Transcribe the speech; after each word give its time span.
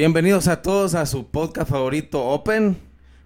Bienvenidos 0.00 0.48
a 0.48 0.62
todos 0.62 0.94
a 0.94 1.04
su 1.04 1.30
podcast 1.30 1.68
favorito 1.68 2.24
Open. 2.24 2.78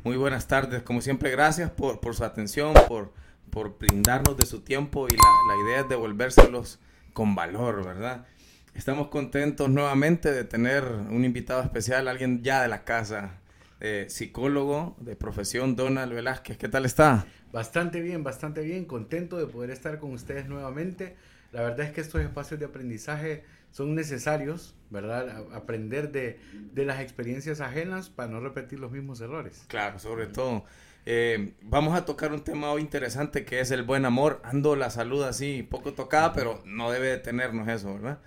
Muy 0.02 0.16
buenas 0.16 0.48
tardes, 0.48 0.82
como 0.82 1.02
siempre, 1.02 1.30
gracias 1.30 1.70
por, 1.70 2.00
por 2.00 2.16
su 2.16 2.24
atención, 2.24 2.74
por, 2.88 3.12
por 3.50 3.78
brindarnos 3.78 4.36
de 4.36 4.44
su 4.44 4.58
tiempo 4.62 5.06
y 5.06 5.12
la, 5.12 5.68
idea 5.68 5.82
es 5.82 5.88
devolvérselos 5.88 6.80
con 7.12 7.36
valor, 7.36 7.84
¿verdad? 7.84 8.26
Estamos 8.74 9.06
contentos 9.06 9.70
nuevamente 9.70 10.32
de 10.32 10.42
tener 10.42 10.82
un 10.82 11.24
invitado 11.24 11.62
especial, 11.62 12.08
alguien 12.08 12.42
ya 12.42 12.60
de 12.62 12.66
la 12.66 12.82
casa, 12.82 13.38
eh, 13.78 14.06
psicólogo 14.08 14.96
de 14.98 15.14
profesión, 15.14 15.76
Donald 15.76 16.12
Velázquez. 16.12 16.58
¿Qué 16.58 16.68
tal 16.68 16.86
está? 16.86 17.24
Bastante 17.52 18.00
bien, 18.00 18.24
bastante 18.24 18.62
bien, 18.62 18.84
contento 18.84 19.38
de 19.38 19.46
poder 19.46 19.70
estar 19.70 20.00
con 20.00 20.12
ustedes 20.12 20.48
nuevamente. 20.48 21.14
La 21.52 21.62
verdad 21.62 21.86
es 21.86 21.92
que 21.92 22.00
estos 22.00 22.20
espacios 22.20 22.58
de 22.58 22.66
aprendizaje 22.66 23.44
son 23.74 23.96
necesarios, 23.96 24.76
¿verdad? 24.88 25.46
aprender 25.52 26.12
de, 26.12 26.38
de, 26.52 26.84
las 26.84 27.00
experiencias 27.00 27.60
ajenas 27.60 28.08
para 28.08 28.30
no 28.30 28.38
repetir 28.38 28.78
los 28.78 28.92
mismos 28.92 29.20
errores. 29.20 29.64
Claro, 29.66 29.98
sobre 29.98 30.28
todo. 30.28 30.64
Eh, 31.06 31.54
vamos 31.60 31.96
a 31.96 32.04
tocar 32.04 32.32
un 32.32 32.44
tema 32.44 32.70
hoy 32.70 32.82
interesante 32.82 33.44
que 33.44 33.58
es 33.58 33.72
el 33.72 33.82
buen 33.82 34.04
amor. 34.04 34.40
Ando 34.44 34.76
la 34.76 34.90
salud 34.90 35.24
así, 35.24 35.66
poco 35.68 35.92
tocada, 35.92 36.32
pero 36.32 36.62
no 36.64 36.92
debe 36.92 37.08
detenernos 37.08 37.66
eso, 37.66 37.94
¿verdad? 37.94 38.20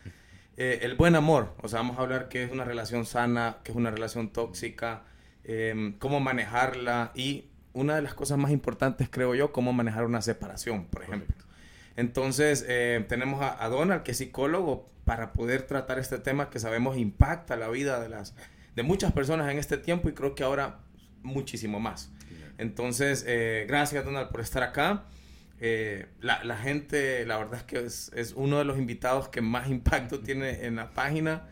Eh, 0.57 0.79
el 0.81 0.95
buen 0.95 1.15
amor, 1.15 1.55
o 1.61 1.69
sea, 1.69 1.79
vamos 1.79 1.97
a 1.97 2.01
hablar 2.01 2.27
qué 2.27 2.43
es 2.43 2.51
una 2.51 2.65
relación 2.65 3.05
sana, 3.05 3.59
qué 3.63 3.71
es 3.71 3.77
una 3.77 3.89
relación 3.89 4.33
tóxica, 4.33 5.03
eh, 5.45 5.93
cómo 5.99 6.19
manejarla 6.19 7.13
y 7.15 7.45
una 7.71 7.95
de 7.95 8.01
las 8.01 8.15
cosas 8.15 8.37
más 8.37 8.51
importantes, 8.51 9.07
creo 9.09 9.33
yo, 9.33 9.53
cómo 9.53 9.71
manejar 9.71 10.03
una 10.03 10.21
separación, 10.21 10.87
por 10.87 11.03
ejemplo. 11.03 11.33
Entonces, 11.95 12.65
eh, 12.67 13.05
tenemos 13.07 13.41
a, 13.41 13.63
a, 13.63 13.69
Donald, 13.69 14.03
que 14.03 14.11
es 14.11 14.17
psicólogo, 14.17 14.89
para 15.07 15.31
poder 15.31 15.61
tratar 15.61 15.99
este 15.99 16.19
tema 16.19 16.49
que 16.49 16.59
sabemos 16.59 16.97
impacta 16.97 17.55
la 17.55 17.69
vida 17.69 18.01
de, 18.01 18.09
las, 18.09 18.35
de 18.75 18.83
muchas 18.83 19.13
personas 19.13 19.49
en 19.49 19.57
este 19.57 19.77
tiempo 19.77 20.09
y 20.09 20.11
creo 20.11 20.35
que 20.35 20.43
ahora 20.43 20.81
muchísimo 21.23 21.79
más. 21.79 22.11
Entonces, 22.57 23.23
eh, 23.25 23.63
gracias 23.69 24.03
Donald 24.03 24.29
por 24.31 24.41
estar 24.41 24.63
acá. 24.63 25.05
Eh, 25.61 26.07
la, 26.19 26.57
gente, 26.57 27.25
la 27.25 27.37
verdad 27.37 27.59
es 27.59 27.63
que 27.63 27.79
es, 27.85 28.11
es, 28.17 28.33
uno 28.33 28.57
de 28.59 28.65
los 28.65 28.77
invitados 28.77 29.29
que 29.29 29.39
más 29.39 29.69
impacto 29.69 30.19
tiene 30.19 30.65
en 30.65 30.75
la 30.75 30.91
página. 30.91 31.47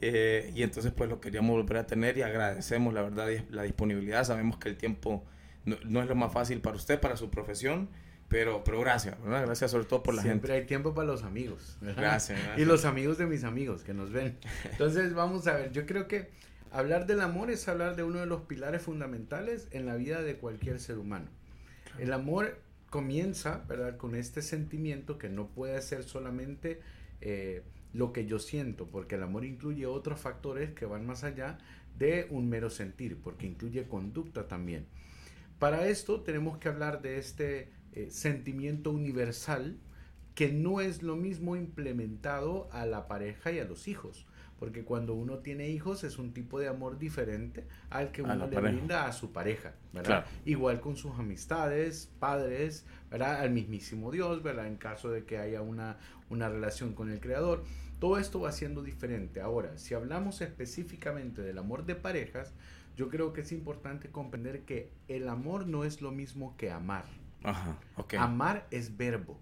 Eh, 0.00 0.52
y 0.54 0.62
entonces 0.62 0.92
pues 0.92 1.10
lo 1.10 1.20
queríamos 1.20 1.50
volver 1.50 1.78
a 1.78 1.86
tener 1.88 2.16
y 2.16 2.22
agradecemos 2.22 2.94
la 2.94 3.02
verdad 3.02 3.28
la 3.50 3.64
disponibilidad. 3.64 4.22
Sabemos 4.22 4.56
que 4.58 4.68
el 4.68 4.76
tiempo 4.76 5.24
no, 5.64 5.78
no, 5.84 6.00
es 6.00 6.08
lo 6.08 6.14
más 6.14 6.32
fácil 6.32 6.60
para 6.60 6.76
usted, 6.76 7.00
para 7.00 7.16
su 7.16 7.28
profesión, 7.28 7.88
pero, 8.30 8.64
pero 8.64 8.80
gracias, 8.80 9.20
¿verdad? 9.22 9.44
Gracias 9.44 9.72
sobre 9.72 9.84
todo 9.84 10.02
por 10.02 10.14
la 10.14 10.22
Siempre 10.22 10.52
gente. 10.52 10.62
hay 10.62 10.66
tiempo 10.66 10.94
para 10.94 11.08
los 11.08 11.24
amigos. 11.24 11.76
Gracias, 11.82 12.38
gracias, 12.38 12.58
Y 12.58 12.64
los 12.64 12.86
amigos 12.86 13.18
de 13.18 13.26
mis 13.26 13.44
amigos 13.44 13.82
que 13.82 13.92
nos 13.92 14.10
ven. 14.12 14.38
Entonces 14.70 15.12
vamos 15.12 15.46
a 15.46 15.54
ver, 15.54 15.72
yo 15.72 15.84
creo 15.84 16.08
que 16.08 16.30
hablar 16.70 17.06
del 17.06 17.20
amor 17.20 17.50
es 17.50 17.68
hablar 17.68 17.96
de 17.96 18.04
uno 18.04 18.20
de 18.20 18.26
los 18.26 18.42
pilares 18.42 18.82
fundamentales 18.82 19.68
en 19.72 19.84
la 19.84 19.96
vida 19.96 20.22
de 20.22 20.36
cualquier 20.36 20.80
ser 20.80 20.96
humano. 20.96 21.26
Claro. 21.84 22.00
El 22.00 22.12
amor 22.12 22.58
comienza, 22.88 23.64
¿verdad? 23.68 23.96
Con 23.96 24.14
este 24.14 24.40
sentimiento 24.40 25.18
que 25.18 25.28
no 25.28 25.48
puede 25.48 25.82
ser 25.82 26.04
solamente... 26.04 26.80
Eh, 27.20 27.62
lo 27.92 28.12
que 28.12 28.24
yo 28.24 28.38
siento, 28.38 28.86
porque 28.86 29.16
el 29.16 29.22
amor 29.24 29.44
incluye 29.44 29.86
otros 29.86 30.20
factores 30.20 30.70
que 30.70 30.86
van 30.86 31.06
más 31.06 31.24
allá 31.24 31.58
de 31.98 32.28
un 32.30 32.48
mero 32.48 32.70
sentir, 32.70 33.20
porque 33.20 33.46
incluye 33.46 33.88
conducta 33.88 34.46
también. 34.46 34.86
Para 35.58 35.86
esto 35.86 36.22
tenemos 36.22 36.58
que 36.58 36.68
hablar 36.68 37.02
de 37.02 37.18
este 37.18 37.68
eh, 37.92 38.10
sentimiento 38.10 38.90
universal 38.90 39.78
que 40.34 40.52
no 40.52 40.80
es 40.80 41.02
lo 41.02 41.16
mismo 41.16 41.56
implementado 41.56 42.68
a 42.72 42.86
la 42.86 43.08
pareja 43.08 43.52
y 43.52 43.58
a 43.58 43.64
los 43.64 43.88
hijos, 43.88 44.26
porque 44.58 44.84
cuando 44.84 45.14
uno 45.14 45.38
tiene 45.38 45.68
hijos 45.68 46.04
es 46.04 46.18
un 46.18 46.32
tipo 46.32 46.58
de 46.60 46.68
amor 46.68 46.98
diferente 46.98 47.66
al 47.90 48.12
que 48.12 48.22
uno 48.22 48.46
le 48.46 48.56
pareja. 48.56 48.76
brinda 48.76 49.06
a 49.06 49.12
su 49.12 49.32
pareja, 49.32 49.74
¿verdad? 49.92 50.24
Claro. 50.24 50.26
Igual 50.44 50.80
con 50.80 50.96
sus 50.96 51.18
amistades, 51.18 52.10
padres, 52.18 52.86
¿verdad? 53.10 53.40
Al 53.40 53.50
mismísimo 53.50 54.10
Dios, 54.10 54.42
¿verdad? 54.42 54.66
En 54.66 54.76
caso 54.76 55.10
de 55.10 55.24
que 55.24 55.38
haya 55.38 55.62
una, 55.62 55.98
una 56.30 56.48
relación 56.48 56.94
con 56.94 57.10
el 57.10 57.20
Creador. 57.20 57.64
Todo 57.98 58.16
esto 58.16 58.40
va 58.40 58.52
siendo 58.52 58.82
diferente. 58.82 59.40
Ahora, 59.40 59.76
si 59.76 59.94
hablamos 59.94 60.40
específicamente 60.40 61.42
del 61.42 61.58
amor 61.58 61.84
de 61.84 61.96
parejas, 61.96 62.54
yo 62.96 63.08
creo 63.08 63.32
que 63.32 63.42
es 63.42 63.52
importante 63.52 64.10
comprender 64.10 64.62
que 64.62 64.90
el 65.08 65.28
amor 65.28 65.66
no 65.66 65.84
es 65.84 66.00
lo 66.00 66.12
mismo 66.12 66.56
que 66.56 66.70
amar. 66.70 67.04
Ajá, 67.42 67.78
okay. 67.96 68.18
Amar 68.18 68.66
es 68.70 68.96
verbo. 68.96 69.38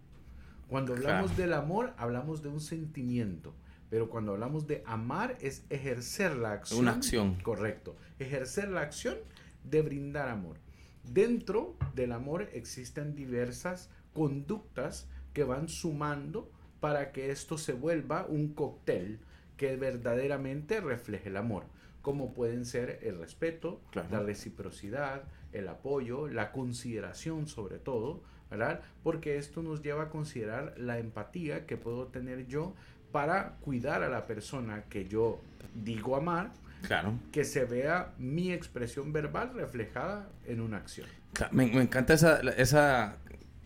Cuando 0.69 0.93
hablamos 0.93 1.33
claro. 1.33 1.43
del 1.43 1.53
amor, 1.55 1.95
hablamos 1.97 2.43
de 2.43 2.49
un 2.51 2.61
sentimiento. 2.61 3.55
Pero 3.91 4.11
cuando 4.11 4.33
hablamos 4.33 4.67
de 4.67 4.83
amar 4.87 5.37
es 5.41 5.65
ejercer 5.71 6.37
la 6.37 6.53
acción. 6.53 6.81
Una 6.81 6.93
acción. 6.93 7.37
Correcto. 7.41 7.97
Ejercer 8.19 8.69
la 8.69 8.83
acción 8.83 9.17
de 9.65 9.83
brindar 9.83 10.29
amor. 10.29 10.59
Dentro 11.05 11.77
del 11.95 12.13
amor 12.13 12.51
existen 12.53 13.15
diversas 13.15 13.89
conductas 14.13 15.09
que 15.33 15.45
van 15.45 15.69
sumando 15.69 16.51
para 16.81 17.13
que 17.13 17.31
esto 17.31 17.57
se 17.57 17.73
vuelva 17.73 18.27
un 18.27 18.53
cóctel 18.53 19.21
que 19.57 19.77
verdaderamente 19.77 20.81
refleje 20.81 21.31
el 21.31 21.37
amor, 21.37 21.65
como 22.03 22.35
pueden 22.35 22.65
ser 22.65 23.01
el 23.03 23.19
respeto, 23.19 23.81
claro. 23.91 24.09
la 24.11 24.21
reciprocidad, 24.21 25.25
el 25.53 25.69
apoyo, 25.69 26.29
la 26.29 26.53
consideración 26.53 27.47
sobre 27.47 27.79
todo, 27.79 28.23
¿verdad? 28.51 28.81
Porque 29.03 29.39
esto 29.39 29.63
nos 29.63 29.83
lleva 29.83 30.05
a 30.05 30.09
considerar 30.09 30.75
la 30.77 30.99
empatía 30.99 31.67
que 31.67 31.77
puedo 31.77 32.07
tener 32.07 32.47
yo 32.47 32.75
para 33.13 33.57
cuidar 33.61 34.03
a 34.03 34.09
la 34.09 34.27
persona 34.27 34.85
que 34.91 35.07
yo 35.09 35.41
digo 35.75 36.17
amar, 36.17 36.51
claro. 36.83 37.15
que 37.33 37.45
se 37.45 37.65
vea 37.65 38.13
mi 38.19 38.53
expresión 38.53 39.13
verbal 39.13 39.53
reflejada 39.55 40.29
en 40.47 40.61
una 40.61 40.79
acción. 40.79 41.07
Me, 41.51 41.67
me 41.67 41.83
encanta 41.83 42.15
esa, 42.15 42.41
esa 42.41 43.17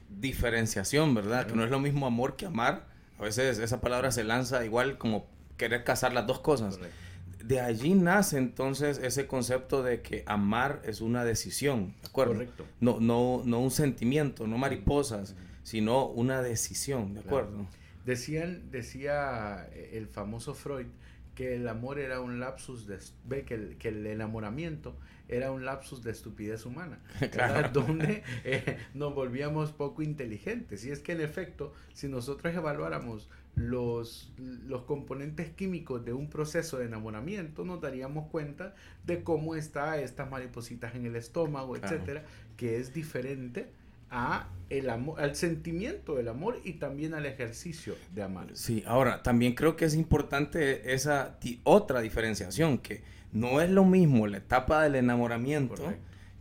diferenciación, 0.08 1.14
¿verdad? 1.14 1.46
Que 1.46 1.54
no 1.54 1.64
es 1.64 1.70
lo 1.70 1.80
mismo 1.80 2.06
amor 2.06 2.36
que 2.36 2.46
amar. 2.46 2.86
A 3.18 3.22
veces 3.22 3.58
esa 3.58 3.80
palabra 3.80 4.10
se 4.10 4.24
lanza 4.24 4.64
igual 4.64 4.98
como 4.98 5.26
querer 5.56 5.84
casar 5.84 6.12
las 6.12 6.26
dos 6.26 6.40
cosas. 6.40 6.76
Correcto. 6.76 6.96
De 7.44 7.60
allí 7.60 7.94
nace 7.94 8.38
entonces 8.38 8.98
ese 8.98 9.26
concepto 9.26 9.82
de 9.82 10.02
que 10.02 10.22
amar 10.26 10.82
es 10.84 11.00
una 11.00 11.24
decisión, 11.24 11.94
¿de 12.02 12.08
acuerdo? 12.08 12.34
Correcto. 12.34 12.66
No, 12.80 13.00
no, 13.00 13.42
no 13.44 13.60
un 13.60 13.70
sentimiento, 13.70 14.46
no 14.46 14.58
mariposas, 14.58 15.34
sino 15.62 16.06
una 16.06 16.42
decisión, 16.42 17.14
¿de 17.14 17.20
acuerdo? 17.20 17.52
Claro. 17.52 17.68
Decían, 18.04 18.70
decía 18.70 19.68
el 19.92 20.08
famoso 20.08 20.54
Freud 20.54 20.86
que 21.34 21.54
el 21.54 21.68
amor 21.68 21.98
era 21.98 22.20
un 22.20 22.40
lapsus 22.40 22.86
de 22.86 23.44
que 23.44 23.54
el, 23.54 23.78
que 23.78 23.88
el 23.88 24.06
enamoramiento 24.06 24.94
era 25.28 25.50
un 25.50 25.64
lapsus 25.64 26.02
de 26.02 26.10
estupidez 26.10 26.66
humana, 26.66 26.98
claro. 27.32 27.70
donde 27.72 28.22
eh, 28.44 28.78
nos 28.94 29.14
volvíamos 29.14 29.72
poco 29.72 30.02
inteligentes. 30.02 30.84
Y 30.84 30.90
es 30.90 31.00
que 31.00 31.12
en 31.12 31.22
efecto, 31.22 31.72
si 31.94 32.08
nosotros 32.08 32.54
evaluáramos 32.54 33.30
los, 33.54 34.32
los 34.38 34.82
componentes 34.82 35.50
químicos 35.50 36.04
de 36.04 36.12
un 36.12 36.28
proceso 36.30 36.78
de 36.78 36.86
enamoramiento, 36.86 37.64
nos 37.64 37.80
daríamos 37.80 38.28
cuenta 38.30 38.74
de 39.04 39.22
cómo 39.22 39.54
está 39.54 39.98
estas 40.00 40.30
maripositas 40.30 40.94
en 40.94 41.06
el 41.06 41.16
estómago, 41.16 41.74
Claro. 41.74 41.94
etcétera, 41.94 42.24
que 42.56 42.78
es 42.78 42.94
diferente 42.94 43.68
a 44.10 44.48
el 44.70 44.90
amor, 44.90 45.20
al 45.20 45.36
sentimiento 45.36 46.16
del 46.16 46.28
amor 46.28 46.60
y 46.64 46.74
también 46.74 47.14
al 47.14 47.26
ejercicio 47.26 47.94
de 48.14 48.22
amar. 48.22 48.48
Sí, 48.54 48.82
ahora 48.86 49.22
también 49.22 49.54
creo 49.54 49.76
que 49.76 49.84
es 49.86 49.94
importante 49.94 50.92
esa 50.94 51.38
otra 51.64 52.00
diferenciación, 52.00 52.78
que 52.78 53.02
no 53.32 53.60
es 53.60 53.70
lo 53.70 53.84
mismo 53.84 54.26
la 54.26 54.38
etapa 54.38 54.82
del 54.82 54.96
enamoramiento 54.96 55.94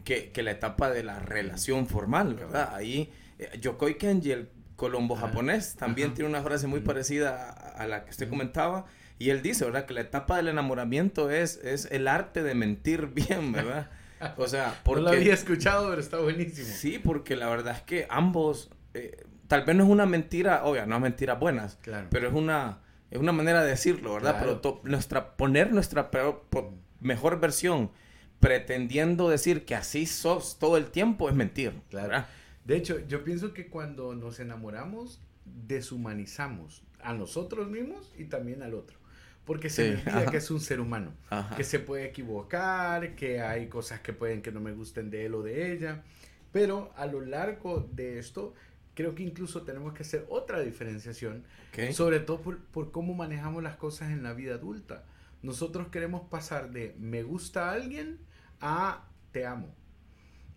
que, 0.04 0.32
que 0.32 0.44
la 0.44 0.52
etapa 0.52 0.90
de 0.90 1.04
la 1.04 1.20
relación 1.20 1.88
formal, 1.88 2.34
¿verdad? 2.36 2.74
Ahí 2.76 3.10
eh, 3.40 3.58
Yokoi 3.60 3.98
Kenji, 3.98 4.32
el 4.32 4.50
colombo 4.82 5.16
japonés, 5.16 5.76
también 5.76 6.08
Ajá. 6.10 6.16
tiene 6.16 6.30
una 6.32 6.42
frase 6.42 6.66
muy 6.68 6.80
parecida 6.82 7.50
a, 7.52 7.84
a 7.84 7.88
la 7.88 8.04
que 8.04 8.10
usted 8.10 8.28
comentaba, 8.28 8.86
y 9.20 9.30
él 9.30 9.42
dice, 9.44 9.64
¿verdad? 9.66 9.86
Que 9.86 9.94
la 9.94 10.02
etapa 10.02 10.36
del 10.38 10.48
enamoramiento 10.48 11.30
es, 11.30 11.58
es 11.64 11.88
el 11.92 12.08
arte 12.08 12.42
de 12.42 12.56
mentir 12.56 13.06
bien, 13.08 13.52
¿verdad? 13.52 13.90
O 14.38 14.48
sea, 14.48 14.80
porque... 14.84 15.04
No 15.04 15.10
lo 15.12 15.16
había 15.16 15.34
escuchado, 15.36 15.90
pero 15.90 16.02
está 16.02 16.18
buenísimo. 16.18 16.68
Sí, 16.68 16.98
porque 16.98 17.36
la 17.36 17.48
verdad 17.48 17.76
es 17.78 17.82
que 17.84 18.08
ambos, 18.10 18.72
eh, 18.96 19.24
tal 19.48 19.64
vez 19.64 19.76
no 19.76 19.84
es 19.84 19.90
una 19.90 20.06
mentira, 20.08 20.64
obvia, 20.66 20.86
no 20.88 20.96
es 20.96 21.02
mentiras 21.02 21.40
buenas, 21.40 21.78
Claro. 21.82 22.08
pero 22.10 22.28
es 22.28 22.34
una, 22.34 22.80
es 23.12 23.20
una 23.20 23.32
manera 23.32 23.64
de 23.64 23.70
decirlo, 23.70 24.16
¿verdad? 24.16 24.32
Claro. 24.32 24.46
Pero 24.48 24.60
to- 24.62 24.82
nuestra, 24.84 25.38
poner 25.38 25.72
nuestra 25.72 26.10
peor- 26.10 26.42
po- 26.50 26.74
mejor 27.00 27.40
versión 27.40 27.92
pretendiendo 28.40 29.30
decir 29.30 29.66
que 29.66 29.76
así 29.76 30.08
sos 30.08 30.58
todo 30.58 30.78
el 30.78 30.86
tiempo 30.88 31.30
es 31.30 31.36
mentir, 31.36 31.74
Claro. 31.92 32.08
¿verdad? 32.08 32.28
De 32.66 32.78
hecho, 32.78 33.00
yo 33.08 33.24
pienso 33.24 33.54
que 33.54 33.68
cuando 33.68 34.16
nos 34.16 34.40
enamoramos, 34.40 35.20
deshumanizamos 35.46 36.84
a 37.02 37.14
nosotros 37.14 37.70
mismos 37.70 38.14
y 38.18 38.26
también 38.26 38.62
al 38.64 38.74
otro. 38.74 38.98
Porque 39.46 39.70
se 39.70 39.98
Sí, 39.98 40.04
que 40.30 40.38
es 40.38 40.52
un 40.52 40.60
ser 40.60 40.80
humano, 40.80 41.14
Ajá. 41.30 41.56
que 41.56 41.64
se 41.64 41.80
puede 41.80 42.06
equivocar, 42.06 43.16
que 43.16 43.42
hay 43.42 43.68
cosas 43.68 44.00
que 44.02 44.14
pueden 44.14 44.42
que 44.42 44.52
no 44.52 44.60
me 44.62 44.72
gusten 44.72 45.10
de 45.10 45.26
él 45.26 45.34
o 45.34 45.42
de 45.42 45.74
ella. 45.74 46.04
Pero 46.52 46.92
a 46.96 47.06
lo 47.08 47.22
largo 47.22 47.90
de 47.92 48.20
esto, 48.20 48.54
creo 48.94 49.16
que 49.16 49.24
incluso 49.24 49.64
tenemos 49.64 49.94
que 49.94 50.04
hacer 50.04 50.26
otra 50.30 50.60
diferenciación, 50.60 51.44
sobre 51.92 52.20
todo 52.20 52.42
por, 52.42 52.60
por 52.60 52.92
cómo 52.92 53.14
manejamos 53.16 53.64
las 53.64 53.78
cosas 53.78 54.12
en 54.12 54.22
la 54.22 54.34
vida 54.34 54.56
adulta. 54.56 55.06
nosotros 55.42 55.88
queremos 55.88 56.30
pasar 56.30 56.72
de 56.72 56.96
me 57.00 57.24
gusta 57.24 57.70
a 57.70 57.74
alguien 57.74 58.20
a 58.60 59.08
te 59.32 59.46
amo. 59.46 59.74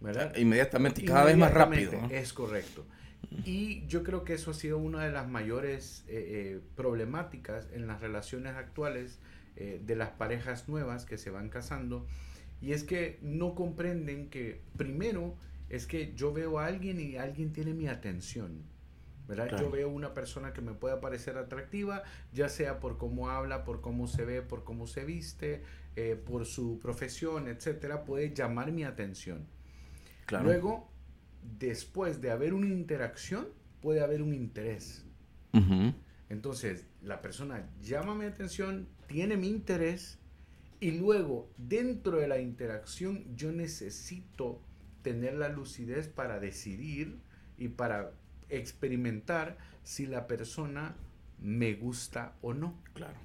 ¿Verdad? 0.00 0.37
Inmediatamente 0.37 1.02
y 1.02 1.05
cada 1.05 1.25
vez 1.25 1.37
más 1.37 1.52
rápido. 1.52 1.93
Es 2.11 2.32
correcto. 2.32 2.85
Y 3.44 3.87
yo 3.87 4.02
creo 4.02 4.25
que 4.25 4.35
eso 4.35 4.50
ha 4.50 4.55
sido 4.55 4.79
una 4.79 5.05
de 5.05 5.12
las 5.12 5.29
mayores 5.29 6.05
eh, 6.08 6.25
eh, 6.56 6.61
problemáticas 6.76 7.69
en 7.73 7.87
las 7.87 8.00
relaciones 8.00 8.55
actuales 8.55 9.19
eh, 9.56 9.81
de 9.85 9.96
las 9.96 10.11
parejas 10.11 10.69
nuevas 10.69 11.05
que 11.05 11.19
se 11.19 11.31
van 11.31 11.49
casando. 11.49 12.06
Y 12.61 12.73
es 12.73 12.85
que 12.85 13.19
no 13.23 13.55
comprenden 13.55 14.31
que 14.31 14.62
primero 14.76 15.37
es 15.69 15.87
que 15.87 16.14
yo 16.14 16.32
veo 16.32 16.58
a 16.58 16.67
alguien 16.67 17.00
y 17.00 17.17
alguien 17.17 17.52
tiene 17.52 17.75
mi 17.75 17.88
atención. 17.88 18.62
¿verdad? 19.26 19.58
Yo 19.58 19.70
veo 19.70 19.88
una 19.88 20.12
persona 20.12 20.52
que 20.52 20.61
me 20.61 20.75
puede 20.75 20.99
parecer 20.99 21.38
atractiva, 21.38 22.02
ya 22.35 22.50
sea 22.50 22.79
por 22.79 22.99
cómo 22.99 23.31
habla, 23.31 23.64
por 23.64 23.81
cómo 23.81 24.06
se 24.06 24.26
ve, 24.26 24.43
por 24.43 24.64
cómo 24.64 24.87
se 24.87 25.06
viste, 25.06 25.62
por 26.26 26.44
su 26.44 26.79
profesión, 26.79 27.49
etcétera, 27.49 28.05
puede 28.05 28.35
llamar 28.35 28.70
mi 28.70 28.85
atención. 28.85 29.46
Luego, 30.30 30.88
después 31.58 32.20
de 32.20 32.30
haber 32.30 32.54
una 32.54 32.68
interacción, 32.68 33.48
puede 33.80 34.02
haber 34.02 34.22
un 34.22 34.34
interés. 34.34 35.04
Entonces, 36.28 36.86
la 37.02 37.20
persona 37.20 37.68
llama 37.82 38.14
mi 38.14 38.24
atención, 38.24 38.88
tiene 39.06 39.36
mi 39.36 39.48
interés, 39.48 40.18
y 40.80 40.90
luego, 40.92 41.48
dentro 41.56 42.18
de 42.18 42.28
la 42.28 42.40
interacción, 42.40 43.24
yo 43.36 43.52
necesito 43.52 44.60
tener 45.02 45.34
la 45.34 45.48
lucidez 45.48 46.08
para 46.08 46.40
decidir 46.40 47.18
y 47.56 47.68
para 47.68 48.12
experimentar 48.48 49.56
si 49.82 50.06
la 50.06 50.26
persona 50.26 50.96
me 51.40 51.74
gusta 51.74 52.34
o 52.42 52.54
no. 52.54 52.74
Claro. 52.94 53.16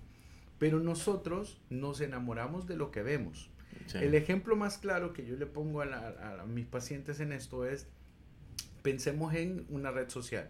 Pero 0.60 0.80
nosotros 0.80 1.60
nos 1.70 2.02
enamoramos 2.02 2.68
de 2.68 2.76
lo 2.76 2.92
que 2.92 3.02
vemos. 3.02 3.50
El 3.94 4.14
ejemplo 4.16 4.56
más 4.56 4.78
claro 4.78 5.14
que 5.14 5.26
yo 5.26 5.36
le 5.36 5.46
pongo 5.46 5.82
a, 5.82 6.46
mis 6.48 6.66
pacientes 6.66 7.20
en 7.20 7.32
esto 7.32 7.66
es, 7.66 7.88
pensemos 8.82 9.34
en 9.34 9.66
una 9.70 9.92
red 9.92 10.10
social. 10.10 10.50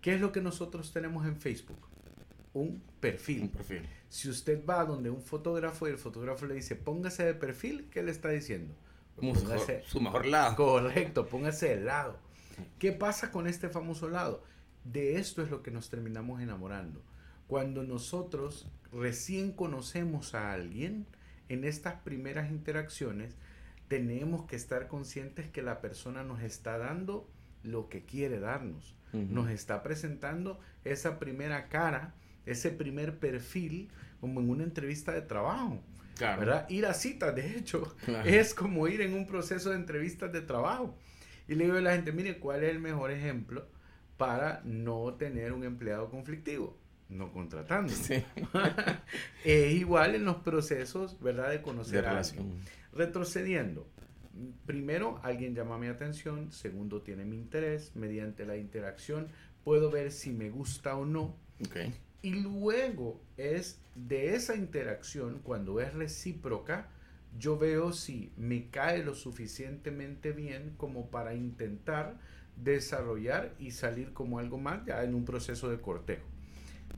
¿Qué 0.00 0.14
es 0.14 0.20
lo 0.20 0.32
que 0.32 0.40
nosotros 0.40 0.92
tenemos 0.92 1.26
en 1.26 1.36
Facebook? 1.36 1.88
Un 2.52 2.82
perfil. 3.00 3.42
Un 3.42 3.48
perfil. 3.48 3.88
Si 4.08 4.28
usted 4.28 4.64
va 4.64 4.84
donde 4.84 5.10
un 5.10 5.22
fotógrafo 5.22 5.88
y 5.88 5.92
el 5.92 5.98
fotógrafo 5.98 6.46
le 6.46 6.54
dice, 6.54 6.76
póngase 6.76 7.24
de 7.24 7.34
perfil, 7.34 7.88
¿qué 7.90 8.02
le 8.02 8.10
está 8.10 8.28
diciendo? 8.30 8.74
su 9.86 10.00
mejor 10.00 10.26
lado. 10.26 10.56
Correcto, 10.56 11.26
póngase 11.26 11.76
de 11.76 11.80
lado. 11.82 12.18
¿Qué 12.78 12.92
pasa 12.92 13.30
con 13.30 13.46
este 13.46 13.68
famoso 13.68 14.08
lado? 14.08 14.42
De 14.84 15.18
esto 15.18 15.42
es 15.42 15.50
lo 15.50 15.62
que 15.62 15.70
nos 15.70 15.90
terminamos 15.90 16.40
enamorando. 16.40 17.02
Cuando 17.46 17.82
nosotros 17.82 18.68
recién 18.92 19.52
conocemos 19.52 20.34
a 20.34 20.52
alguien, 20.52 21.06
en 21.48 21.64
estas 21.64 21.94
primeras 22.02 22.50
interacciones 22.50 23.36
tenemos 23.88 24.46
que 24.46 24.56
estar 24.56 24.86
conscientes 24.86 25.48
que 25.48 25.62
la 25.62 25.80
persona 25.80 26.22
nos 26.22 26.42
está 26.42 26.78
dando 26.78 27.28
lo 27.62 27.88
que 27.88 28.04
quiere 28.04 28.38
darnos. 28.38 28.94
Nos 29.12 29.48
está 29.48 29.82
presentando 29.82 30.60
esa 30.84 31.18
primera 31.18 31.68
cara, 31.68 32.14
ese 32.44 32.70
primer 32.70 33.18
perfil, 33.18 33.88
como 34.20 34.40
en 34.40 34.50
una 34.50 34.64
entrevista 34.64 35.12
de 35.12 35.22
trabajo. 35.22 35.82
¿verdad? 36.20 36.68
Ir 36.68 36.84
a 36.84 36.92
citas, 36.92 37.34
de 37.34 37.56
hecho, 37.56 37.96
es 38.24 38.52
como 38.52 38.86
ir 38.86 39.00
en 39.00 39.14
un 39.14 39.26
proceso 39.26 39.70
de 39.70 39.76
entrevistas 39.76 40.32
de 40.32 40.42
trabajo. 40.42 40.94
Y 41.46 41.54
le 41.54 41.64
digo 41.64 41.78
a 41.78 41.80
la 41.80 41.94
gente, 41.94 42.12
mire, 42.12 42.38
¿cuál 42.38 42.64
es 42.64 42.70
el 42.70 42.80
mejor 42.80 43.10
ejemplo 43.10 43.66
para 44.18 44.60
no 44.64 45.14
tener 45.14 45.52
un 45.52 45.64
empleado 45.64 46.10
conflictivo? 46.10 46.76
No 47.08 47.32
contratando. 47.32 47.92
es 49.44 49.72
igual 49.72 50.14
en 50.14 50.24
los 50.24 50.36
procesos, 50.36 51.18
¿verdad? 51.20 51.50
De 51.50 51.62
conocer 51.62 52.06
a 52.06 52.18
alguien. 52.18 52.60
Retrocediendo. 52.92 53.86
Primero, 54.66 55.20
alguien 55.22 55.54
llama 55.54 55.78
mi 55.78 55.88
atención. 55.88 56.52
Segundo, 56.52 57.02
tiene 57.02 57.24
mi 57.24 57.36
interés. 57.36 57.92
Mediante 57.94 58.46
la 58.46 58.56
interacción 58.56 59.28
puedo 59.64 59.90
ver 59.90 60.12
si 60.12 60.30
me 60.30 60.50
gusta 60.50 60.96
o 60.96 61.04
no. 61.04 61.36
Y 62.22 62.30
luego 62.30 63.20
es 63.36 63.80
de 63.94 64.34
esa 64.34 64.54
interacción, 64.56 65.40
cuando 65.42 65.80
es 65.80 65.92
recíproca, 65.94 66.88
yo 67.38 67.58
veo 67.58 67.92
si 67.92 68.32
me 68.36 68.70
cae 68.70 69.04
lo 69.04 69.14
suficientemente 69.14 70.32
bien 70.32 70.74
como 70.76 71.10
para 71.10 71.34
intentar 71.34 72.18
desarrollar 72.56 73.54
y 73.58 73.70
salir 73.70 74.12
como 74.12 74.38
algo 74.38 74.58
más 74.58 74.84
ya 74.84 75.02
en 75.04 75.14
un 75.14 75.24
proceso 75.24 75.68
de 75.68 75.80
cortejo. 75.80 76.26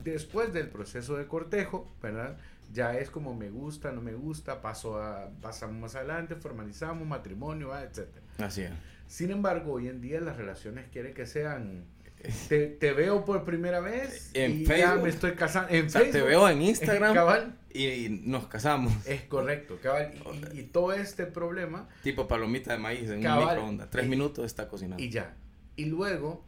Después 0.03 0.53
del 0.53 0.69
proceso 0.69 1.17
de 1.17 1.27
cortejo, 1.27 1.87
¿verdad? 2.01 2.37
Ya 2.73 2.97
es 2.97 3.09
como 3.09 3.35
me 3.35 3.49
gusta, 3.49 3.91
no 3.91 4.01
me 4.01 4.13
gusta, 4.13 4.61
paso 4.61 5.01
a, 5.01 5.29
pasamos 5.41 5.75
más 5.75 5.95
adelante, 5.95 6.35
formalizamos 6.35 7.07
matrimonio, 7.07 7.77
etc. 7.77 8.07
Así 8.37 8.61
es. 8.61 8.71
Sin 9.07 9.29
embargo, 9.31 9.73
hoy 9.73 9.89
en 9.89 10.01
día 10.01 10.21
las 10.21 10.37
relaciones 10.37 10.87
quieren 10.89 11.13
que 11.13 11.25
sean 11.25 11.85
te, 12.49 12.67
te, 12.67 12.93
veo 12.93 13.25
por 13.25 13.43
primera 13.43 13.79
vez 13.79 14.29
en 14.33 14.61
y 14.61 14.65
Facebook. 14.65 14.95
ya 14.95 14.95
me 15.03 15.09
estoy 15.09 15.31
casando. 15.31 15.73
En 15.73 15.89
Facebook, 15.89 16.11
te 16.11 16.21
veo 16.21 16.47
en 16.49 16.61
Instagram 16.61 17.13
cabal, 17.13 17.57
y 17.73 18.21
nos 18.25 18.47
casamos. 18.47 18.93
Es 19.07 19.23
correcto, 19.23 19.79
cabal. 19.81 20.13
Y, 20.53 20.63
todo 20.63 20.93
este 20.93 21.25
problema. 21.25 21.89
Tipo 22.03 22.27
palomita 22.27 22.73
de 22.73 22.79
maíz 22.79 23.09
en 23.09 23.25
un 23.25 23.37
microondas. 23.37 23.89
Tres 23.89 24.07
minutos 24.07 24.45
está 24.45 24.67
cocinando. 24.67 25.01
Y 25.01 25.09
ya. 25.09 25.33
Y 25.75 25.85
luego, 25.85 26.43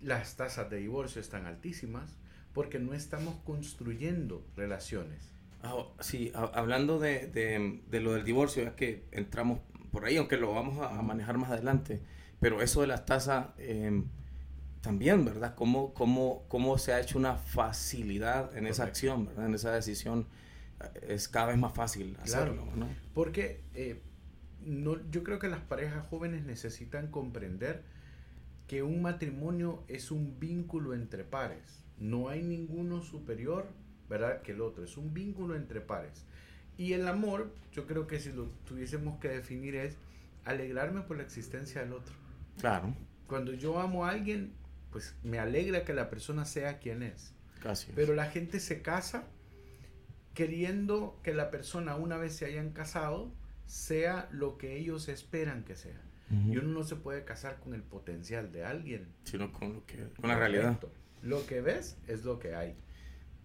las 0.00 0.36
tasas 0.36 0.70
de 0.70 0.78
divorcio 0.78 1.20
están 1.20 1.46
altísimas 1.46 2.16
porque 2.52 2.78
no 2.78 2.94
estamos 2.94 3.36
construyendo 3.44 4.44
relaciones. 4.56 5.32
Ah, 5.62 5.84
sí, 6.00 6.32
hablando 6.34 6.98
de, 6.98 7.26
de, 7.26 8.00
lo 8.00 8.14
del 8.14 8.24
divorcio, 8.24 8.62
ya 8.64 8.76
que 8.76 9.04
entramos 9.12 9.60
por 9.92 10.04
ahí, 10.04 10.16
aunque 10.16 10.36
lo 10.36 10.54
vamos 10.54 10.78
a, 10.80 11.02
manejar 11.02 11.36
más 11.36 11.50
adelante, 11.50 12.00
pero 12.40 12.62
eso 12.62 12.80
de 12.80 12.86
las 12.86 13.04
tasas 13.04 13.48
em, 13.58 14.06
también, 14.80 15.24
¿verdad? 15.24 15.54
¿Cómo, 15.54 15.92
cómo, 15.92 16.44
¿Cómo 16.48 16.78
se 16.78 16.94
ha 16.94 17.00
hecho 17.00 17.18
una 17.18 17.36
facilidad 17.36 18.56
en 18.56 18.66
esa 18.66 18.84
acción, 18.84 19.26
¿verdad? 19.26 19.46
En 19.46 19.54
esa 19.54 19.72
decisión? 19.72 20.26
Eh, 20.80 21.06
es 21.14 21.28
cada 21.28 21.48
vez 21.48 21.58
más 21.58 21.74
fácil 21.74 22.16
hacerlo, 22.22 22.66
¿no? 22.74 22.88
Porque 23.12 23.60
eh, 23.74 24.00
no, 24.64 24.96
yo 25.10 25.22
creo 25.22 25.38
que 25.38 25.48
las 25.48 25.60
parejas 25.60 26.06
jóvenes 26.06 26.44
necesitan 26.44 27.10
comprender 27.10 27.82
que 28.66 28.82
un 28.82 29.02
matrimonio 29.02 29.84
es 29.88 30.10
un 30.10 30.38
vínculo 30.38 30.94
entre 30.94 31.24
pares 31.24 31.84
no 32.00 32.28
hay 32.28 32.42
ninguno 32.42 33.02
superior, 33.02 33.68
¿verdad?, 34.08 34.42
que 34.42 34.52
el 34.52 34.60
otro. 34.60 34.84
Es 34.84 34.96
un 34.96 35.14
vínculo 35.14 35.54
entre 35.54 35.80
pares. 35.80 36.24
Y 36.76 36.94
el 36.94 37.06
amor, 37.06 37.54
yo 37.72 37.86
creo 37.86 38.06
que 38.06 38.18
si 38.18 38.32
lo 38.32 38.46
tuviésemos 38.66 39.20
que 39.20 39.28
definir 39.28 39.76
es 39.76 39.96
alegrarme 40.44 41.02
por 41.02 41.18
la 41.18 41.22
existencia 41.22 41.82
del 41.82 41.92
otro. 41.92 42.14
Claro. 42.58 42.94
Cuando 43.26 43.52
yo 43.52 43.78
amo 43.78 44.06
a 44.06 44.10
alguien, 44.10 44.52
pues 44.90 45.14
me 45.22 45.38
alegra 45.38 45.84
que 45.84 45.92
la 45.92 46.10
persona 46.10 46.44
sea 46.44 46.78
quien 46.78 47.02
es. 47.02 47.34
Casi. 47.62 47.92
Pero 47.94 48.14
la 48.14 48.26
gente 48.26 48.58
se 48.58 48.80
casa 48.80 49.28
queriendo 50.34 51.20
que 51.22 51.34
la 51.34 51.50
persona, 51.50 51.96
una 51.96 52.16
vez 52.16 52.34
se 52.34 52.46
hayan 52.46 52.70
casado, 52.70 53.30
sea 53.66 54.28
lo 54.32 54.56
que 54.56 54.76
ellos 54.76 55.08
esperan 55.08 55.64
que 55.64 55.76
sea. 55.76 56.00
Y 56.30 56.56
uno 56.58 56.68
no 56.68 56.84
se 56.84 56.94
puede 56.94 57.24
casar 57.24 57.58
con 57.58 57.74
el 57.74 57.82
potencial 57.82 58.52
de 58.52 58.64
alguien. 58.64 59.08
Sino 59.24 59.52
con, 59.52 59.74
lo 59.74 59.84
que, 59.84 59.96
con 60.20 60.30
la 60.30 60.38
realidad. 60.38 60.78
Lo 61.22 61.46
que 61.46 61.60
ves 61.60 61.96
es 62.08 62.24
lo 62.24 62.38
que 62.38 62.54
hay. 62.54 62.74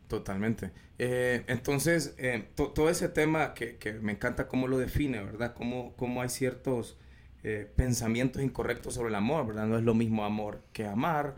Totalmente. 0.07 0.71
Eh, 0.99 1.43
entonces, 1.47 2.13
eh, 2.17 2.47
todo 2.55 2.89
ese 2.89 3.09
tema 3.09 3.53
que, 3.53 3.77
que, 3.77 3.93
me 3.93 4.11
encanta 4.11 4.47
cómo 4.47 4.67
lo 4.67 4.77
define, 4.77 5.23
¿verdad? 5.23 5.53
Cómo, 5.55 5.95
cómo 5.95 6.21
hay 6.21 6.29
ciertos 6.29 6.97
eh, 7.43 7.69
pensamientos 7.75 8.41
incorrectos 8.41 8.93
sobre 8.93 9.09
el 9.09 9.15
amor, 9.15 9.47
¿verdad? 9.47 9.65
No 9.65 9.77
es 9.77 9.83
lo 9.83 9.93
mismo 9.93 10.23
amor 10.23 10.61
que 10.73 10.85
amar, 10.85 11.35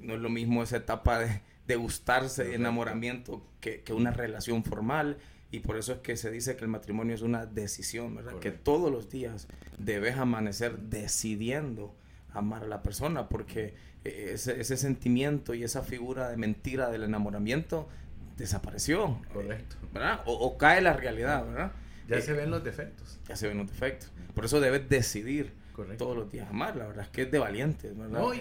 no 0.00 0.14
es 0.14 0.20
lo 0.20 0.30
mismo 0.30 0.62
esa 0.62 0.78
etapa 0.78 1.18
de, 1.18 1.42
de 1.66 1.76
gustarse, 1.76 2.44
de 2.44 2.54
enamoramiento, 2.54 3.44
que, 3.60 3.82
que, 3.82 3.92
una 3.92 4.10
relación 4.10 4.64
formal. 4.64 5.18
Y 5.50 5.60
por 5.60 5.76
eso 5.76 5.92
es 5.92 5.98
que 5.98 6.16
se 6.16 6.30
dice 6.30 6.56
que 6.56 6.64
el 6.64 6.70
matrimonio 6.70 7.14
es 7.14 7.22
una 7.22 7.46
decisión, 7.46 8.14
¿verdad? 8.14 8.38
Que 8.38 8.50
todos 8.50 8.92
los 8.92 9.10
días 9.10 9.48
debes 9.78 10.16
amanecer 10.16 10.78
decidiendo 10.78 11.94
amar 12.32 12.64
a 12.64 12.68
la 12.68 12.82
persona, 12.82 13.28
porque 13.28 13.74
ese, 14.08 14.60
ese, 14.60 14.76
sentimiento 14.76 15.54
y 15.54 15.64
esa 15.64 15.82
figura 15.82 16.28
de 16.28 16.36
mentira 16.36 16.90
del 16.90 17.04
enamoramiento 17.04 17.88
desapareció. 18.36 19.20
Correcto. 19.32 19.76
¿Verdad? 19.92 20.20
O, 20.26 20.56
cae 20.56 20.80
la 20.80 20.92
realidad, 20.92 21.46
¿verdad? 21.46 21.72
Ya 22.08 22.16
eh, 22.16 22.22
se 22.22 22.32
ven 22.32 22.50
los 22.50 22.64
defectos. 22.64 23.18
Ya 23.28 23.36
se 23.36 23.48
ven 23.48 23.58
los 23.58 23.68
defectos. 23.68 24.10
Por 24.34 24.44
eso 24.44 24.60
debes 24.60 24.88
decidir 24.88 25.52
todos 25.96 26.16
los 26.16 26.30
días 26.30 26.48
amar, 26.50 26.76
la 26.76 26.86
verdad 26.86 27.04
es 27.04 27.10
que 27.10 27.22
es 27.22 27.30
de 27.30 27.38
valientes, 27.38 27.96
¿verdad? 27.96 28.18
No, 28.18 28.34
y, 28.34 28.40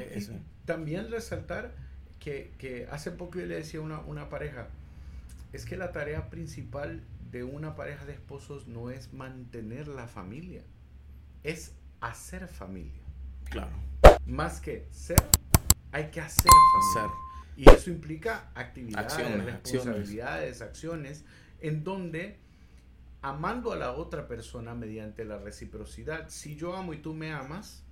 también 0.65 1.11
resaltar 1.11 1.73
que, 2.19 2.51
que, 2.57 2.87
hace 2.91 3.11
poco 3.11 3.39
yo 3.39 3.45
le 3.45 3.55
decía 3.55 3.79
a 3.79 3.83
una, 3.83 3.99
una 4.01 4.29
pareja, 4.29 4.67
es 5.53 5.65
que 5.65 5.77
la 5.77 5.91
tarea 5.91 6.29
principal 6.29 7.03
de 7.31 7.43
una 7.43 7.75
pareja 7.75 8.05
de 8.05 8.13
esposos 8.13 8.67
no 8.67 8.89
es 8.89 9.13
mantener 9.13 9.87
la 9.87 10.07
familia, 10.07 10.63
es 11.43 11.73
hacer 12.01 12.47
familia. 12.47 13.03
Claro. 13.45 13.71
Más 14.25 14.59
que 14.59 14.87
ser 14.91 15.17
hay 15.91 16.09
que 16.11 16.21
hacer 16.21 16.51
Y 17.55 17.69
eso 17.69 17.89
implica 17.89 18.51
actividades, 18.55 19.45
responsabilidades, 19.45 20.61
acciones. 20.61 21.25
en 21.59 21.83
donde 21.83 22.39
amando 23.21 23.71
a 23.71 23.75
la 23.75 23.93
otra 23.93 24.27
persona 24.27 24.75
mediante 24.75 25.25
la 25.25 25.39
reciprocidad, 25.39 26.29
si 26.29 26.55
yo 26.55 26.75
amo 26.75 26.93
y 26.93 26.97
tú 26.97 27.13
me 27.13 27.31
amas, 27.31 27.83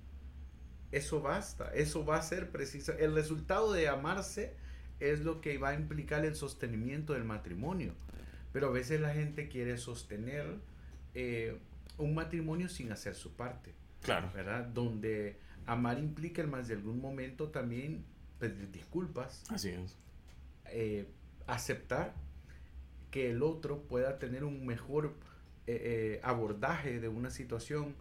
eso 0.92 1.20
basta, 1.20 1.72
eso 1.74 2.04
va 2.04 2.16
a 2.16 2.22
ser 2.22 2.50
preciso. 2.50 2.92
El 2.92 3.14
resultado 3.14 3.72
de 3.72 3.88
amarse 3.88 4.54
es 5.00 5.20
lo 5.20 5.40
que 5.40 5.58
va 5.58 5.70
a 5.70 5.74
implicar 5.74 6.24
el 6.24 6.36
sostenimiento 6.36 7.12
del 7.12 7.24
matrimonio. 7.24 7.92
Pero 8.52 8.68
a 8.68 8.70
veces 8.70 9.00
la 9.00 9.12
gente 9.12 9.48
quiere 9.48 9.76
sostener 9.76 10.46
eh, 11.14 11.58
un 11.98 12.14
matrimonio 12.14 12.68
sin 12.68 12.92
hacer 12.92 13.14
su 13.14 13.34
parte. 13.34 13.74
Claro. 14.02 14.30
¿Verdad? 14.34 14.64
Donde 14.64 15.38
amar 15.66 15.98
implica 15.98 16.42
en 16.42 16.50
más 16.50 16.68
de 16.68 16.74
algún 16.74 17.00
momento 17.00 17.48
también 17.48 18.04
pedir 18.38 18.70
disculpas. 18.70 19.44
Así 19.50 19.70
es. 19.70 19.96
Eh, 20.66 21.06
aceptar 21.46 22.14
que 23.10 23.30
el 23.30 23.42
otro 23.42 23.82
pueda 23.82 24.18
tener 24.18 24.44
un 24.44 24.66
mejor 24.66 25.14
eh, 25.66 26.20
abordaje 26.22 27.00
de 27.00 27.08
una 27.08 27.30
situación, 27.30 27.94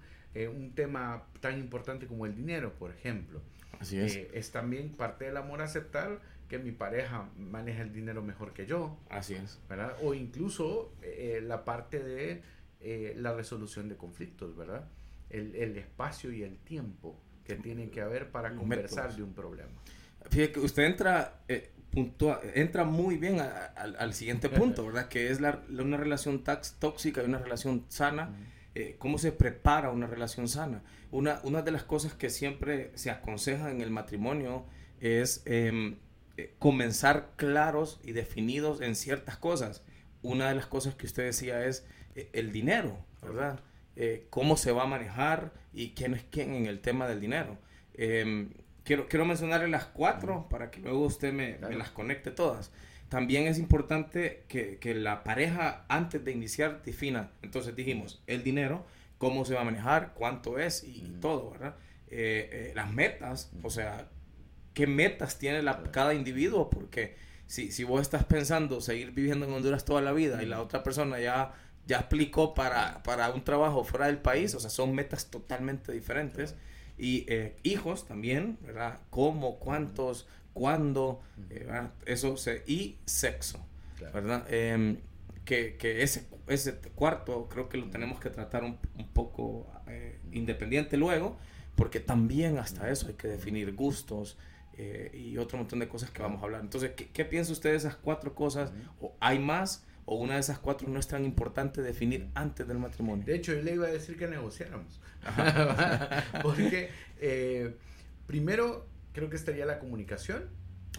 un 0.54 0.74
tema 0.76 1.24
tan 1.40 1.58
importante 1.58 2.08
como 2.08 2.26
el 2.26 2.36
dinero, 2.36 2.74
por 2.74 2.92
ejemplo. 2.92 3.42
Así 3.80 3.98
es. 3.98 4.18
es 4.34 4.52
también 4.52 4.90
parte 4.90 5.24
del 5.24 5.38
amor 5.38 5.62
aceptar 5.62 6.20
que 6.48 6.60
mi 6.60 6.72
pareja 6.72 7.30
maneja 7.38 7.82
el 7.82 7.92
dinero 7.92 8.22
mejor 8.22 8.54
que 8.54 8.66
yo. 8.66 8.98
Así 9.10 9.34
es. 9.34 9.60
¿verdad? 9.68 9.96
O 10.04 10.14
incluso 10.14 10.94
eh, 11.02 11.42
la 11.44 11.66
parte 11.66 12.04
de 12.04 12.42
eh, 12.82 13.16
la 13.18 13.34
resolución 13.34 13.90
de 13.90 13.98
conflictos, 13.98 14.56
¿verdad? 14.56 14.88
El, 15.30 15.56
el, 15.56 15.76
espacio 15.78 16.32
y 16.32 16.44
el 16.44 16.58
tiempo 16.60 17.20
que 17.46 17.56
tienen 17.56 17.90
que 17.90 18.02
haber 18.02 18.32
para 18.32 18.56
conversar 18.56 19.16
de 19.16 19.24
un 19.24 19.34
problema. 19.34 19.72
Fíjate 20.30 20.54
que 20.54 20.60
usted 20.60 20.84
entra, 20.84 21.42
eh, 21.48 21.72
entra 22.56 22.84
muy 22.84 23.18
bien 23.18 23.40
al 23.40 24.14
siguiente 24.14 24.50
punto, 24.50 24.86
¿verdad? 24.86 25.08
Que 25.08 25.30
es 25.30 25.40
la, 25.40 25.62
una 25.70 25.98
relación 25.98 26.44
tax, 26.44 26.76
tóxica 26.80 27.22
y 27.22 27.26
una 27.26 27.38
relación 27.38 27.86
sana. 27.90 28.32
¿Cómo 28.98 29.18
se 29.18 29.32
prepara 29.32 29.92
una 29.92 30.08
relación 30.08 30.50
sana? 30.50 30.82
Una, 31.12 31.40
una 31.44 31.62
de 31.62 31.72
las 31.72 31.84
cosas 31.84 32.14
que 32.14 32.30
siempre 32.30 32.92
se 32.96 33.10
aconseja 33.10 33.72
en 33.72 33.80
el 33.80 33.90
matrimonio 33.90 34.66
es 35.00 35.44
em, 35.46 35.98
eh, 36.38 36.54
comenzar 36.60 37.32
claros 37.38 38.00
y 38.04 38.12
definidos 38.12 38.82
en 38.82 38.96
ciertas 38.96 39.38
cosas. 39.38 39.84
Una 40.22 40.50
de 40.50 40.56
las 40.56 40.66
cosas 40.66 40.96
que 40.96 41.06
usted 41.06 41.24
decía 41.24 41.66
es 41.66 41.86
eh, 42.16 42.30
el 42.34 42.52
dinero, 42.52 42.98
¿verdad? 43.22 43.62
Eh, 43.98 44.28
cómo 44.30 44.58
se 44.58 44.72
va 44.74 44.84
a 44.84 44.88
manejar 44.88 45.54
y 45.74 45.92
quién 45.92 46.16
es 46.16 46.24
quién 46.30 46.54
en 46.54 46.66
el 46.66 46.82
tema 46.82 47.08
del 47.08 47.22
dinero. 47.22 47.58
Em, 47.94 48.50
quiero, 48.84 49.08
quiero 49.08 49.26
mencionarle 49.26 49.70
las 49.70 49.86
cuatro 49.86 50.48
para 50.50 50.70
que 50.70 50.82
luego 50.82 51.00
usted 51.06 51.32
me, 51.32 51.58
me, 51.60 51.76
las 51.76 51.92
conecte 51.92 52.32
todas. 52.32 52.72
También 53.08 53.48
es 53.48 53.58
importante 53.58 54.44
que, 54.50 54.80
que, 54.80 54.96
la 54.96 55.24
pareja 55.24 55.86
antes 55.88 56.26
de 56.26 56.32
iniciar 56.32 56.82
defina, 56.84 57.32
entonces 57.42 57.76
dijimos, 57.76 58.22
el 58.28 58.44
dinero, 58.44 58.86
cómo 59.18 59.46
se 59.46 59.54
va 59.54 59.62
a 59.62 59.66
manejar, 59.66 60.14
cuánto 60.14 60.60
es 60.60 60.84
y, 60.84 61.18
todo, 61.22 61.52
¿verdad? 61.52 61.76
las 62.74 62.92
metas, 62.92 63.52
o 63.64 63.70
sea, 63.70 64.10
qué 64.74 64.88
metas 64.88 65.40
tiene 65.40 65.62
la, 65.62 65.84
cada 65.92 66.14
individuo, 66.14 66.70
porque 66.70 67.16
si, 67.48 67.72
si 67.72 67.84
vos 67.84 68.02
estás 68.02 68.26
pensando 68.26 68.82
seguir 68.82 69.12
viviendo 69.12 69.46
en 69.46 69.54
Honduras 69.54 69.86
toda 69.86 70.02
la 70.02 70.12
vida 70.12 70.42
y 70.44 70.46
la 70.46 70.62
otra 70.62 70.84
persona 70.84 71.20
ya, 71.20 71.54
ya 71.86 72.00
aplicó 72.00 72.54
para, 72.54 73.04
para 73.04 73.30
un 73.32 73.44
trabajo 73.44 73.84
fuera 73.84 74.08
del 74.08 74.18
país, 74.18 74.54
o 74.56 74.60
sea, 74.60 74.70
son 74.70 74.94
metas 74.96 75.28
totalmente 75.28 75.92
diferentes. 75.92 76.56
Y 76.98 77.26
eh, 77.28 77.58
hijos 77.64 78.08
también, 78.08 78.58
¿verdad? 78.62 79.00
¿Cómo? 79.10 79.60
¿Cuántos? 79.60 80.28
¿Cuándo? 80.54 81.22
Eh, 81.50 81.68
eso 82.06 82.38
se, 82.38 82.64
y 82.68 82.98
sexo, 83.06 83.66
¿verdad? 84.14 84.46
Em, 84.50 84.98
que, 85.44 85.76
que, 85.76 86.02
ese, 86.04 86.26
ese 86.48 86.76
cuarto 86.96 87.48
creo 87.50 87.68
que 87.70 87.78
lo 87.78 87.90
tenemos 87.90 88.20
que 88.20 88.30
tratar 88.30 88.64
un, 88.64 88.78
un 88.98 89.08
poco 89.10 89.68
eh, 89.88 90.20
independiente 90.32 90.98
luego, 90.98 91.38
porque 91.76 92.00
también 92.00 92.58
hasta 92.58 92.90
eso 92.90 93.08
hay 93.08 93.16
que 93.16 93.28
definir 93.28 93.76
gustos, 93.76 94.38
eh, 94.78 95.10
y 95.14 95.38
otro 95.38 95.58
montón 95.58 95.80
de 95.80 95.88
cosas 95.88 96.12
que 96.12 96.22
vamos 96.22 96.42
a 96.42 96.46
hablar. 96.46 96.62
Entonces, 96.62 96.92
¿qué, 96.96 97.08
qué 97.08 97.24
piensa 97.24 97.54
usted 97.54 97.72
de 97.72 97.78
esas 97.78 97.96
cuatro 97.96 98.36
cosas? 98.36 98.74
¿O 99.00 99.16
hay 99.22 99.40
más? 99.40 99.86
¿O 100.06 100.18
una 100.18 100.36
de 100.36 100.40
esas 100.42 100.60
cuatro 100.60 100.88
no 100.88 101.00
es 101.00 101.08
tan 101.08 101.26
importante 101.26 101.82
definir 101.82 102.30
antes 102.36 102.68
del 102.68 102.78
matrimonio? 102.78 103.26
De 103.26 103.36
hecho, 103.36 103.54
yo 103.54 103.62
le 103.64 103.74
iba 103.74 103.88
a 103.88 103.92
decir 103.92 104.18
que 104.18 104.28
negociáramos. 104.28 105.02
Porque 106.44 106.92
eh, 107.20 107.76
primero 108.28 108.88
creo 109.14 109.30
que 109.30 109.36
estaría 109.36 109.66
la 109.66 109.80
comunicación. 109.80 110.44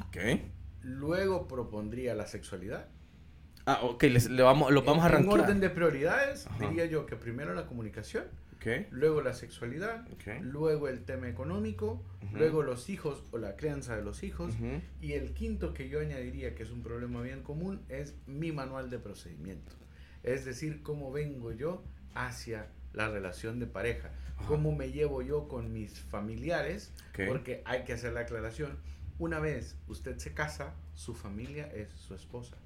Ok. 0.08 0.40
Luego 0.82 1.46
propondría 1.46 2.14
la 2.14 2.26
sexualidad. 2.26 2.88
Ah, 3.64 3.80
ok, 3.82 4.02
les, 4.04 4.28
le 4.30 4.42
vamos, 4.42 4.72
lo 4.72 4.82
vamos 4.82 5.02
a 5.02 5.06
arrancar. 5.06 5.34
En 5.34 5.40
orden 5.40 5.60
de 5.60 5.70
prioridades, 5.70 6.48
diría 6.58 6.86
yo 6.86 7.06
que 7.06 7.16
primero 7.16 7.54
la 7.54 7.66
comunicación 7.66 8.24
luego 8.90 9.22
la 9.22 9.32
sexualidad, 9.32 10.06
luego 10.40 10.88
el 10.88 11.04
tema 11.04 11.28
económico, 11.28 12.02
luego 12.32 12.62
los 12.62 12.88
hijos 12.88 13.22
o 13.30 13.38
la 13.38 13.56
crianza 13.56 13.96
de 13.96 14.02
los 14.02 14.22
hijos, 14.22 14.54
y 15.00 15.12
el 15.12 15.32
quinto 15.34 15.72
que 15.72 15.88
yo 15.88 16.00
añadiría 16.00 16.54
que 16.54 16.62
es 16.62 16.70
un 16.70 16.82
problema 16.82 17.22
bien 17.22 17.42
común 17.42 17.80
es 17.88 18.14
mi 18.26 18.52
manual 18.52 18.90
de 18.90 18.98
procedimiento. 18.98 19.72
Es 20.22 20.44
decir, 20.44 20.82
cómo 20.82 21.12
vengo 21.12 21.52
yo 21.52 21.84
hacia 22.14 22.68
la 22.92 23.08
relación 23.08 23.60
de 23.60 23.66
pareja, 23.66 24.10
cómo 24.48 24.74
me 24.74 24.90
llevo 24.90 25.22
yo 25.22 25.48
con 25.48 25.72
mis 25.72 26.00
familiares, 26.00 26.92
porque 27.28 27.62
hay 27.64 27.84
que 27.84 27.92
hacer 27.92 28.12
la 28.12 28.20
aclaración. 28.20 28.78
Una 29.18 29.38
vez 29.38 29.76
usted 29.88 30.18
se 30.18 30.34
casa, 30.34 30.74
su 30.94 31.14
familia 31.14 31.70
es 31.72 31.90
su 31.90 32.14
esposa. 32.14 32.56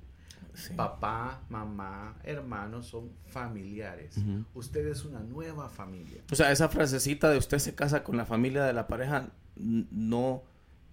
Papá, 0.76 1.42
mamá, 1.48 2.18
hermanos 2.22 2.86
son 2.86 3.12
familiares. 3.26 4.16
Usted 4.54 4.86
es 4.86 5.04
una 5.04 5.20
nueva 5.20 5.68
familia. 5.68 6.22
O 6.30 6.34
sea, 6.34 6.52
esa 6.52 6.68
frasecita 6.68 7.30
de 7.30 7.38
usted 7.38 7.58
se 7.58 7.74
casa 7.74 8.04
con 8.04 8.16
la 8.16 8.26
familia 8.26 8.64
de 8.64 8.72
la 8.72 8.86
pareja 8.86 9.30
no... 9.56 10.44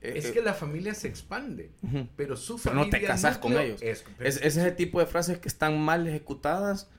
Eh, 0.02 0.14
es 0.18 0.26
eh, 0.26 0.34
que 0.34 0.42
la 0.42 0.54
familia 0.54 0.94
se 0.94 1.08
expande, 1.08 1.72
pero 2.16 2.38
su 2.38 2.58
familia... 2.58 2.86
no 2.86 2.92
te 2.92 3.02
casas 3.02 3.38
con 3.38 3.58
ellos. 3.58 3.82
Es, 3.82 4.06
es, 4.20 4.38
ese 4.42 4.72
tipo 4.72 5.00
de 5.00 5.08
frases 5.08 5.40
que 5.40 5.48
están 5.48 5.80
mal 5.80 6.08
ejecutadas, 6.08 6.90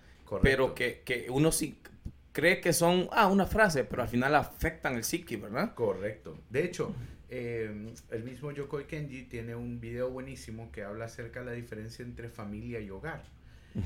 pero 0.42 0.74
que, 0.74 1.02
que 1.04 1.28
uno 1.30 1.52
sí 1.52 1.80
cree 2.32 2.60
que 2.60 2.72
son, 2.72 3.08
ah, 3.12 3.26
una 3.26 3.46
frase, 3.46 3.84
pero 3.84 4.02
al 4.02 4.08
final 4.08 4.34
afectan 4.34 4.94
el 4.94 5.04
psiqui, 5.04 5.36
¿verdad? 5.36 5.74
Correcto. 5.74 6.38
De 6.50 6.64
hecho, 6.64 6.94
eh, 7.30 7.94
el 8.10 8.24
mismo 8.24 8.52
Yokoi 8.52 8.86
Kenji 8.86 9.24
tiene 9.24 9.54
un 9.54 9.80
video 9.80 10.10
buenísimo 10.10 10.72
que 10.72 10.82
habla 10.82 11.06
acerca 11.06 11.40
de 11.40 11.46
la 11.46 11.52
diferencia 11.52 12.04
entre 12.04 12.28
familia 12.28 12.80
y 12.80 12.90
hogar. 12.90 13.24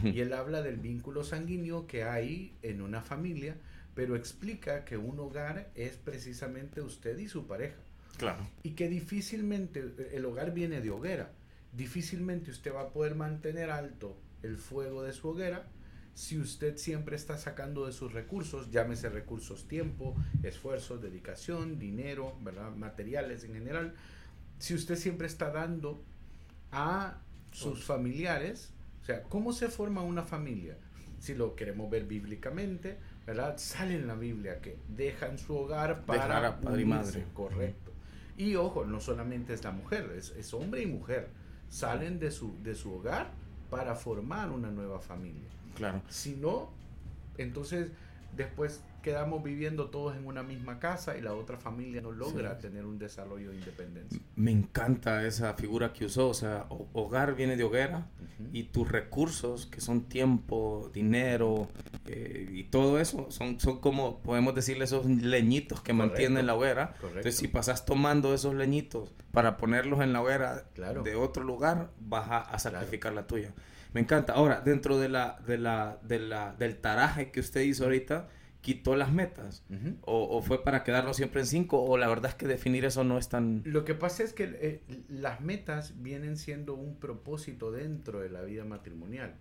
Y 0.05 0.21
él 0.21 0.33
habla 0.33 0.63
del 0.63 0.77
vínculo 0.77 1.23
sanguíneo 1.23 1.87
que 1.87 2.05
hay 2.05 2.55
en 2.63 2.81
una 2.81 3.03
familia, 3.03 3.57
pero 3.95 4.17
explica 4.17 4.87
que 4.87 4.97
un 4.97 5.19
hogar 5.19 5.71
es 5.75 5.97
precisamente 5.97 6.81
usted 6.81 7.19
y 7.19 7.29
su 7.29 7.47
pareja. 7.47 7.77
Claro. 8.17 8.49
Y 8.63 8.71
que 8.71 8.89
difícilmente, 8.89 9.85
el 10.13 10.25
hogar 10.25 10.55
viene 10.55 10.81
de 10.81 10.91
hoguera, 10.91 11.33
difícilmente 11.73 12.51
usted 12.51 12.73
va 12.73 12.83
a 12.83 12.89
poder 12.89 13.17
mantener 13.17 13.71
alto 13.71 14.17
el 14.43 14.57
fuego 14.57 15.03
de 15.03 15.13
su 15.13 15.29
hoguera 15.29 15.67
si 16.15 16.39
usted 16.39 16.77
siempre 16.77 17.17
está 17.17 17.39
sacando 17.39 17.87
de 17.87 17.93
sus 17.93 18.13
recursos, 18.13 18.71
llámese 18.71 19.09
recursos 19.09 19.67
tiempo, 19.67 20.15
esfuerzo, 20.43 20.99
dedicación, 20.99 21.79
dinero, 21.79 22.37
¿verdad? 22.43 22.71
materiales 22.73 23.45
en 23.45 23.55
general, 23.55 23.95
si 24.59 24.75
usted 24.75 24.97
siempre 24.97 25.27
está 25.27 25.51
dando 25.51 26.03
a 26.71 27.19
sus 27.51 27.85
familiares, 27.85 28.71
o 29.03 29.05
sea, 29.05 29.23
¿cómo 29.25 29.53
se 29.53 29.69
forma 29.69 30.03
una 30.03 30.23
familia? 30.23 30.77
Si 31.19 31.35
lo 31.35 31.55
queremos 31.55 31.91
ver 31.91 32.05
bíblicamente, 32.05 32.99
¿verdad? 33.27 33.57
Sale 33.59 33.95
en 33.95 34.07
la 34.07 34.15
Biblia 34.15 34.61
que 34.61 34.79
dejan 34.89 35.39
su 35.39 35.57
hogar 35.57 36.05
para 36.05 36.61
padre 36.61 36.83
y 36.83 36.85
madre. 36.85 37.25
Correcto. 37.33 37.93
Y 38.37 38.57
ojo, 38.57 38.85
no 38.85 39.01
solamente 39.01 39.55
es 39.55 39.63
la 39.65 39.73
mujer, 39.73 40.13
es, 40.17 40.31
es 40.31 40.53
hombre 40.55 40.83
y 40.83 40.87
mujer. 40.87 41.29
Salen 41.69 42.19
de 42.19 42.31
su, 42.31 42.61
de 42.63 42.75
su 42.75 42.93
hogar 42.93 43.31
para 43.71 43.95
formar 43.95 44.51
una 44.51 44.71
nueva 44.71 45.01
familia. 45.01 45.49
Claro. 45.75 46.03
Si 46.09 46.37
no, 46.37 46.71
entonces 47.39 47.91
después 48.37 48.83
quedamos 49.03 49.43
viviendo 49.43 49.91
todos 49.91 50.17
en 50.17 50.27
una 50.27 50.43
misma 50.43 50.79
casa 50.79 51.19
y 51.19 51.21
la 51.21 51.35
otra 51.35 51.59
familia 51.59 52.01
no 52.01 52.13
logra 52.13 52.59
tener 52.59 52.87
un 52.87 52.99
desarrollo 52.99 53.51
de 53.51 53.57
independencia. 53.57 54.19
Me 54.37 54.53
encanta 54.53 55.27
esa 55.27 55.55
figura 55.55 55.93
que 55.93 56.07
usó, 56.07 56.29
o 56.29 56.35
sea, 56.35 56.67
hogar 56.93 57.35
viene 57.35 57.57
de 57.57 57.65
hoguera 57.65 58.07
y 58.53 58.65
tus 58.65 58.91
recursos, 58.91 59.67
que 59.67 59.81
son 59.81 60.05
tiempo, 60.05 60.91
dinero 60.95 61.69
eh, 62.07 62.49
y 62.51 62.65
todo 62.65 62.99
eso, 62.99 63.31
son, 63.31 63.61
son 63.61 63.81
como, 63.81 64.21
podemos 64.21 64.55
decirle, 64.55 64.85
esos 64.85 65.05
leñitos 65.07 65.81
que 65.83 65.93
mantienen 65.93 66.47
la 66.47 66.55
hoguera. 66.55 66.95
Entonces, 67.03 67.37
si 67.37 67.49
pasas 67.49 67.85
tomando 67.85 68.33
esos 68.35 68.55
leñitos 68.55 69.13
para 69.33 69.57
ponerlos 69.57 70.01
en 70.01 70.13
la 70.13 70.23
hoguera 70.23 70.65
de 71.05 71.17
otro 71.17 71.43
lugar, 71.43 71.91
vas 72.01 72.29
a, 72.31 72.59
sacrificar 72.59 73.13
la 73.13 73.27
tuya. 73.27 73.53
Me 73.93 74.01
encanta. 74.01 74.33
Ahora, 74.35 74.61
dentro 74.61 74.99
de 74.99 75.09
la, 75.09 75.39
de 75.47 75.59
la, 75.59 75.99
de 76.03 76.19
la, 76.19 76.55
del 76.55 76.79
taraje 76.79 77.31
que 77.31 77.41
usted 77.41 77.61
hizo 77.63 77.85
ahorita, 77.85 78.29
quitó 78.63 78.97
las 78.97 79.13
metas? 79.13 79.65
o, 80.03 80.41
fue 80.41 80.65
para 80.65 80.83
quedarnos 80.85 81.17
siempre 81.17 81.41
en 81.41 81.47
cinco? 81.47 81.83
¿O 81.83 81.99
la 81.99 82.09
verdad 82.09 82.31
es 82.31 82.35
que 82.37 82.47
definir 82.47 82.85
eso 82.85 83.05
no 83.05 83.19
es 83.19 83.29
tan...? 83.29 83.63
Lo 83.67 83.85
que 83.85 83.95
pasa 83.95 84.23
es 84.23 84.33
que 84.33 84.45
eh, 84.45 84.83
las 85.09 85.41
metas 85.41 86.01
vienen 86.03 86.37
siendo 86.37 86.75
un 86.75 86.97
propósito 86.97 87.71
dentro 87.71 88.21
de 88.21 88.31
la 88.31 88.43
vida 88.43 88.65
matrimonial. 88.65 89.35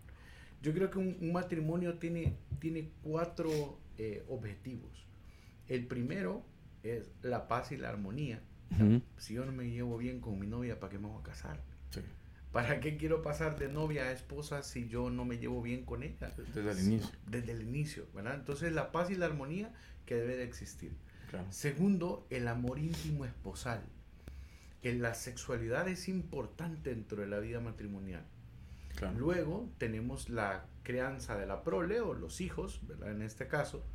Yo 0.62 0.74
creo 0.74 0.90
que 0.90 1.00
un, 1.00 1.32
matrimonio 1.32 1.98
tiene, 1.98 2.36
tiene 2.60 2.92
cuatro 3.04 3.80
eh, 3.98 4.26
objetivos. 4.28 5.08
El 5.68 5.88
primero 5.88 6.44
es 6.84 7.12
la 7.22 7.48
paz 7.48 7.72
y 7.72 7.78
la 7.78 7.90
armonía. 7.90 8.42
Si 9.18 9.34
yo 9.34 9.46
no 9.46 9.52
me 9.52 9.70
llevo 9.70 9.98
bien 9.98 10.22
con 10.22 10.40
mi 10.40 10.48
novia, 10.48 10.80
¿para 10.80 10.92
qué 10.92 10.98
me 10.98 11.08
voy 11.08 11.20
a 11.20 11.24
casar? 11.24 11.60
¿Para 12.52 12.82
qué 12.82 12.98
quiero 12.98 13.22
pasar 13.22 13.58
de 13.58 13.70
novia 13.70 14.04
a 14.04 14.12
esposa 14.12 14.62
si 14.62 14.88
yo 14.88 15.10
no 15.10 15.24
me 15.24 15.38
llevo 15.38 15.62
bien 15.62 15.86
con 15.86 16.04
ella? 16.04 16.32
Desde 16.54 16.72
el 16.72 16.80
inicio. 16.80 17.10
Desde 17.28 17.52
el 17.54 17.62
inicio, 17.62 18.08
¿verdad? 18.14 18.36
Entonces 18.36 18.74
la 18.74 18.92
paz 18.92 19.10
y 19.10 19.16
la 19.16 19.28
armonía 19.28 19.74
que 20.06 20.16
debe 20.16 20.36
de 20.36 20.44
existir. 20.44 20.92
Segundo, 21.50 22.28
el 22.30 22.48
amor 22.50 22.80
íntimo 22.80 23.26
esposal. 23.26 23.82
Que 24.82 24.94
la 24.94 25.14
sexualidad 25.14 25.88
es 25.88 26.10
importante 26.10 26.90
dentro 26.90 27.22
de 27.22 27.28
la 27.28 27.40
vida 27.40 27.62
matrimonial. 27.62 28.26
Luego 29.16 29.70
tenemos 29.78 30.30
la 30.30 30.66
crianza 30.84 31.38
de 31.38 31.46
la 31.46 31.64
prole 31.64 32.02
o 32.02 32.14
los 32.14 32.42
hijos, 32.42 32.82
¿verdad? 32.86 33.12
En 33.12 33.22
este 33.22 33.48
caso. 33.48 33.86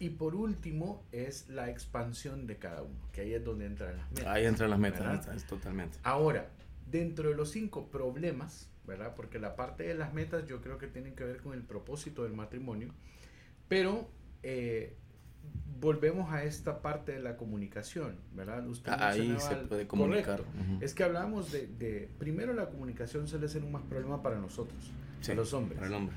Y 0.00 0.10
por 0.10 0.34
último 0.34 1.04
es 1.12 1.48
la 1.48 1.70
expansión 1.70 2.48
de 2.48 2.58
cada 2.58 2.82
uno, 2.82 2.98
que 3.12 3.20
ahí 3.20 3.34
es 3.34 3.44
donde 3.44 3.66
entran 3.66 3.96
las 3.96 4.10
metas. 4.10 4.26
Ahí 4.26 4.44
entran 4.44 4.70
las 4.70 4.78
metas, 4.80 5.46
totalmente. 5.46 5.98
Ahora, 6.02 6.48
dentro 6.86 7.28
de 7.28 7.34
los 7.34 7.50
cinco 7.50 7.90
problemas, 7.90 8.70
¿verdad? 8.86 9.14
Porque 9.14 9.38
la 9.38 9.56
parte 9.56 9.84
de 9.84 9.94
las 9.94 10.12
metas 10.14 10.46
yo 10.46 10.60
creo 10.60 10.78
que 10.78 10.86
tienen 10.86 11.14
que 11.14 11.24
ver 11.24 11.38
con 11.38 11.54
el 11.54 11.62
propósito 11.62 12.24
del 12.24 12.32
matrimonio, 12.32 12.88
pero 13.68 14.08
eh, 14.42 14.96
volvemos 15.80 16.32
a 16.32 16.44
esta 16.44 16.80
parte 16.80 17.12
de 17.12 17.20
la 17.20 17.36
comunicación, 17.36 18.16
¿verdad? 18.32 18.64
Ahí 18.98 19.36
se 19.38 19.56
puede 19.56 19.86
comunicar. 19.86 20.42
Es 20.80 20.94
que 20.94 21.04
hablamos 21.04 21.52
de, 21.52 22.10
primero 22.18 22.52
la 22.54 22.68
comunicación 22.68 23.28
suele 23.28 23.48
ser 23.48 23.64
un 23.64 23.72
más 23.72 23.82
problema 23.82 24.22
para 24.22 24.38
nosotros, 24.38 24.92
los 25.34 25.52
hombres. 25.52 25.78
Para 25.78 25.88
el 25.88 25.94
hombre. 25.94 26.16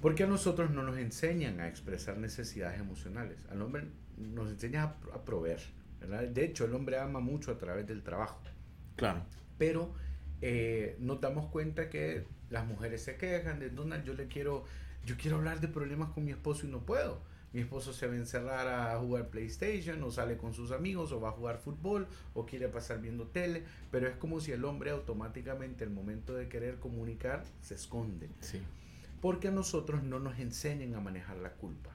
Porque 0.00 0.24
a 0.24 0.26
nosotros 0.26 0.70
no 0.70 0.82
nos 0.84 0.96
enseñan 0.96 1.60
a 1.60 1.68
expresar 1.68 2.18
necesidades 2.18 2.78
emocionales. 2.78 3.44
Al 3.50 3.60
hombre 3.62 3.88
nos 4.16 4.48
enseña 4.48 4.94
a, 5.12 5.24
proveer, 5.24 5.60
¿verdad? 6.00 6.22
De 6.28 6.44
hecho, 6.44 6.64
el 6.64 6.74
hombre 6.74 6.98
ama 6.98 7.20
mucho 7.20 7.50
a 7.50 7.58
través 7.58 7.86
del 7.86 8.02
trabajo. 8.02 8.40
Claro. 8.96 9.22
Pero 9.58 9.92
eh, 10.40 10.96
nos 11.00 11.20
damos 11.20 11.46
cuenta 11.46 11.90
que 11.90 12.24
las 12.50 12.66
mujeres 12.66 13.02
se 13.02 13.16
quejan 13.16 13.58
de 13.58 13.70
Donald, 13.70 14.04
yo 14.04 14.14
le 14.14 14.28
quiero, 14.28 14.64
yo 15.04 15.16
quiero 15.16 15.36
hablar 15.36 15.60
de 15.60 15.68
problemas 15.68 16.10
con 16.10 16.24
mi 16.24 16.30
esposo 16.30 16.66
y 16.66 16.70
no 16.70 16.80
puedo. 16.80 17.20
Mi 17.52 17.60
esposo 17.60 17.94
se 17.94 18.06
va 18.06 18.12
a 18.12 18.16
encerrar 18.16 18.68
a 18.68 18.98
jugar 18.98 19.28
PlayStation 19.28 20.02
o 20.02 20.10
sale 20.10 20.36
con 20.36 20.52
sus 20.52 20.70
amigos 20.70 21.12
o 21.12 21.20
va 21.20 21.30
a 21.30 21.32
jugar 21.32 21.58
fútbol 21.58 22.06
o 22.34 22.44
quiere 22.44 22.68
pasar 22.68 23.00
viendo 23.00 23.26
tele, 23.26 23.64
pero 23.90 24.06
es 24.06 24.16
como 24.16 24.40
si 24.40 24.52
el 24.52 24.64
hombre 24.64 24.90
automáticamente 24.90 25.84
el 25.84 25.90
momento 25.90 26.34
de 26.34 26.48
querer 26.48 26.78
comunicar 26.78 27.44
se 27.62 27.74
esconde. 27.74 28.28
Sí. 28.40 28.60
Porque 29.22 29.48
a 29.48 29.50
nosotros 29.50 30.02
no 30.02 30.20
nos 30.20 30.38
enseñan 30.38 30.94
a 30.94 31.00
manejar 31.00 31.38
la 31.38 31.52
culpa. 31.52 31.90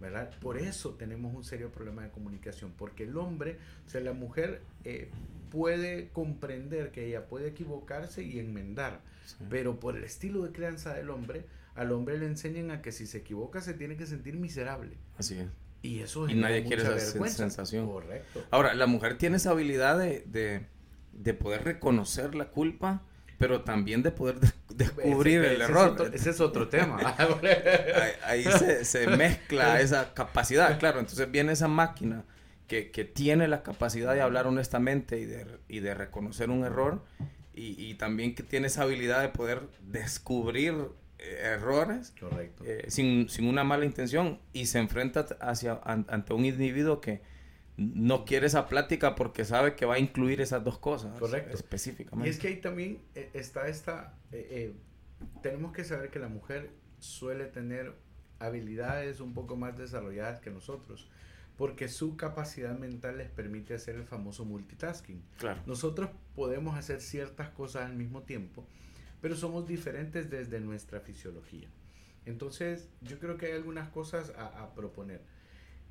¿verdad? 0.00 0.30
Por 0.40 0.56
eso 0.56 0.94
tenemos 0.94 1.34
un 1.34 1.44
serio 1.44 1.70
problema 1.70 2.02
de 2.02 2.10
comunicación, 2.10 2.72
porque 2.76 3.04
el 3.04 3.16
hombre, 3.18 3.58
o 3.86 3.90
sea, 3.90 4.00
la 4.00 4.14
mujer 4.14 4.62
eh, 4.84 5.10
puede 5.50 6.08
comprender 6.10 6.92
que 6.92 7.06
ella 7.06 7.26
puede 7.26 7.48
equivocarse 7.48 8.22
y 8.22 8.38
enmendar, 8.38 9.00
pero 9.48 9.78
por 9.80 9.96
el 9.96 10.04
estilo 10.04 10.42
de 10.42 10.52
crianza 10.52 10.94
del 10.94 11.10
hombre, 11.10 11.44
al 11.74 11.92
hombre 11.92 12.18
le 12.18 12.26
enseñan 12.26 12.70
a 12.70 12.82
que 12.82 12.92
si 12.92 13.06
se 13.06 13.18
equivoca 13.18 13.60
se 13.60 13.74
tiene 13.74 13.96
que 13.96 14.06
sentir 14.06 14.36
miserable. 14.36 14.96
Así 15.18 15.38
es. 15.38 15.48
Y 15.82 16.00
eso 16.00 16.26
es 16.26 16.32
Y 16.32 16.36
nadie 16.36 16.64
quiere 16.64 16.82
esa 16.82 17.28
sensación. 17.28 17.86
Correcto. 17.86 18.44
Ahora, 18.50 18.74
la 18.74 18.86
mujer 18.86 19.16
tiene 19.16 19.38
esa 19.38 19.50
habilidad 19.50 19.98
de, 19.98 20.66
de, 21.12 21.34
poder 21.34 21.64
reconocer 21.64 22.34
la 22.34 22.50
culpa, 22.50 23.02
pero 23.38 23.62
también 23.62 24.02
de 24.02 24.10
poder 24.10 24.38
descubrir 24.74 25.42
el 25.44 25.62
error. 25.62 26.10
ese 26.12 26.30
es 26.30 26.40
otro 26.40 26.68
tema. 26.68 26.98
ahí, 28.24 28.44
se, 28.44 28.84
se, 28.84 29.06
mezcla 29.06 29.80
esa 29.82 30.12
capacidad, 30.12 30.78
claro. 30.78 31.00
Entonces 31.00 31.30
viene 31.30 31.52
esa 31.52 31.68
máquina 31.68 32.24
que, 32.70 32.92
que, 32.92 33.04
tiene 33.04 33.48
la 33.48 33.64
capacidad 33.64 34.14
de 34.14 34.20
hablar 34.20 34.46
honestamente 34.46 35.18
y 35.18 35.26
de, 35.26 35.58
y 35.66 35.80
de 35.80 35.92
reconocer 35.92 36.50
un 36.50 36.64
error 36.64 37.02
y, 37.52 37.74
y, 37.84 37.94
también 37.94 38.36
que 38.36 38.44
tiene 38.44 38.68
esa 38.68 38.84
habilidad 38.84 39.20
de 39.22 39.28
poder 39.28 39.62
descubrir 39.82 40.76
errores 41.18 42.14
Correcto. 42.18 42.62
Eh, 42.64 42.86
sin, 42.88 43.28
sin, 43.28 43.46
una 43.48 43.64
mala 43.64 43.84
intención 43.84 44.38
y 44.52 44.66
se 44.66 44.78
enfrenta 44.78 45.26
hacia, 45.40 45.80
ante 45.82 46.32
un 46.32 46.44
individuo 46.44 47.00
que 47.00 47.22
no 47.76 48.24
quiere 48.24 48.46
esa 48.46 48.68
plática 48.68 49.16
porque 49.16 49.44
sabe 49.44 49.74
que 49.74 49.84
va 49.84 49.94
a 49.94 49.98
incluir 49.98 50.40
esas 50.40 50.62
dos 50.62 50.78
cosas 50.78 51.18
Correcto. 51.18 51.56
específicamente. 51.56 52.28
Y 52.28 52.30
es 52.30 52.38
que 52.38 52.46
ahí 52.46 52.60
también 52.60 53.02
eh, 53.16 53.30
está 53.34 53.66
esta, 53.66 54.14
eh, 54.30 54.74
tenemos 55.42 55.72
que 55.72 55.82
saber 55.82 56.10
que 56.10 56.20
la 56.20 56.28
mujer 56.28 56.70
suele 57.00 57.46
tener 57.46 57.94
habilidades 58.38 59.18
un 59.18 59.34
poco 59.34 59.56
más 59.56 59.76
desarrolladas 59.76 60.38
que 60.38 60.50
nosotros 60.50 61.10
porque 61.60 61.88
su 61.88 62.16
capacidad 62.16 62.74
mental 62.78 63.18
les 63.18 63.28
permite 63.28 63.74
hacer 63.74 63.96
el 63.96 64.06
famoso 64.06 64.46
multitasking. 64.46 65.22
Claro. 65.36 65.60
Nosotros 65.66 66.08
podemos 66.34 66.74
hacer 66.78 67.02
ciertas 67.02 67.50
cosas 67.50 67.84
al 67.84 67.94
mismo 67.94 68.22
tiempo, 68.22 68.66
pero 69.20 69.36
somos 69.36 69.66
diferentes 69.68 70.30
desde 70.30 70.58
nuestra 70.60 71.00
fisiología. 71.00 71.68
Entonces, 72.24 72.88
yo 73.02 73.18
creo 73.18 73.36
que 73.36 73.44
hay 73.44 73.52
algunas 73.52 73.90
cosas 73.90 74.32
a, 74.38 74.74
proponer. 74.74 75.20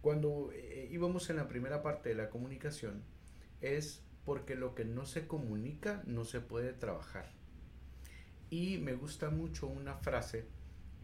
Cuando 0.01 0.49
eh, 0.55 0.87
íbamos 0.89 1.29
en 1.29 1.35
la 1.35 1.47
primera 1.47 1.83
parte 1.83 2.09
de 2.09 2.15
la 2.15 2.31
comunicación, 2.31 3.03
es 3.61 4.01
porque 4.25 4.55
lo 4.55 4.73
que 4.73 4.85
no 4.85 5.05
se 5.05 5.27
comunica 5.27 6.01
no 6.07 6.25
se 6.25 6.41
puede 6.41 6.73
trabajar. 6.73 7.31
Y 8.49 8.79
me 8.79 8.95
gusta 8.95 9.29
mucho 9.29 9.67
una 9.67 9.93
frase 9.93 10.47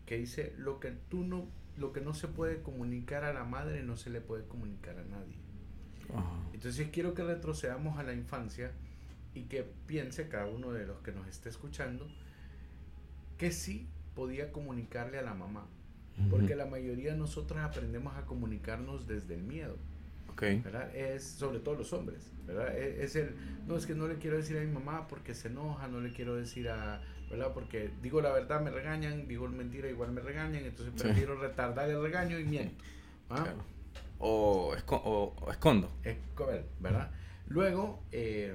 que 0.08 0.18
dice, 0.18 0.56
lo 0.58 0.80
que 0.80 0.90
tú 0.90 1.24
no, 1.24 1.52
lo 1.78 1.92
que 1.92 2.02
no 2.02 2.14
se 2.14 2.28
puede 2.28 2.62
comunicar 2.62 3.24
a 3.24 3.34
la 3.34 3.44
madre 3.44 3.84
no 3.84 3.98
se 3.98 4.10
le 4.10 4.22
puede 4.22 4.46
comunicar 4.46 4.98
a 4.98 5.04
nadie. 5.04 5.36
Entonces 6.54 6.90
quiero 6.92 7.14
que 7.14 7.24
retrocedamos 7.24 7.98
a 8.00 8.04
la 8.04 8.14
infancia 8.14 8.72
y 9.34 9.44
que 9.44 9.64
piense 9.88 10.30
cada 10.30 10.48
uno 10.48 10.72
de 10.72 10.86
los 10.86 11.02
que 11.02 11.12
nos 11.12 11.28
esté 11.28 11.50
escuchando 11.50 12.08
que 13.38 13.52
sí 13.52 13.88
podía 14.16 14.52
comunicarle 14.52 15.20
a 15.20 15.22
la 15.22 15.34
mamá. 15.34 15.68
Porque 16.30 16.56
la 16.56 16.66
mayoría 16.66 17.12
de 17.12 17.18
nosotros 17.18 17.60
aprendemos 17.60 18.16
a 18.16 18.26
comunicarnos 18.26 19.06
desde 19.06 19.34
el 19.34 19.44
miedo. 19.44 19.76
Es 20.94 21.24
sobre 21.24 21.60
todo 21.60 21.76
los 21.76 21.94
hombres, 21.94 22.32
¿verdad? 22.46 22.78
E, 22.78 23.04
es, 23.04 23.16
el, 23.16 23.36
no 23.68 23.78
es 23.78 23.86
que 23.86 23.96
no 23.96 24.08
le 24.08 24.16
quiero 24.16 24.38
decir 24.38 24.58
a 24.58 24.62
mi 24.62 24.72
mamá 24.72 25.08
porque 25.08 25.34
se 25.34 25.48
enoja, 25.48 25.88
no 25.88 26.02
le 26.02 26.12
quiero 26.12 26.36
decir 26.36 26.70
a, 26.70 27.02
¿verdad? 27.30 27.54
Porque 27.54 27.92
digo 28.02 28.22
la 28.22 28.32
verdad 28.32 28.62
me 28.62 28.70
regañan, 28.70 29.28
digo 29.28 29.48
mentira 29.48 29.90
igual 29.90 30.12
me 30.12 30.22
regañan, 30.22 30.66
entonces 30.66 30.94
prefiero 31.02 31.40
retardar 31.40 31.90
el 31.90 32.02
regaño 32.02 32.40
y 32.40 32.44
miento. 32.44 32.84
¿ah? 33.30 33.54
O, 34.20 34.76
o, 34.90 35.52
escondo. 35.52 35.92
¿verdad? 36.80 37.12
Luego, 37.48 38.04
eh, 38.12 38.54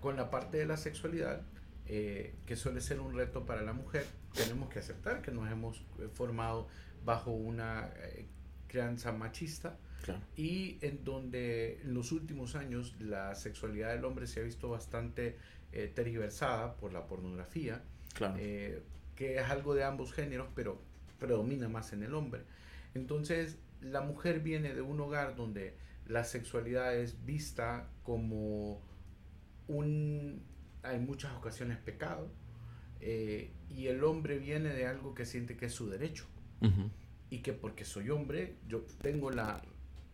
con 0.00 0.16
la 0.16 0.30
parte 0.30 0.58
de 0.58 0.66
la 0.66 0.76
sexualidad, 0.76 1.42
eh, 1.86 2.34
que 2.44 2.54
suele 2.54 2.80
ser 2.80 3.00
un 3.00 3.14
reto 3.14 3.46
para 3.46 3.62
la 3.62 3.72
mujer, 3.72 4.06
tenemos 4.34 4.68
que 4.68 4.78
aceptar 4.78 5.22
que 5.22 5.30
nos 5.30 5.50
hemos 5.50 5.78
eh, 5.98 6.08
formado 6.12 6.68
bajo 7.04 7.30
una 7.30 7.88
eh, 7.96 8.26
crianza 8.66 9.10
machista 9.12 9.78
y 10.36 10.78
en 10.80 11.04
donde 11.04 11.80
en 11.82 11.94
los 11.94 12.12
últimos 12.12 12.54
años 12.54 12.94
la 13.00 13.34
sexualidad 13.34 13.94
del 13.94 14.04
hombre 14.04 14.26
se 14.26 14.40
ha 14.40 14.42
visto 14.42 14.68
bastante 14.68 15.36
tergiversada 15.94 16.76
por 16.76 16.92
la 16.92 17.06
pornografía, 17.06 17.82
que 19.16 19.36
es 19.36 19.50
algo 19.50 19.74
de 19.74 19.84
ambos 19.84 20.12
géneros, 20.12 20.48
pero 20.54 20.80
predomina 21.18 21.68
más 21.68 21.92
en 21.92 22.02
el 22.02 22.14
hombre. 22.14 22.42
Entonces, 22.94 23.58
la 23.80 24.00
mujer 24.00 24.40
viene 24.40 24.74
de 24.74 24.80
un 24.80 25.00
hogar 25.00 25.36
donde 25.36 25.74
la 26.06 26.24
sexualidad 26.24 26.96
es 26.96 27.24
vista 27.24 27.88
como 28.02 28.80
un, 29.66 30.42
en 30.84 31.06
muchas 31.06 31.32
ocasiones 31.34 31.78
pecado, 31.78 32.30
eh, 33.00 33.50
y 33.68 33.86
el 33.86 34.02
hombre 34.04 34.38
viene 34.38 34.70
de 34.70 34.86
algo 34.86 35.14
que 35.14 35.26
siente 35.26 35.56
que 35.56 35.66
es 35.66 35.72
su 35.72 35.88
derecho, 35.88 36.24
y 37.30 37.38
que 37.38 37.52
porque 37.52 37.84
soy 37.84 38.10
hombre, 38.10 38.56
yo 38.66 38.80
tengo 39.02 39.30
la 39.30 39.62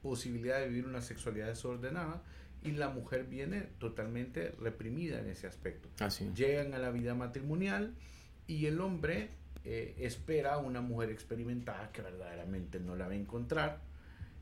posibilidad 0.04 0.60
de 0.60 0.68
vivir 0.68 0.84
una 0.84 1.00
sexualidad 1.00 1.46
desordenada, 1.46 2.22
y 2.62 2.72
la 2.72 2.90
mujer 2.90 3.24
viene 3.24 3.62
totalmente 3.78 4.52
reprimida 4.60 5.18
en 5.18 5.28
ese 5.28 5.46
aspecto. 5.46 5.88
Llegan 6.34 6.74
a 6.74 6.78
la 6.78 6.90
vida 6.90 7.14
matrimonial 7.14 7.94
y 8.46 8.66
el 8.66 8.80
hombre 8.80 9.30
eh, 9.64 9.94
espera 9.98 10.54
a 10.54 10.58
una 10.58 10.82
mujer 10.82 11.10
experimentada 11.10 11.90
que 11.90 12.02
verdaderamente 12.02 12.80
no 12.80 12.96
la 12.96 13.06
va 13.06 13.12
a 13.12 13.16
encontrar. 13.16 13.80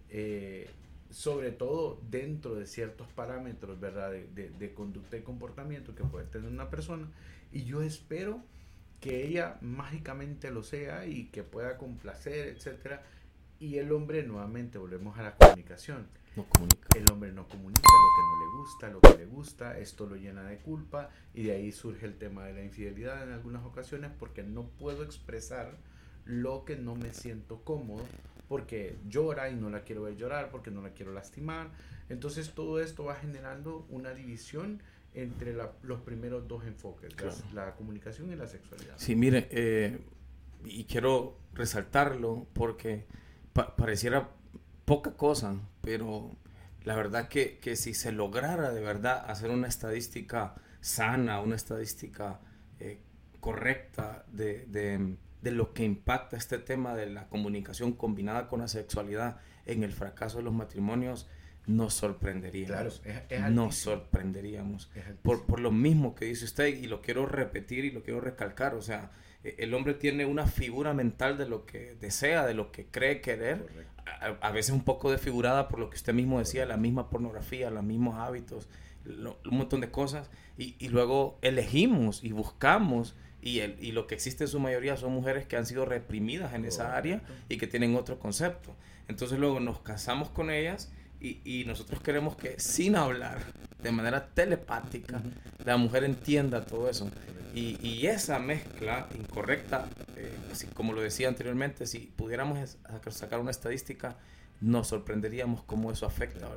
Eh, 0.09 0.68
sobre 1.11 1.53
todo 1.53 2.01
dentro 2.11 2.55
de 2.55 2.66
ciertos 2.66 3.07
parámetros, 3.09 3.79
¿verdad? 3.79 4.12
De, 4.12 4.51
de, 4.51 4.75
conducta 4.75 5.16
y 5.16 5.22
comportamiento 5.22 5.94
que 5.94 6.05
puede 6.05 6.27
tener 6.27 6.51
una 6.51 6.70
persona. 6.70 7.09
Y 7.53 7.64
yo 7.64 7.83
espero 7.83 8.42
que 9.01 9.27
ella 9.27 9.59
mágicamente 9.61 10.51
lo 10.51 10.62
sea 10.62 11.07
y 11.07 11.27
que 11.27 11.42
pueda 11.42 11.77
complacer, 11.77 12.48
etcétera. 12.48 13.03
Y 13.62 13.79
el 13.79 13.92
hombre, 13.92 14.25
nuevamente, 14.25 14.77
volvemos 14.77 15.16
a 15.16 15.22
la 15.22 15.37
comunicación. 15.37 16.09
No 16.35 16.44
comunica. 16.48 16.88
El 16.96 17.09
hombre 17.12 17.31
no 17.31 17.46
comunica 17.46 17.81
lo 17.81 18.09
que 18.16 18.22
no 18.29 18.40
le 18.40 18.59
gusta, 18.59 18.88
lo 18.90 19.01
que 19.01 19.18
le 19.18 19.27
gusta, 19.27 19.79
esto 19.79 20.09
lo 20.09 20.16
llena 20.16 20.42
de 20.42 20.57
culpa 20.59 21.11
y 21.33 21.44
de 21.44 21.53
ahí 21.53 21.70
surge 21.70 22.07
el 22.07 22.16
tema 22.16 22.44
de 22.44 22.55
la 22.55 22.64
infidelidad 22.64 23.22
en 23.22 23.31
algunas 23.33 23.64
ocasiones 23.64 24.11
porque 24.18 24.42
no 24.42 24.64
puedo 24.64 25.05
expresar 25.05 25.77
lo 26.25 26.64
que 26.64 26.75
no 26.75 26.96
me 26.96 27.14
siento 27.14 27.62
cómodo 27.62 28.05
porque 28.48 28.96
llora 29.09 29.48
y 29.48 29.55
no 29.55 29.70
la 29.70 29.83
quiero 29.83 30.03
ver 30.03 30.16
llorar, 30.16 30.51
porque 30.51 30.72
no 30.72 30.83
la 30.83 30.90
quiero 30.90 31.12
lastimar. 31.12 31.70
Entonces 32.09 32.55
todo 32.55 32.81
esto 32.81 33.05
va 33.05 33.14
generando 33.14 33.87
una 33.90 34.12
división 34.12 34.83
entre 35.14 35.55
los 35.85 36.01
primeros 36.01 36.48
dos 36.48 36.64
enfoques, 36.64 37.14
la, 37.55 37.77
comunicación 37.77 38.33
y 38.33 38.35
la 38.35 38.48
sexualidad. 38.48 38.94
Sí, 38.96 39.14
mire, 39.14 39.46
eh, 39.53 40.01
y 40.64 40.83
quiero 40.83 41.37
resaltarlo 41.55 42.48
porque 42.55 43.07
pareciera 43.53 44.31
poca 44.85 45.12
cosa, 45.17 45.57
pero 45.81 46.37
la 46.85 46.95
verdad 46.97 47.29
que, 47.29 47.59
que, 47.59 47.77
si 47.77 47.95
se 47.95 48.12
lograra 48.12 48.73
de 48.73 48.81
verdad 48.81 49.25
hacer 49.31 49.51
una 49.51 49.69
estadística 49.69 50.55
sana, 50.81 51.41
una 51.41 51.57
estadística 51.57 52.41
eh, 52.81 53.01
correcta 53.41 54.25
de, 54.33 54.67
de, 54.67 55.17
de, 55.41 55.51
lo 55.51 55.73
que 55.73 55.85
impacta 55.85 56.37
este 56.37 56.59
tema 56.59 56.95
de 56.95 57.07
la 57.07 57.29
comunicación 57.29 57.93
combinada 57.93 58.49
con 58.49 58.61
la 58.61 58.69
sexualidad 58.69 59.38
en 59.67 59.85
el 59.85 59.93
fracaso 59.93 60.38
de 60.38 60.45
los 60.45 60.55
matrimonios, 60.55 61.29
nos 61.67 61.95
sorprenderíamos. 61.95 63.01
Claro, 63.29 63.51
nos 63.51 63.77
sorprenderíamos. 63.77 64.91
Por, 65.23 65.47
por, 65.47 65.61
lo 65.61 65.71
mismo 65.71 66.15
que 66.15 66.25
dice 66.25 66.45
usted, 66.45 66.67
y 66.67 66.87
lo 66.87 67.01
quiero 67.01 67.27
repetir 67.27 67.85
y 67.85 67.93
lo 67.93 68.03
quiero 68.03 68.21
recalcar, 68.21 68.75
o 68.75 68.83
sea, 68.83 69.12
el 69.44 69.74
hombre 69.74 69.94
tiene 69.94 70.24
una 70.24 70.46
figura 70.46 70.94
mental 70.94 71.37
de 71.37 71.46
lo 71.48 71.66
que 71.66 71.96
desea, 72.00 72.46
de 72.46 72.55
lo 72.55 72.70
que 72.70 72.87
cree 72.87 73.20
querer, 73.20 73.66
a, 74.40 74.50
veces 74.52 74.72
un 74.72 74.85
poco 74.85 75.11
desfigurada 75.11 75.68
por 75.68 75.78
lo 75.78 75.90
que 75.90 75.96
usted 75.96 76.14
mismo 76.14 76.38
decía, 76.38 76.66
la 76.66 76.76
misma 76.76 77.11
pornografía, 77.11 77.70
los 77.70 77.83
mismos 77.83 78.16
hábitos, 78.18 78.68
un 79.05 79.57
montón 79.57 79.81
de 79.81 79.90
cosas, 79.90 80.31
y, 80.57 80.76
y, 80.78 80.88
luego 80.88 81.38
elegimos 81.42 82.22
y 82.22 82.33
buscamos, 82.33 83.16
y, 83.40 83.61
el, 83.61 83.76
y 83.81 83.90
lo 83.92 84.07
que 84.07 84.14
existe 84.14 84.44
en 84.44 84.48
su 84.48 84.61
mayoría 84.61 84.96
son 84.96 85.12
mujeres 85.12 85.46
que 85.46 85.57
han 85.57 85.66
sido 85.66 85.85
reprimidas 85.85 86.55
en 86.55 86.64
esa 86.64 86.96
área 86.96 87.22
y 87.48 87.59
que 87.59 87.66
tienen 87.66 87.96
otro 87.96 88.20
concepto. 88.20 88.76
Entonces 89.09 89.40
luego 89.40 89.59
nos 89.59 89.81
casamos 89.81 90.31
con 90.31 90.50
ellas 90.50 90.92
y, 91.22 91.40
y, 91.44 91.64
nosotros 91.64 92.00
queremos 92.02 92.37
que 92.37 92.58
sin 92.58 92.96
hablar, 92.96 93.38
de 93.80 93.92
manera 93.92 94.26
telepática, 94.26 95.22
la 95.64 95.76
mujer 95.76 96.02
entienda 96.02 96.66
todo 96.66 96.90
eso. 96.90 97.08
Y, 97.54 97.78
y 97.87 98.06
esa 98.08 98.40
mezcla 98.40 99.06
incorrecta, 99.16 99.87
eh, 100.16 100.35
como 100.74 100.92
lo 100.92 101.00
decía 101.00 101.28
anteriormente, 101.28 101.87
si 101.87 102.00
pudiéramos 102.00 102.76
sacar 103.11 103.38
una 103.38 103.52
estadística, 103.52 104.16
nos 104.61 104.88
sorprenderíamos 104.88 105.62
cómo 105.62 105.92
eso 105.92 106.06
afecta. 106.06 106.48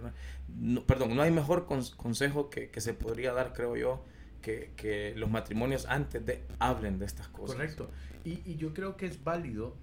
No, 0.48 0.84
perdón, 0.84 1.16
no 1.16 1.22
hay 1.22 1.32
mejor 1.32 1.68
consejo 1.68 2.50
que, 2.50 2.72
que, 2.72 2.82
se 2.82 2.94
podría 2.94 3.34
dar, 3.34 3.54
creo 3.54 3.76
yo, 3.76 4.04
que, 4.42 4.72
que, 4.76 5.14
los 5.16 5.30
matrimonios 5.30 5.86
antes 5.86 6.26
de 6.26 6.44
hablen 6.58 6.98
de 6.98 7.06
estas 7.06 7.28
cosas. 7.28 7.56
Correcto. 7.56 7.92
Y, 8.24 8.42
y 8.46 8.56
yo 8.56 8.74
creo 8.74 8.98
que 8.98 9.06
es 9.06 9.24
válido. 9.24 9.76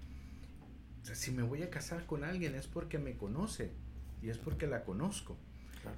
si 1.03 1.31
me 1.31 1.43
voy 1.43 1.63
a 1.63 1.69
casar 1.69 2.05
con 2.05 2.25
alguien 2.25 2.55
es 2.55 2.67
porque 2.67 2.97
me 2.97 3.15
conoce 3.15 3.71
y 4.23 4.29
es 4.29 4.37
porque 4.37 4.67
la 4.67 4.83
conozco. 4.83 5.37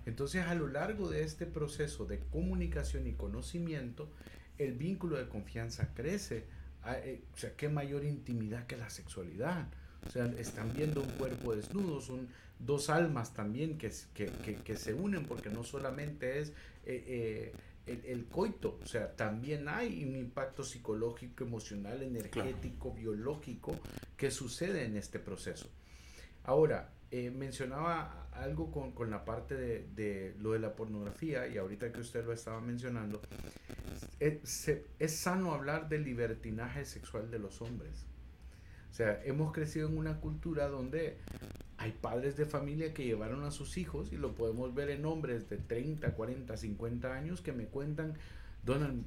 Entonces, 0.06 0.46
a 0.46 0.56
lo 0.56 0.68
largo 0.68 1.10
de 1.10 1.24
este 1.24 1.46
proceso 1.46 2.06
de 2.06 2.20
comunicación 2.20 3.06
y 3.06 3.14
conocimiento, 3.14 4.10
el 4.58 4.74
vínculo 4.74 5.18
de 5.18 5.28
confianza 5.28 5.94
crece. 5.94 6.46
Eh, 6.88 7.24
o 7.34 7.38
sea, 7.38 7.56
qué 7.56 7.70
mayor 7.70 8.04
intimidad 8.04 8.66
que 8.66 8.78
la 8.78 8.90
sexualidad. 8.90 9.68
O 10.08 10.10
sea, 10.10 10.26
están 10.38 10.74
viendo 10.74 11.02
un 11.02 11.10
cuerpo 11.12 11.56
desnudo, 11.56 12.02
son 12.02 12.28
dos 12.60 12.90
almas 12.90 13.34
también 13.34 13.78
que, 13.78 13.92
que, 14.14 14.78
se 14.78 14.94
unen, 14.94 15.26
porque 15.26 15.50
no 15.50 15.64
solamente 15.64 16.40
es 16.40 16.50
eh, 16.86 17.54
eh, 17.88 18.02
el, 18.06 18.26
coito, 18.26 18.80
o 18.82 18.88
sea, 18.88 19.16
también 19.16 19.68
hay 19.68 20.04
un 20.04 20.16
impacto 20.16 20.64
psicológico, 20.64 21.44
emocional, 21.44 22.02
energético, 22.02 22.94
biológico 22.94 23.76
que 24.16 24.32
sucede 24.32 24.86
en 24.86 24.96
este 24.96 25.20
proceso. 25.20 25.68
Ahora, 26.44 26.95
eh, 27.18 27.32
mencionaba 27.32 28.28
algo 28.34 28.70
con, 28.72 29.10
la 29.10 29.24
parte 29.24 29.56
de, 29.56 30.36
lo 30.42 30.52
de 30.52 30.60
la 30.60 30.76
pornografía 30.76 31.48
y 31.48 31.58
ahorita 31.58 31.94
que 31.94 32.02
usted 32.02 32.26
lo 32.26 32.34
estaba 32.34 32.60
mencionando, 32.60 33.22
es, 34.20 34.70
es, 35.00 35.16
sano 35.16 35.54
hablar 35.54 35.88
del 35.88 36.04
libertinaje 36.04 36.84
sexual 36.84 37.32
de 37.32 37.40
los 37.40 37.62
hombres. 37.62 38.06
O 38.92 38.94
sea, 38.94 39.22
hemos 39.24 39.54
crecido 39.54 39.88
en 39.88 39.98
una 39.98 40.20
cultura 40.20 40.68
donde 40.68 41.16
hay 41.78 41.94
padres 41.94 42.36
de 42.36 42.46
familia 42.46 42.94
que 42.94 43.06
llevaron 43.06 43.46
a 43.46 43.52
sus 43.52 43.78
hijos 43.78 44.12
y 44.12 44.18
lo 44.18 44.36
podemos 44.36 44.76
ver 44.76 44.90
en 44.90 45.06
hombres 45.06 45.50
de 45.50 45.56
30, 45.56 46.16
40, 46.16 46.58
50 46.58 47.14
años 47.14 47.40
que 47.40 47.54
me 47.54 47.68
cuentan 47.68 48.16
Donald, 48.66 49.04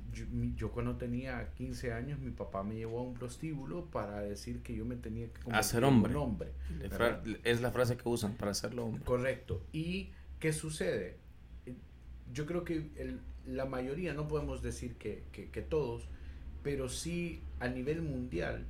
yo, 0.56 0.70
cuando 0.70 0.96
tenía 0.96 1.52
15 1.54 1.92
años, 1.92 2.20
mi 2.20 2.30
papá 2.30 2.62
me 2.62 2.76
llevó 2.76 3.00
a 3.00 3.02
un 3.02 3.14
prostíbulo 3.14 3.86
para 3.86 4.20
decir 4.20 4.62
que 4.62 4.76
yo 4.76 4.84
me 4.84 4.94
tenía 4.94 5.26
que 5.26 5.40
convertir 5.40 5.54
Hacer 5.58 5.84
hombre. 5.84 6.14
hombre. 6.14 6.52
Es 7.42 7.60
la 7.60 7.72
frase 7.72 7.96
que 7.96 8.08
usan 8.08 8.34
para 8.34 8.52
hacerlo 8.52 8.84
hombre. 8.84 9.04
Correcto. 9.04 9.60
¿Y 9.72 10.10
qué 10.38 10.52
sucede? 10.52 11.16
Yo 12.32 12.46
creo 12.46 12.62
que 12.62 12.88
la 13.46 13.64
mayoría, 13.64 14.14
no 14.14 14.28
podemos 14.28 14.62
decir 14.62 14.94
que, 14.94 15.24
que, 15.32 15.62
todos, 15.62 16.08
pero 16.62 16.88
sí 16.88 17.42
a 17.58 17.66
nivel 17.66 18.02
mundial, 18.02 18.64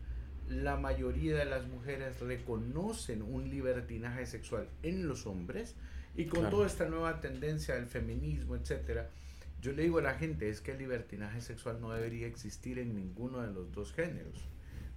la 0.49 0.79
mayoría 0.79 1.37
de 1.37 1.45
las 1.45 1.67
mujeres 1.67 2.19
reconocen 2.21 3.21
un 3.21 3.51
libertinaje 3.51 4.25
sexual 4.25 4.69
en 4.83 5.07
los 5.07 5.27
hombres 5.27 5.75
y 6.17 6.25
con 6.25 6.49
toda 6.49 6.67
esta 6.67 6.89
nueva 6.89 7.21
tendencia 7.21 7.75
del 7.75 7.87
feminismo, 7.87 8.57
etcétera 8.57 9.11
yo 9.61 9.73
le 9.73 9.83
digo 9.83 9.99
a 9.99 10.03
la 10.03 10.15
gente, 10.15 10.49
es 10.49 10.61
que 10.61 10.73
el 10.73 10.79
libertinaje 10.79 11.41
sexual 11.41 11.81
no 11.81 11.91
debería 11.91 12.27
existir 12.27 12.79
en 12.79 12.95
ninguno 12.95 13.41
de 13.41 13.53
los 13.53 13.73
dos 13.73 13.93
géneros. 13.93 14.49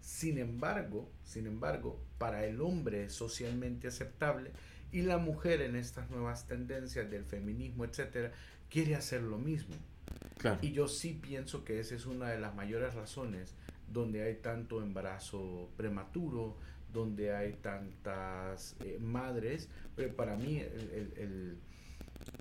Sin 0.02 0.38
embargo, 0.38 1.10
sin 1.24 1.47
embargo, 1.47 2.00
para 2.17 2.45
el 2.45 2.62
hombre 2.62 3.06
es 3.06 3.13
socialmente 3.13 3.88
aceptable 3.88 4.52
y 4.91 5.02
la 5.02 5.17
mujer 5.17 5.62
en 5.62 5.76
estas 5.76 6.10
nuevas 6.10 6.47
tendencias 6.47 7.10
del 7.10 7.24
feminismo, 7.24 7.86
etcétera, 7.86 8.32
quiere 8.69 8.95
hacer 8.95 9.21
lo 9.21 9.38
mismo. 9.38 9.76
Y 10.62 10.71
yo 10.71 10.88
sí 10.88 11.17
pienso 11.21 11.63
que 11.63 11.80
esa 11.80 11.95
es 11.95 12.06
una 12.06 12.30
de 12.30 12.39
las 12.39 12.56
mayores 12.56 12.93
razones 12.93 13.54
donde 13.91 14.24
hay 14.24 14.36
tanto 14.36 14.82
embarazo 14.82 15.69
prematuro, 15.78 16.58
donde 16.91 17.34
hay 17.34 17.54
tantas 17.54 18.76
eh, 18.84 18.97
madres, 19.00 19.69
pero 19.95 20.15
para 20.15 20.36
mí 20.36 20.60
el, 20.60 21.58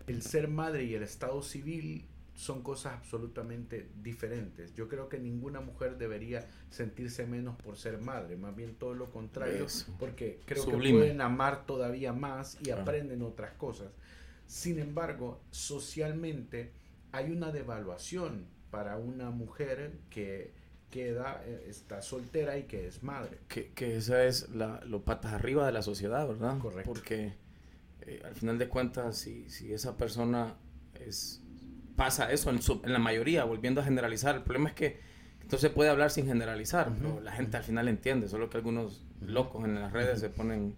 el 0.06 0.22
ser 0.22 0.48
madre 0.48 0.84
y 0.84 0.94
el 0.94 1.02
estado 1.02 1.42
civil 1.42 2.04
son 2.40 2.62
cosas 2.62 2.94
absolutamente 2.94 3.90
diferentes. 4.02 4.72
Yo 4.74 4.88
creo 4.88 5.10
que 5.10 5.18
ninguna 5.18 5.60
mujer 5.60 5.98
debería 5.98 6.48
sentirse 6.70 7.26
menos 7.26 7.54
por 7.56 7.76
ser 7.76 8.00
madre, 8.00 8.38
más 8.38 8.56
bien 8.56 8.76
todo 8.76 8.94
lo 8.94 9.10
contrario, 9.10 9.66
porque 9.98 10.40
creo 10.46 10.64
que 10.64 10.72
pueden 10.72 11.20
amar 11.20 11.66
todavía 11.66 12.14
más 12.14 12.56
y 12.62 12.70
aprenden 12.70 13.20
otras 13.20 13.52
cosas. 13.52 13.88
Sin 14.46 14.78
embargo, 14.78 15.42
socialmente 15.50 16.72
hay 17.12 17.30
una 17.30 17.52
devaluación 17.52 18.46
para 18.70 18.96
una 18.96 19.28
mujer 19.28 19.98
que 20.08 20.54
queda, 20.90 21.42
eh, 21.44 21.66
está 21.68 22.00
soltera 22.00 22.56
y 22.56 22.62
que 22.62 22.86
es 22.86 23.02
madre. 23.02 23.36
Que, 23.48 23.72
que 23.72 23.98
esa 23.98 24.24
es 24.24 24.48
la, 24.48 24.80
lo 24.86 25.04
patas 25.04 25.34
arriba 25.34 25.66
de 25.66 25.72
la 25.72 25.82
sociedad, 25.82 26.26
¿verdad? 26.26 26.58
Correcto. 26.58 26.90
Porque 26.90 27.34
eh, 28.00 28.22
al 28.24 28.34
final 28.34 28.56
de 28.56 28.66
cuentas, 28.66 29.18
si, 29.18 29.50
si 29.50 29.74
esa 29.74 29.98
persona 29.98 30.56
es 30.94 31.42
pasa 32.00 32.32
eso 32.32 32.48
en, 32.48 32.60
en, 32.84 32.92
la 32.94 32.98
mayoría, 32.98 33.44
volviendo 33.44 33.82
a 33.82 33.84
generalizar. 33.84 34.34
El 34.34 34.42
problema 34.42 34.70
es 34.70 34.74
que 34.74 35.00
entonces 35.42 35.70
puede 35.70 35.90
hablar 35.90 36.10
sin 36.10 36.24
generalizar. 36.24 36.90
La 37.22 37.32
gente 37.32 37.58
al 37.58 37.62
final 37.62 37.88
entiende, 37.88 38.26
solo 38.26 38.48
que 38.48 38.56
algunos 38.56 39.04
locos 39.20 39.66
en 39.66 39.74
las 39.74 39.92
redes 39.92 40.18
se 40.18 40.30
ponen 40.30 40.76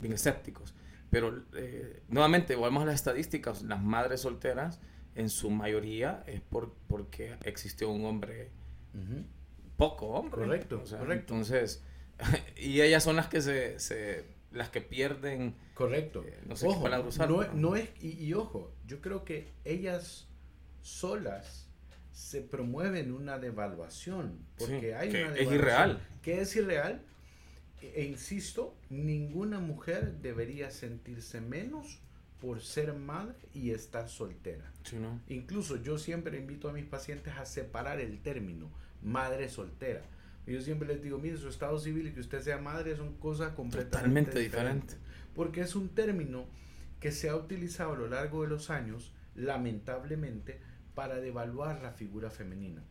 bien 0.00 0.12
escépticos. 0.12 0.72
Pero 1.10 1.42
eh, 1.56 2.04
nuevamente, 2.06 2.54
volvemos 2.54 2.84
a 2.84 2.86
las 2.86 2.94
estadísticas. 2.94 3.62
Las 3.64 3.82
madres 3.82 4.20
solteras, 4.20 4.78
en 5.16 5.28
su 5.28 5.50
mayoría, 5.50 6.22
es 6.28 6.40
por, 6.40 6.72
porque 6.86 7.34
existió 7.42 7.90
un 7.90 8.04
hombre 8.04 8.52
poco 9.76 10.06
hombre. 10.06 10.42
Correcto, 10.42 10.84
correcto. 10.88 11.34
Entonces, 11.34 11.82
y 12.56 12.80
ellas 12.80 13.02
son 13.02 13.16
las 13.16 13.26
que 13.26 13.40
se, 13.40 13.80
se 13.80 14.24
las 14.52 14.68
que 14.68 14.82
pierden. 14.82 15.56
Correcto. 15.74 16.22
Eh, 16.24 16.38
no 16.46 16.54
sé 16.54 16.68
qué 16.68 16.98
usar. 17.00 17.28
No, 17.28 17.42
no 17.54 17.74
es, 17.74 17.90
y, 18.00 18.32
ojo, 18.34 18.72
yo 18.86 19.00
creo 19.00 19.24
que 19.24 19.52
ellas 19.64 20.28
solas 20.84 21.68
se 22.12 22.42
promueven 22.42 23.12
una 23.12 23.38
devaluación. 23.38 24.38
Porque 24.56 24.94
hay 24.94 25.10
una 25.10 25.34
Es 25.34 25.50
irreal. 25.50 26.00
Que 26.22 26.40
es 26.40 26.54
irreal. 26.54 27.02
E, 27.82 28.04
insisto, 28.04 28.76
ninguna 28.88 29.58
mujer 29.58 30.18
debería 30.22 30.70
sentirse 30.70 31.40
menos 31.40 31.98
por 32.40 32.60
ser 32.60 32.92
madre 32.92 33.36
y 33.52 33.70
estar 33.70 34.08
soltera. 34.08 34.70
Incluso 35.28 35.82
yo 35.82 35.98
siempre 35.98 36.38
invito 36.38 36.68
a 36.68 36.72
mis 36.72 36.84
pacientes 36.84 37.34
a 37.36 37.46
separar 37.46 38.00
el 38.00 38.20
término 38.20 38.70
madre 39.02 39.48
soltera. 39.48 40.02
Yo 40.46 40.60
siempre 40.60 40.86
les 40.86 41.02
digo, 41.02 41.18
mire, 41.18 41.38
su 41.38 41.48
estado 41.48 41.78
civil 41.78 42.08
y 42.08 42.12
que 42.12 42.20
usted 42.20 42.42
sea 42.42 42.58
madre 42.58 42.96
son 42.96 43.14
cosas 43.14 43.54
completamente 43.54 44.38
diferentes. 44.38 44.98
Porque 45.34 45.62
es 45.62 45.74
un 45.74 45.88
término 45.88 46.46
que 47.00 47.12
se 47.12 47.28
ha 47.28 47.36
utilizado 47.36 47.94
a 47.94 47.96
lo 47.96 48.08
largo 48.08 48.42
de 48.42 48.48
los 48.48 48.70
años, 48.70 49.12
lamentablemente, 49.34 50.60
para 50.94 51.16
devaluar 51.16 51.82
la 51.82 51.92
figura 51.92 52.30
femenina. 52.30 52.82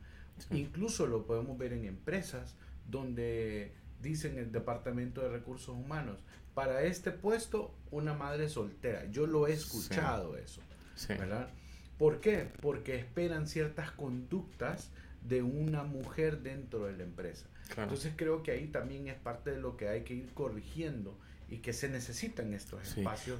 Incluso 0.51 1.07
lo 1.07 1.25
podemos 1.25 1.57
ver 1.57 1.73
en 1.73 1.85
empresas 1.85 2.55
donde 2.89 3.73
dicen 4.01 4.37
el 4.37 4.51
Departamento 4.51 5.21
de 5.21 5.29
Recursos 5.29 5.75
Humanos, 5.75 6.19
para 6.53 6.83
este 6.83 7.11
puesto 7.11 7.73
una 7.89 8.13
madre 8.13 8.49
soltera. 8.49 9.09
Yo 9.09 9.25
lo 9.25 9.47
he 9.47 9.53
escuchado 9.53 10.37
eso, 10.37 10.61
¿verdad? 11.07 11.49
¿Por 11.97 12.19
qué? 12.19 12.49
Porque 12.61 12.95
esperan 12.95 13.47
ciertas 13.47 13.91
conductas 13.91 14.91
de 15.21 15.41
una 15.41 15.83
mujer 15.83 16.41
dentro 16.41 16.85
de 16.85 16.93
la 16.93 17.03
empresa. 17.03 17.47
Entonces 17.77 18.13
creo 18.15 18.43
que 18.43 18.51
ahí 18.51 18.67
también 18.67 19.07
es 19.07 19.15
parte 19.15 19.51
de 19.51 19.59
lo 19.59 19.77
que 19.77 19.87
hay 19.87 20.03
que 20.03 20.13
ir 20.13 20.33
corrigiendo 20.33 21.17
y 21.49 21.57
que 21.57 21.73
se 21.73 21.89
necesitan 21.89 22.53
estos 22.53 22.97
espacios 22.97 23.39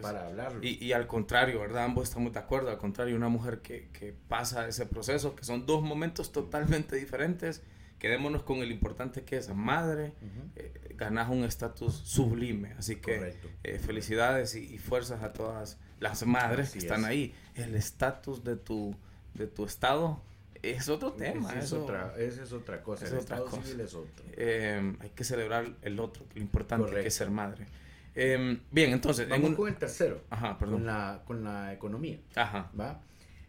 para 0.00 0.26
hablarlo. 0.26 0.60
Y, 0.62 0.92
al 0.92 1.06
contrario, 1.06 1.60
¿verdad? 1.60 1.84
Ambos 1.84 2.08
estamos 2.08 2.32
de 2.32 2.38
acuerdo. 2.38 2.70
Al 2.70 2.78
contrario, 2.78 3.16
una 3.16 3.28
mujer 3.28 3.60
que, 3.60 3.88
que 3.92 4.14
pasa 4.28 4.68
ese 4.68 4.86
proceso, 4.86 5.34
que 5.34 5.44
son 5.44 5.66
dos 5.66 5.82
momentos 5.82 6.32
totalmente 6.32 6.96
diferentes, 6.96 7.62
quedémonos 7.98 8.42
con 8.42 8.58
el 8.58 8.72
importante 8.72 9.22
que 9.22 9.36
es 9.36 9.54
madre, 9.54 10.12
eh, 10.56 10.94
ganas 10.96 11.28
un 11.30 11.44
estatus 11.44 11.94
sublime. 11.94 12.74
Así 12.78 12.96
que 12.96 13.36
eh, 13.62 13.78
felicidades 13.78 14.54
y, 14.54 14.78
fuerzas 14.78 15.22
a 15.22 15.32
todas 15.32 15.78
las 16.00 16.26
madres 16.26 16.72
que 16.72 16.78
están 16.78 17.04
ahí. 17.04 17.34
El 17.54 17.74
estatus 17.74 18.42
de 18.44 18.56
tu, 18.56 18.96
de 19.34 19.46
tu 19.46 19.64
estado 19.64 20.20
es 20.62 20.88
otro 20.88 21.12
tema. 21.12 21.50
Esa 21.50 21.58
es, 21.58 21.72
otra, 21.72 22.14
es 22.16 22.52
otra 22.52 22.82
cosa. 22.82 23.06
el 23.06 23.18
estado 23.18 23.50
civil 23.50 23.80
es 23.80 23.94
otro. 23.94 24.24
Eh, 24.32 24.96
hay 25.00 25.10
que 25.10 25.24
celebrar 25.24 25.66
el 25.82 26.00
otro, 26.00 26.24
lo 26.34 26.40
importante 26.40 26.90
que 26.90 27.06
es 27.06 27.14
ser 27.14 27.30
madre. 27.30 27.66
bien, 28.14 28.92
entonces. 28.92 29.28
Vamos 29.28 29.54
con 29.54 29.68
el 29.68 29.76
tercero. 29.76 30.22
Ajá, 30.30 30.58
perdón. 30.58 30.78
Con 30.78 30.86
la, 30.86 31.22
con 31.24 31.44
la 31.44 31.72
economía. 31.72 32.18
Ajá. 32.34 32.70
¿va? 32.78 33.00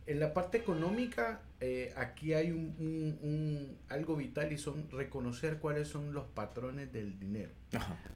En 0.06 0.20
la 0.20 0.34
parte 0.34 0.58
económica, 0.58 1.40
eh, 1.62 1.94
aquí 1.96 2.34
hay 2.34 2.52
un, 2.52 3.78
algo 3.88 4.18
vital 4.18 4.52
y 4.52 4.58
son 4.58 4.90
reconocer 4.92 5.60
cuáles 5.60 5.88
son 5.88 6.14
los 6.14 6.26
patrones 6.26 6.92
del 6.92 7.18
dinero. 7.20 7.52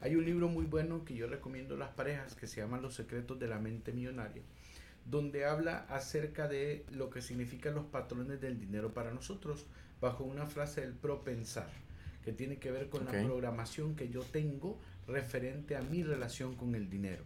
Hay 0.01 0.17
un 0.17 0.25
libro 0.25 0.49
muy 0.49 0.65
bueno 0.65 1.05
que 1.05 1.15
yo 1.15 1.27
recomiendo 1.27 1.75
a 1.75 1.77
las 1.77 1.89
parejas 1.89 2.35
que 2.35 2.45
se 2.45 2.59
llama 2.59 2.77
Los 2.77 2.95
secretos 2.95 3.39
de 3.39 3.47
la 3.47 3.59
mente 3.59 3.93
millonaria, 3.93 4.43
donde 5.09 5.45
habla 5.45 5.85
acerca 5.89 6.47
de 6.47 6.85
lo 6.91 7.09
que 7.09 7.21
significan 7.21 7.75
los 7.75 7.85
patrones 7.85 8.41
del 8.41 8.59
dinero 8.59 8.93
para 8.93 9.13
nosotros, 9.13 9.65
bajo 10.01 10.23
una 10.23 10.45
frase 10.45 10.81
del 10.81 10.93
propensar, 10.93 11.69
que 12.23 12.33
tiene 12.33 12.57
que 12.57 12.71
ver 12.71 12.89
con 12.89 13.05
la 13.05 13.11
programación 13.11 13.95
que 13.95 14.09
yo 14.09 14.21
tengo 14.21 14.79
referente 15.07 15.75
a 15.75 15.81
mi 15.81 16.03
relación 16.03 16.55
con 16.55 16.75
el 16.75 16.89
dinero. 16.89 17.23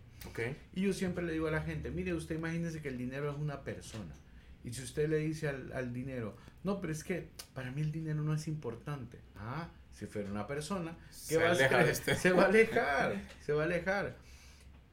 Y 0.73 0.81
yo 0.81 0.93
siempre 0.93 1.23
le 1.23 1.33
digo 1.33 1.47
a 1.47 1.51
la 1.51 1.61
gente, 1.61 1.89
mire, 1.89 2.13
usted 2.13 2.35
imagínese 2.35 2.81
que 2.81 2.89
el 2.89 2.97
dinero 2.97 3.31
es 3.31 3.37
una 3.37 3.63
persona 3.63 4.15
y 4.63 4.73
si 4.73 4.83
usted 4.83 5.09
le 5.09 5.17
dice 5.17 5.49
al, 5.49 5.93
dinero, 5.93 6.35
no, 6.63 6.79
pero 6.79 6.93
es 6.93 7.03
que 7.03 7.29
para 7.53 7.71
mí 7.71 7.81
el 7.81 7.91
dinero 7.91 8.21
no 8.21 8.33
es 8.33 8.47
importante. 8.47 9.19
Ah, 9.35 9.69
si 9.91 10.05
fuera 10.05 10.29
una 10.29 10.47
persona, 10.47 10.95
¿qué 11.27 11.35
se 11.35 11.37
va 11.37 11.49
a 11.49 11.81
este. 11.83 12.15
Se 12.15 12.31
va 12.31 12.43
a 12.43 12.45
alejar, 12.45 13.21
se 13.43 13.53
va 13.53 13.63
a 13.63 13.65
alejar. 13.65 14.15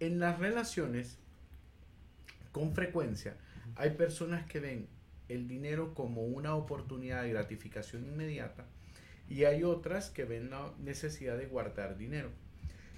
En 0.00 0.20
las 0.20 0.38
relaciones, 0.38 1.18
con 2.58 2.72
frecuencia, 2.72 3.36
hay 3.76 3.90
personas 3.90 4.44
que 4.46 4.58
ven 4.58 4.88
el 5.28 5.46
dinero 5.46 5.94
como 5.94 6.24
una 6.24 6.56
oportunidad 6.56 7.22
de 7.22 7.30
gratificación 7.30 8.04
inmediata 8.04 8.66
y 9.28 9.44
hay 9.44 9.62
otras 9.62 10.10
que 10.10 10.24
ven 10.24 10.50
la 10.50 10.72
necesidad 10.80 11.38
de 11.38 11.46
guardar 11.46 11.96
dinero. 11.96 12.30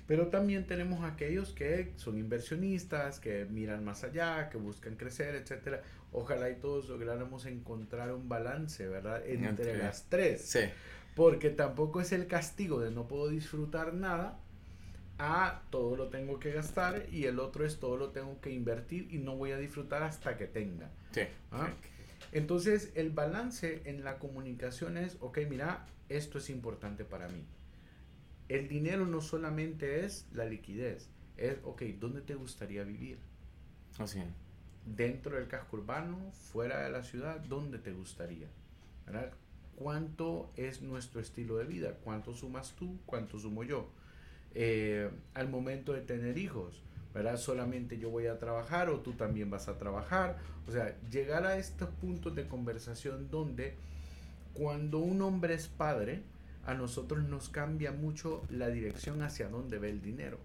Pero 0.06 0.28
también 0.28 0.66
tenemos 0.66 1.04
aquellos 1.04 1.52
que 1.52 1.92
son 1.96 2.16
inversionistas, 2.16 3.20
que 3.20 3.44
miran 3.44 3.84
más 3.84 4.02
allá, 4.02 4.48
que 4.48 4.56
buscan 4.56 4.96
crecer, 4.96 5.34
etcétera. 5.34 5.82
Ojalá 6.10 6.48
y 6.48 6.54
todos 6.54 6.88
lográramos 6.88 7.44
encontrar 7.44 8.14
un 8.14 8.30
balance, 8.30 8.88
¿verdad? 8.88 9.22
Entre, 9.26 9.76
las 9.76 10.08
tres. 10.08 10.40
Sí. 10.40 10.60
Porque 11.14 11.50
tampoco 11.50 12.00
es 12.00 12.12
el 12.12 12.26
castigo 12.26 12.80
de 12.80 12.90
no 12.90 13.08
puedo 13.08 13.28
disfrutar 13.28 13.92
nada, 13.92 14.39
a 15.20 15.62
todo 15.70 15.96
lo 15.96 16.08
tengo 16.08 16.40
que 16.40 16.52
gastar 16.52 17.06
y 17.12 17.26
el 17.26 17.38
otro 17.38 17.64
es 17.66 17.78
todo 17.78 17.96
lo 17.96 18.10
tengo 18.10 18.40
que 18.40 18.50
invertir 18.50 19.08
y 19.12 19.18
no 19.18 19.36
voy 19.36 19.52
a 19.52 19.58
disfrutar 19.58 20.02
hasta 20.02 20.36
que 20.36 20.46
tenga. 20.46 20.90
Sí. 21.12 21.22
¿Ah? 21.52 21.70
Entonces 22.32 22.92
el 22.94 23.10
balance 23.10 23.82
en 23.84 24.02
la 24.02 24.18
comunicación 24.18 24.96
es, 24.96 25.16
ok, 25.20 25.38
mira, 25.48 25.86
esto 26.08 26.38
es 26.38 26.50
importante 26.50 27.04
para 27.04 27.28
mí 27.28 27.44
el 28.50 28.66
dinero 28.66 29.06
no 29.06 29.20
solamente 29.20 30.04
es 30.04 30.26
la 30.32 30.44
liquidez, 30.44 31.08
es, 31.36 31.58
ok, 31.62 31.82
¿dónde 32.00 32.20
te 32.20 32.34
gustaría 32.34 32.82
vivir? 32.82 33.18
Así 33.96 34.20
Dentro 34.84 35.36
del 35.36 35.46
casco 35.46 35.76
urbano, 35.76 36.32
fuera 36.32 36.82
de 36.82 36.90
la 36.90 37.04
ciudad, 37.04 37.38
¿dónde 37.38 37.78
te 37.78 37.92
gustaría? 37.92 38.48
¿Verdad? 39.06 39.30
¿Cuánto 39.76 40.50
es 40.56 40.82
nuestro 40.82 41.20
estilo 41.20 41.58
de 41.58 41.64
vida? 41.64 41.94
¿Cuánto 42.02 42.34
sumas 42.34 42.74
tú? 42.74 42.98
¿Cuánto 43.06 43.38
sumo 43.38 43.62
yo? 43.62 43.88
Eh, 44.54 45.10
al 45.34 45.48
momento 45.48 45.92
de 45.92 46.00
tener 46.00 46.36
hijos, 46.38 46.82
¿verdad? 47.14 47.36
Solamente 47.36 47.98
yo 47.98 48.10
voy 48.10 48.26
a 48.26 48.38
trabajar 48.38 48.88
o 48.88 49.00
tú 49.00 49.12
también 49.12 49.50
vas 49.50 49.68
a 49.68 49.78
trabajar. 49.78 50.38
O 50.66 50.72
sea, 50.72 50.96
llegar 51.10 51.46
a 51.46 51.56
estos 51.56 51.88
puntos 51.88 52.34
de 52.34 52.46
conversación 52.46 53.30
donde 53.30 53.76
cuando 54.54 54.98
un 54.98 55.22
hombre 55.22 55.54
es 55.54 55.68
padre, 55.68 56.22
a 56.66 56.74
nosotros 56.74 57.24
nos 57.24 57.48
cambia 57.48 57.92
mucho 57.92 58.42
la 58.50 58.68
dirección 58.68 59.22
hacia 59.22 59.48
dónde 59.48 59.78
ve 59.78 59.90
el 59.90 60.02
dinero. 60.02 60.38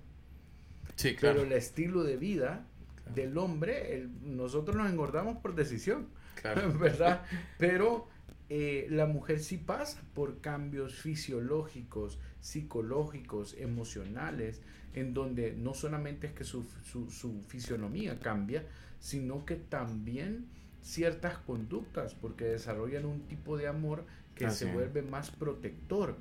Sí, 0.95 1.15
claro. 1.15 1.35
Pero 1.35 1.47
el 1.47 1.53
estilo 1.53 2.03
de 2.03 2.17
vida 2.17 2.65
del 3.13 3.37
hombre, 3.37 4.07
nosotros 4.23 4.75
nos 4.75 4.89
engordamos 4.89 5.37
por 5.37 5.55
decisión, 5.55 6.07
claro. 6.41 6.71
¿verdad? 6.79 7.23
Pero 7.57 8.07
eh, 8.49 8.87
la 8.89 9.05
mujer 9.05 9.39
sí 9.39 9.57
pasa 9.57 10.01
por 10.13 10.39
cambios 10.41 10.95
fisiológicos, 10.95 12.19
psicológicos, 12.45 13.55
emocionales, 13.57 14.61
en 14.93 15.15
donde 15.15 15.53
no 15.53 15.73
solamente 15.73 16.27
es 16.27 16.33
que 16.33 16.43
su, 16.43 16.63
su, 16.83 17.09
su 17.09 17.41
fisionomía 17.47 18.19
cambia, 18.19 18.67
sino 18.99 19.45
que 19.45 19.55
también 19.55 20.45
ciertas 20.83 21.39
conductas, 21.39 22.13
porque 22.13 22.45
desarrollan 22.45 23.05
un 23.05 23.21
tipo 23.21 23.57
de 23.57 23.67
amor 23.67 24.05
que 24.35 24.51
se 24.51 24.71
vuelve 24.71 25.01
más 25.01 25.31
protector, 25.31 26.17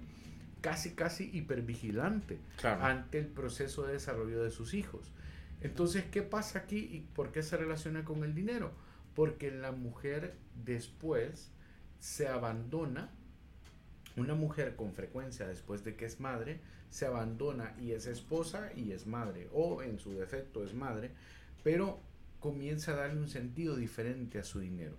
casi 0.63 0.95
casi 0.95 1.29
hipervigilante 1.35 2.39
ante 2.63 3.19
el 3.19 3.27
proceso 3.27 3.87
de 3.87 3.93
desarrollo 3.93 4.43
de 4.43 4.51
sus 4.51 4.73
hijos. 4.73 5.13
Entonces, 5.61 6.05
¿qué 6.11 6.23
pasa 6.23 6.61
aquí 6.61 6.79
y 6.79 7.01
por 7.15 7.33
qué 7.33 7.43
se 7.43 7.59
relaciona 7.59 8.03
con 8.03 8.25
el 8.25 8.35
dinero? 8.35 8.73
Porque 9.15 9.51
la 9.51 9.73
mujer 9.73 10.37
después 10.65 11.51
se 11.99 12.29
abandona, 12.29 13.11
una 14.17 14.35
mujer 14.35 14.77
con 14.77 14.93
frecuencia 14.93 15.47
después 15.47 15.85
de 15.85 15.97
que 15.97 16.05
es 16.05 16.21
madre, 16.21 16.61
se 16.91 17.07
abandona 17.07 17.75
y 17.81 17.93
es 17.93 18.07
esposa 18.07 18.71
y 18.77 18.93
es 18.93 19.07
madre, 19.07 19.49
o 19.53 19.83
en 19.83 19.99
su 19.99 20.13
defecto 20.13 20.65
es 20.65 20.75
madre, 20.75 21.11
pero 21.63 21.99
comienza 22.41 22.93
a 22.93 22.97
darle 22.97 23.21
un 23.21 23.29
sentido 23.29 23.75
diferente 23.77 24.39
a 24.39 24.45
su 24.45 24.61
dinero. 24.61 24.97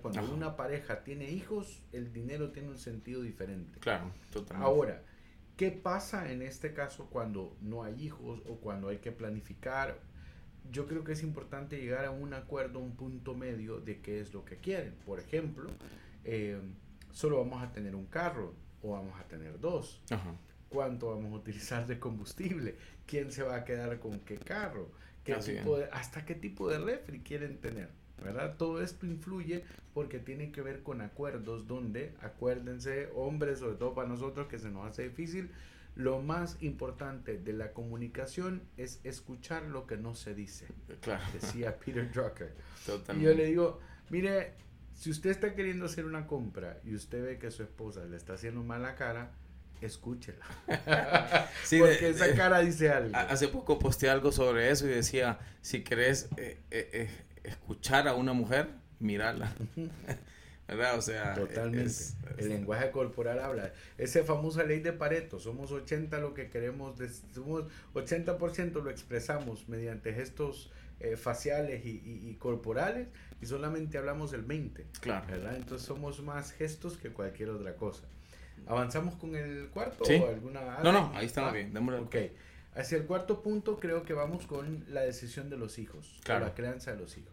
Cuando 0.00 0.32
una 0.32 0.56
pareja 0.56 1.04
tiene 1.04 1.30
hijos, 1.30 1.82
el 1.92 2.12
dinero 2.12 2.50
tiene 2.50 2.68
un 2.68 2.78
sentido 2.78 3.22
diferente. 3.22 3.78
Claro, 3.80 4.10
totalmente. 4.32 4.64
Ahora, 4.64 5.02
¿qué 5.56 5.70
pasa 5.70 6.30
en 6.32 6.42
este 6.42 6.72
caso 6.72 7.08
cuando 7.10 7.56
no 7.60 7.84
hay 7.84 8.02
hijos 8.02 8.40
o 8.46 8.56
cuando 8.56 8.88
hay 8.88 8.98
que 8.98 9.12
planificar? 9.12 9.98
Yo 10.70 10.86
creo 10.86 11.04
que 11.04 11.12
es 11.12 11.22
importante 11.22 11.78
llegar 11.78 12.04
a 12.04 12.10
un 12.10 12.34
acuerdo, 12.34 12.78
un 12.78 12.96
punto 12.96 13.34
medio 13.34 13.80
de 13.80 14.00
qué 14.00 14.20
es 14.20 14.32
lo 14.32 14.44
que 14.44 14.56
quieren. 14.56 14.94
Por 15.04 15.20
ejemplo, 15.20 15.70
eh, 16.24 16.58
solo 17.16 17.38
vamos 17.38 17.62
a 17.62 17.72
tener 17.72 17.94
un 17.94 18.04
carro 18.04 18.52
o 18.82 18.90
vamos 18.90 19.18
a 19.18 19.24
tener 19.24 19.58
dos. 19.58 20.02
¿Cuánto 20.68 21.08
vamos 21.08 21.32
a 21.32 21.36
utilizar 21.36 21.86
de 21.86 21.98
combustible? 21.98 22.76
¿Quién 23.06 23.32
se 23.32 23.42
va 23.42 23.56
a 23.56 23.64
quedar 23.64 23.98
con 24.00 24.20
qué 24.20 24.36
carro? 24.36 24.90
¿Qué 25.24 25.34
tipo 25.36 25.78
de, 25.78 25.86
¿Hasta 25.86 26.26
qué 26.26 26.34
tipo 26.34 26.68
de 26.68 26.76
refri 26.78 27.20
quieren 27.20 27.56
tener? 27.56 27.88
¿verdad? 28.22 28.56
Todo 28.58 28.82
esto 28.82 29.06
influye 29.06 29.64
porque 29.94 30.18
tiene 30.18 30.52
que 30.52 30.60
ver 30.60 30.82
con 30.82 31.00
acuerdos 31.00 31.66
donde, 31.66 32.12
acuérdense, 32.20 33.08
hombres, 33.14 33.60
sobre 33.60 33.76
todo 33.76 33.94
para 33.94 34.08
nosotros 34.08 34.46
que 34.48 34.58
se 34.58 34.70
nos 34.70 34.86
hace 34.86 35.04
difícil, 35.04 35.50
lo 35.94 36.20
más 36.20 36.62
importante 36.62 37.38
de 37.38 37.52
la 37.54 37.72
comunicación 37.72 38.60
es 38.76 39.00
escuchar 39.04 39.62
lo 39.62 39.86
que 39.86 39.96
no 39.96 40.14
se 40.14 40.34
dice. 40.34 40.66
Claro. 41.00 41.24
Decía 41.32 41.78
Peter 41.78 42.12
Drucker. 42.12 42.52
Y 43.16 43.22
yo 43.22 43.34
le 43.34 43.46
digo, 43.46 43.80
mire, 44.10 44.52
si 44.96 45.10
usted 45.10 45.30
está 45.30 45.54
queriendo 45.54 45.84
hacer 45.84 46.06
una 46.06 46.26
compra 46.26 46.80
y 46.84 46.94
usted 46.94 47.22
ve 47.22 47.38
que 47.38 47.50
su 47.50 47.62
esposa 47.62 48.04
le 48.06 48.16
está 48.16 48.32
haciendo 48.32 48.62
mala 48.62 48.94
cara, 48.94 49.30
escúchela. 49.80 50.44
Porque 50.66 52.08
esa 52.08 52.34
cara 52.34 52.60
dice 52.60 52.90
algo. 52.90 53.14
Hace 53.14 53.48
poco 53.48 53.78
posteé 53.78 54.08
algo 54.08 54.32
sobre 54.32 54.70
eso 54.70 54.86
y 54.86 54.90
decía, 54.90 55.38
si 55.60 55.84
querés 55.84 56.30
eh, 56.38 56.58
eh, 56.70 56.88
eh, 56.92 57.10
escuchar 57.44 58.08
a 58.08 58.14
una 58.14 58.32
mujer, 58.32 58.70
mirarla. 58.98 59.52
¿verdad? 60.66 60.98
O 60.98 61.02
sea, 61.02 61.34
totalmente. 61.34 61.92
el 62.38 62.48
lenguaje 62.48 62.90
corporal 62.90 63.38
habla. 63.38 63.72
Esa 63.98 64.24
famosa 64.24 64.64
ley 64.64 64.80
de 64.80 64.92
Pareto, 64.92 65.38
somos 65.38 65.70
80 65.70 66.18
lo 66.18 66.34
que 66.34 66.48
queremos, 66.48 66.96
somos 67.32 67.66
80% 67.94 68.82
lo 68.82 68.90
expresamos 68.90 69.68
mediante 69.68 70.12
gestos 70.12 70.72
eh, 71.00 71.16
faciales 71.16 71.82
y, 71.84 72.34
corporales 72.38 73.08
y 73.40 73.46
solamente 73.46 73.98
hablamos 73.98 74.30
del 74.30 74.42
20. 74.42 74.86
Claro. 75.00 75.26
¿verdad? 75.26 75.56
Entonces 75.56 75.86
somos 75.86 76.22
más 76.22 76.52
gestos 76.52 76.96
que 76.96 77.10
cualquier 77.10 77.50
otra 77.50 77.76
cosa. 77.76 78.04
¿Avanzamos 78.66 79.14
con 79.16 79.34
el 79.34 79.68
cuarto 79.68 80.04
o 80.04 80.28
alguna? 80.28 80.78
No, 80.82 80.92
no, 80.92 81.12
ahí 81.14 81.26
estamos 81.26 81.50
ah, 81.50 81.54
bien. 81.54 81.76
Ok. 81.76 82.16
Hacia 82.74 82.98
el 82.98 83.06
cuarto 83.06 83.42
punto 83.42 83.78
creo 83.78 84.02
que 84.04 84.12
vamos 84.12 84.46
con 84.46 84.84
la 84.88 85.00
decisión 85.00 85.48
de 85.48 85.56
los 85.56 85.78
hijos, 85.78 86.20
la 86.26 86.54
crianza 86.54 86.92
de 86.92 86.98
los 86.98 87.16
hijos. 87.16 87.32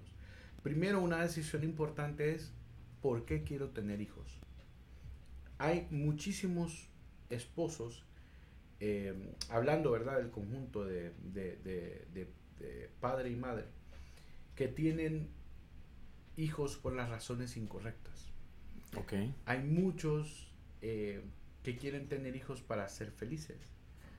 Primero, 0.61 1.01
una 1.01 1.21
decisión 1.21 1.63
importante 1.63 2.33
es 2.33 2.53
¿por 3.01 3.25
qué 3.25 3.43
quiero 3.43 3.69
tener 3.69 3.99
hijos? 3.99 4.39
Hay 5.57 5.87
muchísimos 5.91 6.87
esposos, 7.29 8.05
eh, 8.79 9.13
hablando, 9.49 9.91
¿verdad?, 9.91 10.17
del 10.17 10.29
conjunto 10.29 10.85
de, 10.85 11.11
padre 12.99 13.29
y 13.29 13.35
madre, 13.35 13.65
que 14.55 14.67
tienen 14.67 15.29
hijos 16.37 16.77
por 16.77 16.93
las 16.93 17.09
razones 17.09 17.57
incorrectas. 17.57 18.31
Okay. 18.95 19.33
Hay 19.45 19.59
muchos 19.59 20.51
eh, 20.81 21.21
que 21.63 21.77
quieren 21.77 22.07
tener 22.07 22.35
hijos 22.35 22.61
para 22.61 22.87
ser 22.89 23.11
felices. 23.11 23.57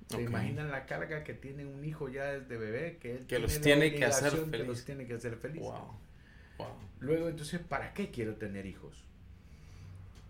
¿Se 0.09 0.23
imaginan 0.23 0.70
la 0.70 0.85
carga 0.85 1.25
que 1.25 1.33
tiene 1.33 1.64
un 1.64 1.83
hijo 1.85 2.09
ya 2.09 2.25
desde 2.25 2.59
bebé? 2.59 2.99
Que, 2.99 3.16
él 3.16 3.27
que 3.27 3.38
los 3.38 3.61
tiene 3.61 3.94
que 3.94 4.05
hacer 4.05 4.33
felices. 4.33 4.51
Que 4.51 4.64
los 4.64 4.85
tiene 4.85 5.07
que 5.07 5.14
hacer 5.14 5.37
felices. 5.37 5.66
Wow. 5.68 6.68
Luego, 7.01 7.29
entonces, 7.29 7.61
¿para 7.61 7.94
qué 7.94 8.11
quiero 8.11 8.37
tener 8.37 8.66
hijos? 8.66 9.05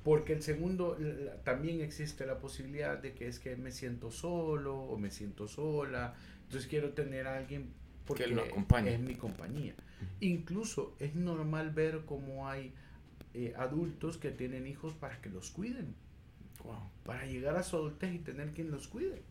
Porque 0.04 0.32
el 0.32 0.42
segundo, 0.42 0.96
también 1.44 1.80
existe 1.80 2.26
la 2.26 2.38
posibilidad 2.38 2.98
de 2.98 3.14
que 3.14 3.26
es 3.26 3.38
que 3.38 3.56
me 3.56 3.72
siento 3.72 4.10
solo 4.10 4.76
o 4.76 4.98
me 4.98 5.10
siento 5.10 5.48
sola. 5.48 6.14
Entonces 6.44 6.68
quiero 6.68 6.90
tener 6.90 7.26
a 7.26 7.36
alguien 7.36 7.72
porque 8.06 8.24
es 8.24 9.00
mi 9.00 9.14
compañía. 9.14 9.74
Incluso 10.20 10.94
es 10.98 11.14
normal 11.14 11.70
ver 11.70 12.02
cómo 12.04 12.48
hay 12.48 12.72
eh, 13.32 13.54
adultos 13.56 14.18
que 14.18 14.30
tienen 14.30 14.66
hijos 14.66 14.94
para 14.94 15.20
que 15.20 15.30
los 15.30 15.50
cuiden. 15.50 15.94
Para 17.04 17.26
llegar 17.26 17.56
a 17.56 17.62
su 17.62 17.76
adultez 17.76 18.14
y 18.14 18.18
tener 18.18 18.52
quien 18.52 18.70
los 18.70 18.88
cuide. 18.88 19.22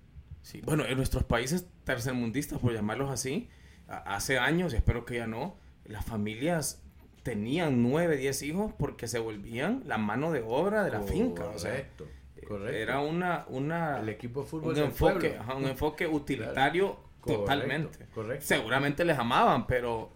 Sí, 0.43 0.62
bueno, 0.62 0.86
en 0.86 0.97
nuestros 0.97 1.23
países 1.23 1.67
tercermundistas, 1.83 2.59
por 2.59 2.73
llamarlos 2.73 3.09
así, 3.09 3.49
hace 3.88 4.38
años, 4.38 4.73
y 4.73 4.75
espero 4.75 5.05
que 5.05 5.15
ya 5.15 5.25
no, 5.25 5.57
las 5.86 6.05
familias 6.05 6.83
tenían 7.23 7.81
nueve, 7.81 8.17
diez 8.17 8.43
hijos 8.43 8.73
porque 8.77 9.07
se 9.07 9.19
volvían 9.19 9.83
la 9.86 9.97
mano 9.97 10.31
de 10.31 10.43
obra 10.45 10.83
de 10.83 10.91
la 10.91 11.01
finca. 11.01 11.45
Correcto, 11.45 12.07
correcto. 12.45 12.77
Era 12.77 12.99
una, 12.99 13.45
una, 13.47 14.01
el 14.01 14.09
equipo 14.09 14.41
de 14.41 14.47
fútbol 14.47 14.73
un, 14.73 14.79
enfoque, 14.79 15.39
un 15.55 15.65
enfoque 15.65 16.07
utilitario 16.07 16.99
totalmente. 17.25 18.05
Correcto. 18.13 18.45
Seguramente 18.45 19.05
les 19.05 19.17
amaban, 19.17 19.67
pero, 19.67 20.12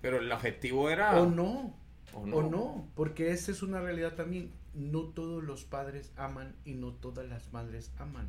pero 0.00 0.18
el 0.18 0.30
objetivo 0.30 0.90
era... 0.90 1.20
O 1.20 1.26
no, 1.26 1.74
o 2.12 2.26
no, 2.26 2.36
o 2.36 2.42
no, 2.50 2.88
porque 2.94 3.30
esa 3.32 3.52
es 3.52 3.62
una 3.62 3.80
realidad 3.80 4.14
también. 4.14 4.52
No 4.74 5.04
todos 5.04 5.42
los 5.42 5.64
padres 5.64 6.12
aman 6.16 6.54
y 6.64 6.74
no 6.74 6.92
todas 6.92 7.26
las 7.28 7.52
madres 7.52 7.92
aman. 7.98 8.28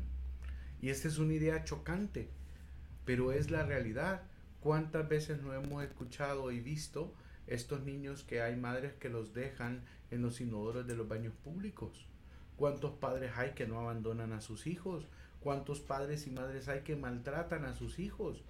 Y 0.80 0.88
esta 0.88 1.08
es 1.08 1.18
una 1.18 1.34
idea 1.34 1.64
chocante, 1.64 2.30
pero 3.04 3.32
es 3.32 3.50
la 3.50 3.64
realidad. 3.64 4.22
¿Cuántas 4.60 5.08
veces 5.08 5.42
no 5.42 5.54
hemos 5.54 5.82
escuchado 5.84 6.50
y 6.50 6.60
visto 6.60 7.14
estos 7.50 7.82
niños 7.82 8.22
que 8.22 8.40
hay 8.40 8.56
madres 8.56 8.94
que 8.94 9.08
los 9.08 9.34
dejan 9.34 9.82
en 10.10 10.22
los 10.22 10.40
inodoros 10.40 10.86
de 10.86 10.96
los 10.96 11.08
baños 11.08 11.34
públicos. 11.44 12.06
¿Cuántos 12.56 12.92
padres 12.92 13.32
hay 13.36 13.50
que 13.50 13.66
no 13.66 13.80
abandonan 13.80 14.32
a 14.32 14.40
sus 14.40 14.66
hijos? 14.66 15.06
¿Cuántos 15.40 15.80
padres 15.80 16.26
y 16.26 16.30
madres 16.30 16.68
hay 16.68 16.80
que 16.80 16.96
maltratan 16.96 17.64
a 17.64 17.74
sus 17.74 17.98
hijos? 17.98 18.42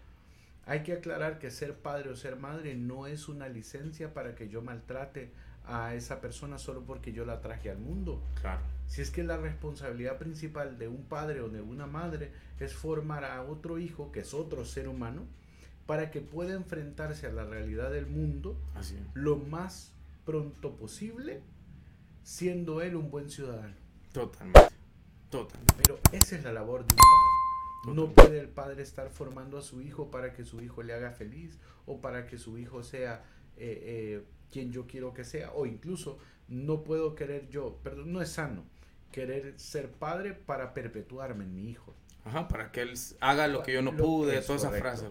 Hay 0.67 0.83
que 0.83 0.93
aclarar 0.93 1.39
que 1.39 1.51
ser 1.51 1.77
padre 1.77 2.11
o 2.11 2.17
ser 2.17 2.37
madre 2.37 2.75
no 2.75 3.07
es 3.07 3.29
una 3.29 3.49
licencia 3.49 4.13
para 4.13 4.35
que 4.35 4.49
yo 4.49 4.63
maltrate 4.63 5.33
a 5.65 5.95
esa 5.95 6.21
persona 6.21 6.59
solo 6.59 6.83
porque 6.85 7.13
yo 7.13 7.25
la 7.25 7.41
traje 7.41 7.71
al 7.71 7.79
mundo. 7.79 8.23
Claro. 8.41 8.63
Si 8.87 9.03
es 9.03 9.11
que 9.11 9.23
la 9.23 9.37
responsabilidad 9.37 10.19
principal 10.19 10.79
de 10.79 10.89
un 10.89 11.05
padre 11.05 11.41
o 11.41 11.49
de 11.49 11.61
una 11.61 11.87
madre 11.87 12.33
es 12.59 12.75
formar 12.75 13.25
a 13.25 13.43
otro 13.43 13.79
hijo 13.79 14.11
que 14.11 14.21
es 14.21 14.35
otro 14.35 14.65
ser 14.65 14.89
humano, 14.89 15.27
para 15.87 16.11
que 16.11 16.21
pueda 16.21 16.55
enfrentarse 16.55 17.27
a 17.27 17.33
la 17.33 17.45
realidad 17.45 17.91
del 17.91 18.07
mundo 18.07 18.57
lo 19.15 19.37
más 19.37 19.93
pronto 20.25 20.77
posible, 20.77 21.43
siendo 22.23 22.81
él 22.81 22.95
un 22.95 23.11
buen 23.11 23.29
ciudadano. 23.29 23.75
Totalmente. 24.13 24.80
Pero 25.31 25.99
esa 26.13 26.37
es 26.37 26.45
la 26.45 26.53
labor 26.53 26.87
de 26.87 26.95
un 26.95 26.99
padre. 26.99 27.95
No 27.95 28.13
puede 28.13 28.41
el 28.41 28.49
padre 28.49 28.83
estar 28.83 29.09
formando 29.11 29.59
a 29.59 29.63
su 29.63 29.81
hijo 29.81 30.11
para 30.11 30.33
que 30.33 30.45
su 30.45 30.61
hijo 30.61 30.83
le 30.83 30.93
haga 30.93 31.13
feliz 31.13 31.59
o 31.87 32.01
para 32.01 32.27
que 32.27 32.37
su 32.37 32.59
hijo 32.59 32.83
sea 32.83 33.25
eh, 33.57 33.83
eh, 33.83 34.25
quien 34.51 34.73
yo 34.73 34.87
quiero 34.87 35.15
que 35.15 35.25
sea. 35.25 35.53
O 35.53 35.67
incluso 35.67 36.19
no 36.49 36.83
puedo 36.83 37.15
querer 37.15 37.49
yo, 37.49 37.79
perdón, 37.83 38.13
no 38.13 38.21
es 38.21 38.31
sano 38.31 38.65
querer 39.13 39.59
ser 39.59 39.91
padre 39.91 40.35
para 40.35 40.75
perpetuarme 40.75 41.45
en 41.45 41.55
mi 41.55 41.71
hijo. 41.71 41.95
Ajá, 42.25 42.49
para 42.49 42.71
que 42.71 42.83
él 42.83 42.95
haga 43.21 43.49
lo 43.49 43.63
que 43.63 43.73
yo 43.73 43.83
no 43.83 43.97
pude, 43.97 44.41
toda 44.43 44.57
esa 44.57 44.71
frase. 44.71 45.07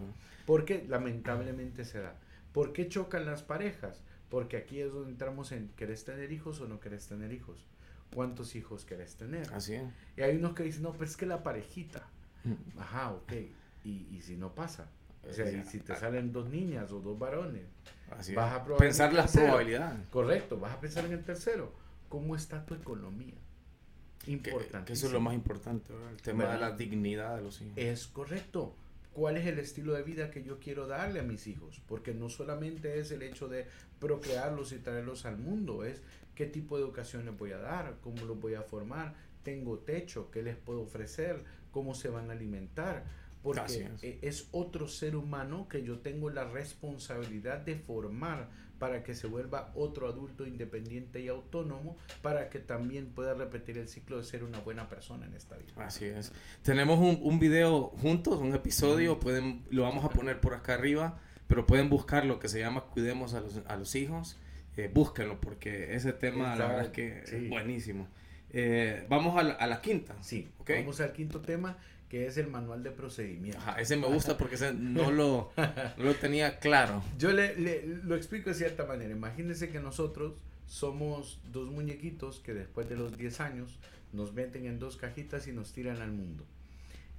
Porque 0.45 0.85
lamentablemente 0.87 1.85
se 1.85 1.99
da. 1.99 2.15
¿Por 2.53 2.73
qué 2.73 2.87
chocan 2.87 3.25
las 3.25 3.43
parejas? 3.43 4.01
Porque 4.29 4.57
aquí 4.57 4.79
es 4.79 4.91
donde 4.91 5.11
entramos 5.11 5.51
en, 5.51 5.69
¿querés 5.75 6.05
tener 6.05 6.31
hijos 6.31 6.61
o 6.61 6.67
no 6.67 6.79
querés 6.79 7.07
tener 7.07 7.31
hijos? 7.33 7.65
¿Cuántos 8.13 8.55
hijos 8.55 8.85
querés 8.85 9.15
tener? 9.15 9.51
Así 9.53 9.75
es. 9.75 9.83
Y 10.17 10.21
hay 10.21 10.37
unos 10.37 10.53
que 10.53 10.63
dicen, 10.63 10.83
no, 10.83 10.93
pero 10.93 11.05
es 11.05 11.15
que 11.15 11.25
la 11.25 11.43
parejita. 11.43 12.07
Mm. 12.43 12.79
Ajá, 12.79 13.11
ok. 13.11 13.33
¿Y, 13.83 14.07
y 14.11 14.21
si 14.21 14.35
no 14.35 14.53
pasa? 14.55 14.89
O 15.27 15.33
sea, 15.33 15.51
y 15.51 15.63
si 15.65 15.79
te 15.79 15.95
salen 15.95 16.31
dos 16.31 16.49
niñas 16.49 16.91
o 16.91 16.99
dos 17.01 17.19
varones, 17.19 17.63
Así 18.11 18.33
vas 18.33 18.53
a 18.53 18.77
pensar 18.77 19.13
las 19.13 19.31
probabilidades. 19.31 20.07
Correcto, 20.09 20.59
vas 20.59 20.73
a 20.73 20.79
pensar 20.79 21.05
en 21.05 21.13
el 21.13 21.23
tercero. 21.23 21.73
¿Cómo 22.07 22.35
está 22.35 22.65
tu 22.65 22.73
economía? 22.73 23.35
Importante. 24.25 24.87
Que, 24.87 24.93
eso 24.93 25.07
es 25.07 25.13
lo 25.13 25.19
más 25.19 25.33
importante, 25.33 25.93
el 25.93 26.21
tema 26.21 26.45
de 26.45 26.59
la 26.59 26.71
dignidad 26.71 27.35
de 27.35 27.43
los 27.43 27.61
hijos. 27.61 27.77
Es 27.77 28.07
correcto 28.07 28.75
cuál 29.19 29.35
es 29.35 29.45
el 29.47 29.59
estilo 29.59 29.91
de 29.91 30.01
vida 30.01 30.31
que 30.31 30.43
yo 30.43 30.59
quiero 30.59 30.87
darle 30.87 31.19
a 31.19 31.23
mis 31.23 31.45
hijos, 31.45 31.81
porque 31.87 32.13
no 32.13 32.29
solamente 32.29 32.99
es 32.99 33.11
el 33.11 33.21
hecho 33.21 33.49
de 33.49 33.65
procrearlos 33.99 34.71
y 34.71 34.77
traerlos 34.77 35.25
al 35.25 35.37
mundo, 35.37 35.83
es 35.83 36.01
qué 36.35 36.45
tipo 36.45 36.77
de 36.77 36.83
educación 36.83 37.25
les 37.25 37.37
voy 37.37 37.51
a 37.51 37.57
dar, 37.57 37.97
cómo 37.99 38.23
los 38.23 38.39
voy 38.39 38.53
a 38.53 38.61
formar, 38.61 39.15
tengo 39.43 39.79
techo, 39.79 40.31
qué 40.31 40.41
les 40.41 40.55
puedo 40.55 40.83
ofrecer, 40.83 41.43
cómo 41.71 41.95
se 41.95 42.07
van 42.07 42.29
a 42.29 42.33
alimentar, 42.33 43.03
porque 43.43 43.89
e, 44.01 44.19
es 44.21 44.47
otro 44.53 44.87
ser 44.87 45.17
humano 45.17 45.67
que 45.67 45.83
yo 45.83 45.99
tengo 45.99 46.29
la 46.29 46.45
responsabilidad 46.45 47.59
de 47.59 47.75
formar 47.75 48.47
para 48.79 49.03
que 49.03 49.13
se 49.13 49.27
vuelva 49.27 49.71
otro 49.75 50.07
adulto 50.07 50.47
independiente 50.47 51.21
y 51.21 51.27
autónomo, 51.27 51.97
para 52.21 52.49
que 52.49 52.59
también 52.59 53.07
pueda 53.07 53.33
repetir 53.33 53.77
el 53.77 53.87
ciclo 53.87 54.17
de 54.17 54.23
ser 54.23 54.43
una 54.43 54.59
buena 54.59 54.89
persona 54.89 55.25
en 55.25 55.33
esta 55.35 55.57
vida. 55.57 55.73
Así 55.77 56.05
es. 56.05 56.31
Tenemos 56.63 56.99
un, 56.99 57.19
un 57.21 57.39
video 57.39 57.89
juntos, 58.01 58.39
un 58.39 58.55
episodio, 58.55 59.19
pueden, 59.19 59.63
lo 59.69 59.83
vamos 59.83 60.05
a 60.05 60.09
poner 60.09 60.39
por 60.39 60.53
acá 60.53 60.75
arriba, 60.75 61.19
pero 61.47 61.65
pueden 61.65 61.89
buscar 61.89 62.25
lo 62.25 62.39
que 62.39 62.47
se 62.47 62.59
llama 62.59 62.85
Cuidemos 62.85 63.33
a 63.33 63.41
los, 63.41 63.61
a 63.67 63.75
los 63.75 63.93
hijos. 63.95 64.37
Eh, 64.77 64.89
búsquenlo 64.93 65.41
porque 65.41 65.93
ese 65.95 66.13
tema 66.13 66.55
la 66.55 66.67
verdad 66.67 66.85
es 66.85 66.91
que 66.91 67.19
es 67.19 67.49
buenísimo. 67.49 68.07
Eh, 68.51 69.05
vamos 69.09 69.37
a 69.37 69.43
la, 69.43 69.53
a 69.55 69.67
la, 69.67 69.81
quinta. 69.81 70.15
Sí, 70.21 70.49
okay. 70.59 70.79
vamos 70.79 71.01
al 71.01 71.11
quinto 71.11 71.41
tema 71.41 71.77
que 72.09 72.25
es 72.25 72.37
el 72.37 72.47
manual 72.47 72.83
de 72.83 72.91
procedimiento. 72.91 73.59
ese 73.77 73.95
me 73.95 74.07
gusta 74.07 74.37
porque 74.37 74.55
ese 74.55 74.73
no, 74.73 75.11
lo, 75.11 75.51
lo 75.97 76.15
tenía 76.15 76.57
claro. 76.59 77.03
Yo 77.17 77.31
le, 77.31 77.55
le, 77.55 77.85
lo 77.85 78.15
explico 78.15 78.49
de 78.49 78.55
cierta 78.55 78.85
manera. 78.85 79.11
Imagínense 79.11 79.69
que 79.69 79.79
nosotros 79.79 80.33
somos 80.65 81.39
dos 81.51 81.69
muñequitos 81.69 82.39
que 82.39 82.53
después 82.53 82.89
de 82.89 82.95
los 82.95 83.17
10 83.17 83.39
años 83.41 83.77
nos 84.11 84.33
meten 84.33 84.65
en 84.65 84.79
dos 84.79 84.97
cajitas 84.97 85.47
y 85.47 85.51
nos 85.51 85.71
tiran 85.71 86.01
al 86.01 86.11
mundo. 86.11 86.45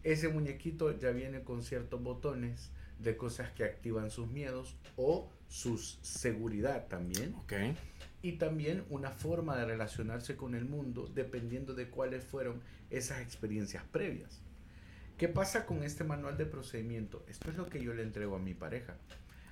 Ese 0.03 0.29
muñequito 0.29 0.99
ya 0.99 1.11
viene 1.11 1.43
con 1.43 1.63
ciertos 1.63 2.03
botones 2.03 2.71
de 2.99 3.17
cosas 3.17 3.51
que 3.53 3.65
activan 3.65 4.11
sus 4.11 4.29
miedos 4.29 4.77
o 4.97 5.31
su 5.49 5.79
seguridad 5.79 6.87
también. 6.89 7.35
Okay. 7.45 7.77
Y 8.23 8.33
también 8.33 8.85
una 8.91 9.11
forma 9.11 9.57
de 9.57 9.67
relacionarse 9.67 10.37
con 10.37 10.55
el 10.55 10.65
mundo 10.65 11.11
dependiendo 11.15 11.75
de 11.75 11.89
cuáles 11.89 12.25
fueron 12.25 12.61
esas 12.91 13.21
experiencias 13.21 13.85
previas. 13.91 14.41
¿Qué 15.21 15.29
pasa 15.29 15.67
con 15.67 15.85
este 15.85 16.03
manual 16.03 16.39
de 16.39 16.47
procedimiento? 16.47 17.23
Esto 17.29 17.51
es 17.51 17.57
lo 17.59 17.67
que 17.67 17.79
yo 17.79 17.93
le 17.93 18.03
entrego 18.03 18.37
a 18.37 18.39
mi 18.39 18.55
pareja. 18.55 18.97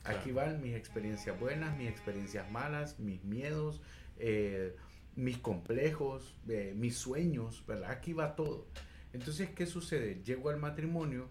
Aquí 0.02 0.32
van 0.32 0.62
mis 0.62 0.74
experiencias 0.74 1.38
buenas, 1.38 1.76
mis 1.76 1.90
experiencias 1.90 2.50
malas, 2.50 2.98
mis 2.98 3.22
miedos, 3.22 3.82
eh, 4.16 4.74
mis 5.14 5.36
complejos, 5.36 6.34
eh, 6.48 6.72
mis 6.74 6.96
sueños, 6.96 7.66
¿verdad? 7.66 7.90
Aquí 7.90 8.14
va 8.14 8.34
todo. 8.34 8.66
Entonces, 9.12 9.50
¿qué 9.50 9.66
sucede? 9.66 10.22
Llego 10.24 10.48
al 10.48 10.56
matrimonio 10.56 11.28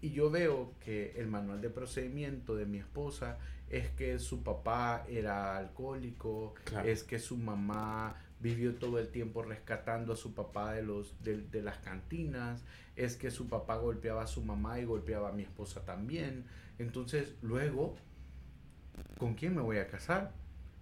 y 0.00 0.08
yo 0.08 0.30
veo 0.30 0.72
que 0.80 1.12
el 1.18 1.26
manual 1.26 1.60
de 1.60 1.68
procedimiento 1.68 2.56
de 2.56 2.64
mi 2.64 2.78
esposa 2.78 3.36
es 3.68 3.90
que 3.90 4.18
su 4.18 4.42
papá 4.42 5.04
era 5.06 5.58
alcohólico, 5.58 6.54
es 6.82 7.04
que 7.04 7.18
su 7.18 7.36
mamá 7.36 8.16
vivió 8.40 8.74
todo 8.74 8.98
el 8.98 9.08
tiempo 9.08 9.42
rescatando 9.42 10.12
a 10.12 10.16
su 10.16 10.34
papá 10.34 10.72
de, 10.72 10.82
los, 10.82 11.22
de, 11.22 11.38
de, 11.38 11.62
las 11.62 11.78
cantinas, 11.78 12.62
es 12.94 13.16
que 13.16 13.30
su 13.30 13.48
papá 13.48 13.76
golpeaba 13.76 14.22
a 14.22 14.26
su 14.26 14.42
mamá 14.42 14.78
y 14.78 14.84
golpeaba 14.84 15.30
a 15.30 15.32
mi 15.32 15.42
esposa 15.42 15.84
también. 15.84 16.44
Entonces, 16.78 17.34
luego, 17.42 17.96
¿con 19.18 19.34
quién 19.34 19.54
me 19.54 19.62
voy 19.62 19.78
a 19.78 19.86
casar? 19.86 20.32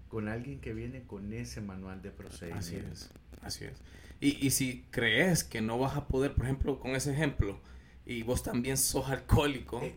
Con 0.08 0.28
alguien 0.28 0.60
que 0.60 0.74
viene 0.74 1.04
con 1.04 1.32
ese 1.32 1.60
manual 1.60 2.02
de 2.02 2.10
procedimiento. 2.10 2.58
Así 2.58 2.76
es, 2.76 3.10
así 3.42 3.64
es. 3.64 3.80
Y, 4.20 4.46
y 4.46 4.50
si 4.50 4.84
crees 4.90 5.44
que 5.44 5.60
no 5.60 5.78
vas 5.78 5.96
a 5.96 6.06
poder, 6.06 6.34
por 6.34 6.44
ejemplo, 6.44 6.80
con 6.80 6.92
ese 6.92 7.12
ejemplo, 7.12 7.60
y 8.06 8.22
vos 8.22 8.42
también 8.42 8.76
sos 8.76 9.08
alcohólico, 9.08 9.80
eh, 9.82 9.96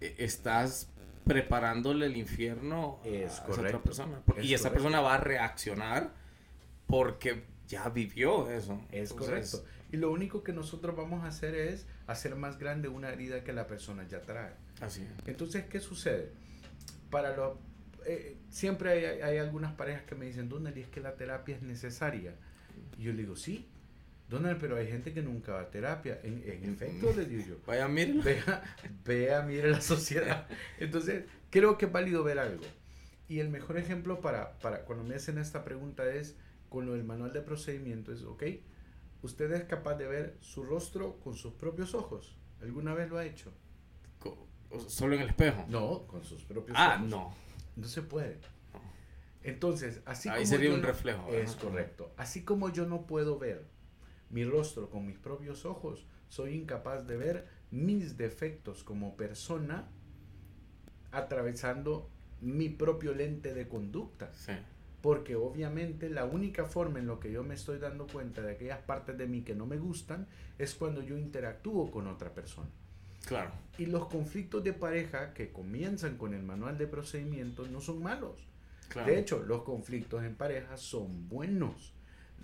eh 0.00 0.14
estás 0.18 0.88
preparándole 1.24 2.06
el 2.06 2.16
infierno 2.16 3.00
es 3.04 3.40
a 3.40 3.44
correcto, 3.44 3.52
esa 3.52 3.68
otra 3.68 3.82
persona. 3.82 4.22
es 4.36 4.44
y 4.44 4.54
esa 4.54 4.68
correcto. 4.68 4.84
persona 4.84 5.00
va 5.00 5.14
a 5.14 5.18
reaccionar 5.18 6.12
porque 6.86 7.44
ya 7.68 7.88
vivió 7.88 8.50
eso. 8.50 8.80
Es 8.90 9.10
Entonces, 9.10 9.50
correcto. 9.50 9.64
Y 9.92 9.96
lo 9.96 10.10
único 10.10 10.42
que 10.42 10.52
nosotros 10.52 10.96
vamos 10.96 11.24
a 11.24 11.28
hacer 11.28 11.54
es 11.54 11.86
hacer 12.06 12.36
más 12.36 12.58
grande 12.58 12.88
una 12.88 13.10
herida 13.10 13.44
que 13.44 13.52
la 13.52 13.66
persona 13.66 14.06
ya 14.08 14.22
trae. 14.22 14.52
Así 14.80 15.02
es. 15.02 15.28
Entonces, 15.28 15.64
¿qué 15.66 15.80
sucede? 15.80 16.30
Para 17.10 17.36
lo, 17.36 17.58
eh, 18.04 18.36
siempre 18.50 18.90
hay, 18.90 19.20
hay 19.20 19.38
algunas 19.38 19.72
parejas 19.74 20.02
que 20.02 20.14
me 20.14 20.26
dicen, 20.26 20.48
Donald, 20.48 20.76
¿y 20.76 20.82
es 20.82 20.88
que 20.88 21.00
la 21.00 21.14
terapia 21.14 21.56
es 21.56 21.62
necesaria? 21.62 22.34
Y 22.98 23.04
yo 23.04 23.12
le 23.12 23.22
digo, 23.22 23.36
sí, 23.36 23.66
Donald, 24.28 24.58
pero 24.60 24.76
hay 24.76 24.88
gente 24.88 25.12
que 25.12 25.22
nunca 25.22 25.52
va 25.52 25.60
a 25.62 25.70
terapia. 25.70 26.18
En, 26.22 26.42
en 26.46 26.72
efecto, 26.72 27.12
le 27.14 27.24
digo 27.26 27.44
yo. 27.46 27.56
Vaya, 27.66 27.86
mírenlo. 27.86 28.22
Vea, 28.24 28.76
vea, 29.04 29.42
mire 29.42 29.70
la 29.70 29.80
sociedad. 29.80 30.46
Entonces, 30.80 31.24
creo 31.50 31.78
que 31.78 31.86
es 31.86 31.92
válido 31.92 32.24
ver 32.24 32.38
algo. 32.38 32.64
Y 33.28 33.40
el 33.40 33.48
mejor 33.48 33.76
ejemplo 33.76 34.20
para, 34.20 34.58
para 34.58 34.80
cuando 34.84 35.04
me 35.04 35.14
hacen 35.14 35.38
esta 35.38 35.64
pregunta 35.64 36.08
es 36.08 36.36
con 36.68 36.86
lo 36.86 36.92
del 36.94 37.04
manual 37.04 37.32
de 37.32 37.40
procedimiento 37.42 38.12
es, 38.12 38.22
ok, 38.24 38.42
usted 39.22 39.50
es 39.52 39.64
capaz 39.64 39.94
de 39.96 40.06
ver 40.06 40.36
su 40.40 40.62
rostro 40.64 41.18
con 41.20 41.34
sus 41.34 41.52
propios 41.54 41.94
ojos. 41.94 42.36
¿Alguna 42.62 42.94
vez 42.94 43.08
lo 43.10 43.18
ha 43.18 43.24
hecho? 43.24 43.52
Solo 44.88 45.14
en 45.14 45.22
el 45.22 45.28
espejo. 45.28 45.64
No, 45.68 46.06
con 46.06 46.24
sus 46.24 46.42
propios 46.44 46.76
Ah, 46.78 46.96
ojos. 46.98 47.08
no. 47.08 47.34
No 47.76 47.86
se 47.86 48.02
puede. 48.02 48.36
No. 48.72 48.80
Entonces, 49.42 50.00
así 50.06 50.28
Ahí 50.28 50.36
como 50.42 50.46
sería 50.46 50.70
yo 50.70 50.74
un 50.76 50.82
reflejo, 50.82 51.28
Es 51.32 51.54
correcto. 51.54 52.12
Así 52.16 52.42
como 52.44 52.68
yo 52.70 52.84
no 52.86 53.06
puedo 53.06 53.38
ver 53.38 53.64
mi 54.30 54.44
rostro 54.44 54.90
con 54.90 55.06
mis 55.06 55.18
propios 55.18 55.64
ojos, 55.64 56.04
soy 56.28 56.54
incapaz 56.54 57.06
de 57.06 57.16
ver 57.16 57.48
mis 57.70 58.16
defectos 58.16 58.82
como 58.82 59.16
persona 59.16 59.88
atravesando 61.12 62.10
mi 62.40 62.68
propio 62.68 63.14
lente 63.14 63.54
de 63.54 63.68
conducta. 63.68 64.32
Sí. 64.34 64.52
Porque 65.06 65.36
obviamente 65.36 66.10
la 66.10 66.24
única 66.24 66.64
forma 66.64 66.98
en 66.98 67.06
lo 67.06 67.20
que 67.20 67.30
yo 67.30 67.44
me 67.44 67.54
estoy 67.54 67.78
dando 67.78 68.08
cuenta 68.08 68.42
de 68.42 68.54
aquellas 68.54 68.80
partes 68.80 69.16
de 69.16 69.28
mí 69.28 69.42
que 69.42 69.54
no 69.54 69.64
me 69.64 69.78
gustan 69.78 70.26
es 70.58 70.74
cuando 70.74 71.00
yo 71.00 71.16
interactúo 71.16 71.92
con 71.92 72.08
otra 72.08 72.34
persona. 72.34 72.66
Claro. 73.24 73.52
Y 73.78 73.86
los 73.86 74.08
conflictos 74.08 74.64
de 74.64 74.72
pareja 74.72 75.32
que 75.32 75.52
comienzan 75.52 76.16
con 76.16 76.34
el 76.34 76.42
manual 76.42 76.76
de 76.76 76.88
procedimientos 76.88 77.70
no 77.70 77.80
son 77.80 78.02
malos. 78.02 78.48
claro. 78.88 79.08
De 79.08 79.20
hecho, 79.20 79.44
los 79.44 79.62
conflictos 79.62 80.24
en 80.24 80.34
pareja 80.34 80.76
son 80.76 81.28
buenos. 81.28 81.92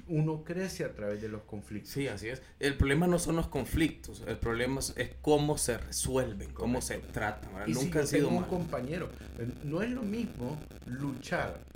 Uno 0.06 0.44
crece 0.44 0.84
a 0.84 0.94
través 0.94 1.20
de 1.20 1.28
los 1.28 1.42
conflictos. 1.42 1.90
Sí, 1.90 2.06
así 2.06 2.28
es. 2.28 2.42
El 2.60 2.76
problema 2.76 3.08
no 3.08 3.18
son 3.18 3.34
los 3.34 3.48
conflictos, 3.48 4.22
el 4.24 4.36
problema 4.36 4.78
es, 4.78 4.94
cómo 5.20 5.58
se 5.58 5.78
resuelven, 5.78 6.52
cómo 6.52 6.80
se 6.80 6.98
tratan. 6.98 7.50
Nunca 7.72 7.98
han 7.98 8.06
sido 8.06 8.28
un 8.28 8.44
compañero, 8.44 9.08
eh, 9.40 9.48
no 9.64 9.82
es 9.82 9.90
lo 9.90 10.02
mismo 10.02 10.60
luchar 10.86 11.72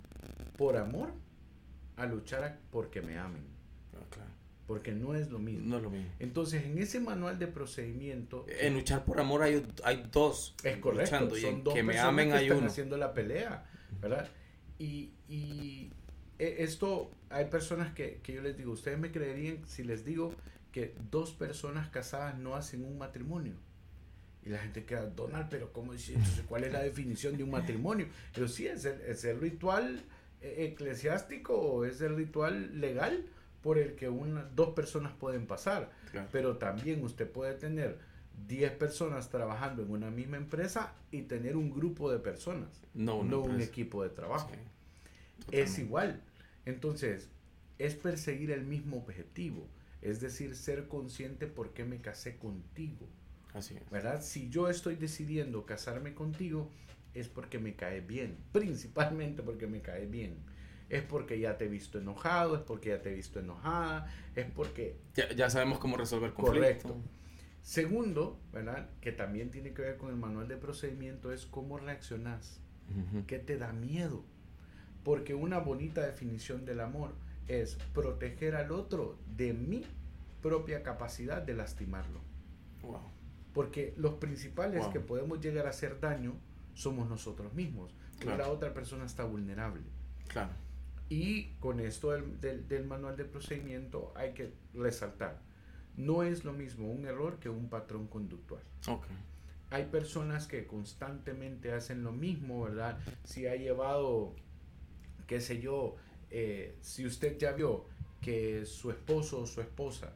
por 0.57 0.77
amor 0.77 1.13
a 1.97 2.07
luchar 2.07 2.45
a- 2.45 2.59
porque 2.71 3.03
me 3.03 3.19
amen, 3.19 3.43
Ah, 3.95 4.25
porque 4.67 4.93
no 4.93 5.15
es 5.15 5.31
lo 5.31 5.39
mismo. 5.39 5.67
No 5.69 5.77
es 5.77 5.83
lo 5.83 5.91
mismo. 5.91 6.11
Entonces, 6.19 6.65
en 6.65 6.77
ese 6.79 6.99
manual 7.01 7.39
de 7.39 7.47
procedimiento 7.47 8.45
En 8.49 8.75
luchar 8.75 9.05
por 9.05 9.21
amor 9.21 9.43
hay, 9.43 9.65
hay 9.85 10.03
dos 10.11 10.55
es 10.65 10.77
correcto, 10.79 11.05
luchando 11.21 11.39
y 11.39 11.41
son 11.43 11.55
en 11.55 11.65
dos 11.65 11.75
que 11.75 11.83
me 11.83 11.93
personas 11.93 12.13
amen 12.13 12.29
que 12.29 12.35
hay 12.35 12.45
están 12.47 12.59
uno. 12.59 12.67
haciendo 12.67 12.97
la 12.97 13.15
pelea, 13.15 13.65
¿verdad? 14.01 14.29
Y, 14.79 15.13
y 15.29 15.91
eh, 16.39 16.57
esto, 16.59 17.11
hay 17.31 17.47
personas 17.47 17.95
que, 17.95 18.21
que 18.23 18.33
yo 18.35 18.43
les 18.43 18.57
digo, 18.59 18.73
ustedes 18.73 18.99
me 18.99 19.11
creerían 19.13 19.65
si 19.67 19.85
les 19.85 20.05
digo 20.05 20.33
que 20.73 20.95
dos 21.11 21.33
personas 21.33 21.89
casadas 21.89 22.37
no 22.37 22.55
hacen 22.57 22.85
un 22.85 22.99
matrimonio. 22.99 23.55
Y 24.45 24.51
la 24.51 24.59
gente 24.59 24.85
queda, 24.85 25.07
Donald, 25.07 25.47
pero 25.49 25.73
¿cómo 25.73 25.93
dice? 25.93 26.15
Entonces, 26.15 26.45
¿cuál 26.47 26.65
es 26.65 26.73
la 26.73 26.83
definición 26.83 27.37
de 27.37 27.43
un 27.45 27.51
matrimonio? 27.51 28.09
Pero 28.35 28.47
sí, 28.49 28.67
es 28.67 28.85
el, 28.85 29.01
es 29.03 29.25
el 29.25 29.41
ritual 29.41 30.03
eclesiástico 30.41 31.59
o 31.59 31.85
es 31.85 32.01
el 32.01 32.17
ritual 32.17 32.81
legal 32.81 33.27
por 33.63 33.79
el 33.79 33.95
que 33.97 34.09
una, 34.09 34.45
dos 34.55 34.75
personas 34.75 35.13
pueden 35.13 35.47
pasar. 35.47 35.91
Claro. 36.11 36.29
Pero 36.31 36.57
también 36.57 37.03
usted 37.03 37.31
puede 37.31 37.55
tener 37.55 37.99
10 38.47 38.73
personas 38.73 39.31
trabajando 39.31 39.83
en 39.83 39.91
una 39.91 40.11
misma 40.11 40.37
empresa 40.37 40.95
y 41.11 41.23
tener 41.23 41.57
un 41.57 41.71
grupo 41.71 42.11
de 42.11 42.19
personas, 42.19 42.83
No, 42.95 43.25
no 43.25 43.41
un 43.41 43.61
equipo 43.61 44.03
de 44.03 44.11
trabajo. 44.11 44.51
Sí, 44.53 45.47
Es 45.51 45.79
igual. 45.79 46.23
Entonces, 46.65 47.29
es 47.79 47.95
perseguir 47.95 48.51
el 48.51 48.65
mismo 48.65 48.99
objetivo. 48.99 49.69
Es 50.03 50.21
decir, 50.21 50.55
ser 50.55 50.89
consciente 50.89 51.47
por 51.47 51.73
qué 51.73 51.85
me 51.85 52.01
casé 52.01 52.37
contigo. 52.37 53.09
Así 53.55 53.77
es. 53.77 53.91
¿Verdad? 53.91 54.23
Si 54.23 54.51
yo 54.51 54.69
estoy 54.69 54.97
decidiendo 54.97 55.65
casarme 55.65 56.15
contigo, 56.15 56.71
es 57.21 57.29
porque 57.29 57.59
me 57.59 57.75
cae 57.75 58.01
bien. 58.01 58.37
Principalmente 58.53 59.43
porque 59.43 59.67
me 59.67 59.81
cae 59.81 60.07
bien. 60.07 60.37
Es 60.89 61.03
porque 61.03 61.39
ya 61.41 61.59
te 61.59 61.65
he 61.65 61.69
visto 61.69 61.99
enojado, 61.99 62.55
es 62.57 62.63
porque 62.63 62.91
ya 62.91 63.03
te 63.03 63.11
he 63.11 63.15
visto 63.15 63.41
enojada, 63.41 64.07
es 64.37 64.47
porque 64.51 64.97
Ya, 65.15 65.29
ya 65.33 65.51
sabemos 65.51 65.79
cómo 65.79 65.97
resolver 65.97 66.33
conflicto. 66.33 66.61
Correcto. 66.89 66.97
Segundo, 67.63 68.39
¿verdad? 68.53 68.89
Que 69.01 69.11
también 69.11 69.51
tiene 69.51 69.73
que 69.73 69.83
ver 69.83 69.97
con 69.97 70.11
el 70.11 70.17
manual 70.17 70.47
de 70.47 70.57
procedimiento 70.57 71.33
es 71.33 71.47
cómo 71.47 71.79
reaccionas, 71.79 72.61
Ujú. 72.91 73.27
qué 73.27 73.41
te 73.41 73.57
da 73.59 73.73
miedo. 73.73 74.25
Porque 75.03 75.35
una 75.35 75.59
bonita 75.59 76.07
definición 76.07 76.65
del 76.65 76.81
amor 76.81 77.13
es 77.49 77.75
proteger 77.93 78.55
al 78.55 78.71
otro 78.71 79.19
de 79.37 79.53
mi 79.53 79.85
propia 80.43 80.85
capacidad 80.85 81.43
de 81.43 81.55
lastimarlo. 81.55 82.21
Wow. 82.83 83.01
Porque 83.53 83.95
los 83.97 84.15
principales 84.15 84.83
Wow. 84.85 84.93
que 84.93 85.01
podemos 85.01 85.41
llegar 85.41 85.67
a 85.67 85.71
hacer 85.71 85.99
daño 85.99 86.35
somos 86.77 87.09
nosotros 87.09 87.53
mismos. 87.55 87.93
Claro. 88.21 88.39
la 88.45 88.49
otra 88.51 88.73
persona 88.73 89.05
está 89.05 89.25
vulnerable. 89.25 89.83
Claro. 90.29 90.53
Y 91.11 91.49
con 91.61 91.81
esto 91.81 92.13
del, 92.13 92.41
del- 92.41 92.67
del 92.67 92.87
manual 92.87 93.17
de 93.17 93.25
procedimiento 93.25 94.13
hay 94.17 94.33
que 94.33 94.53
resaltar, 94.75 95.41
no 95.97 96.23
es 96.23 96.45
lo 96.45 96.53
mismo 96.53 96.91
un 96.91 97.05
error 97.07 97.39
que 97.39 97.49
un 97.51 97.69
patrón 97.69 98.07
conductual. 98.09 98.63
Ok. 98.89 99.05
Hay 99.71 99.87
personas 99.87 100.47
que 100.47 100.67
constantemente 100.67 101.73
hacen 101.73 102.03
lo 102.05 102.13
mismo, 102.13 102.63
¿verdad? 102.65 102.99
Si 103.25 103.47
ha 103.47 103.57
llevado, 103.57 104.35
qué 105.27 105.41
sé 105.41 105.61
yo, 105.61 105.97
eh, 106.31 106.77
si 106.81 107.05
usted 107.05 107.37
ya 107.39 107.53
vio 107.53 107.85
que 108.23 108.65
su 108.65 108.91
esposo 108.91 109.41
o 109.43 109.47
su 109.47 109.61
esposa, 109.61 110.13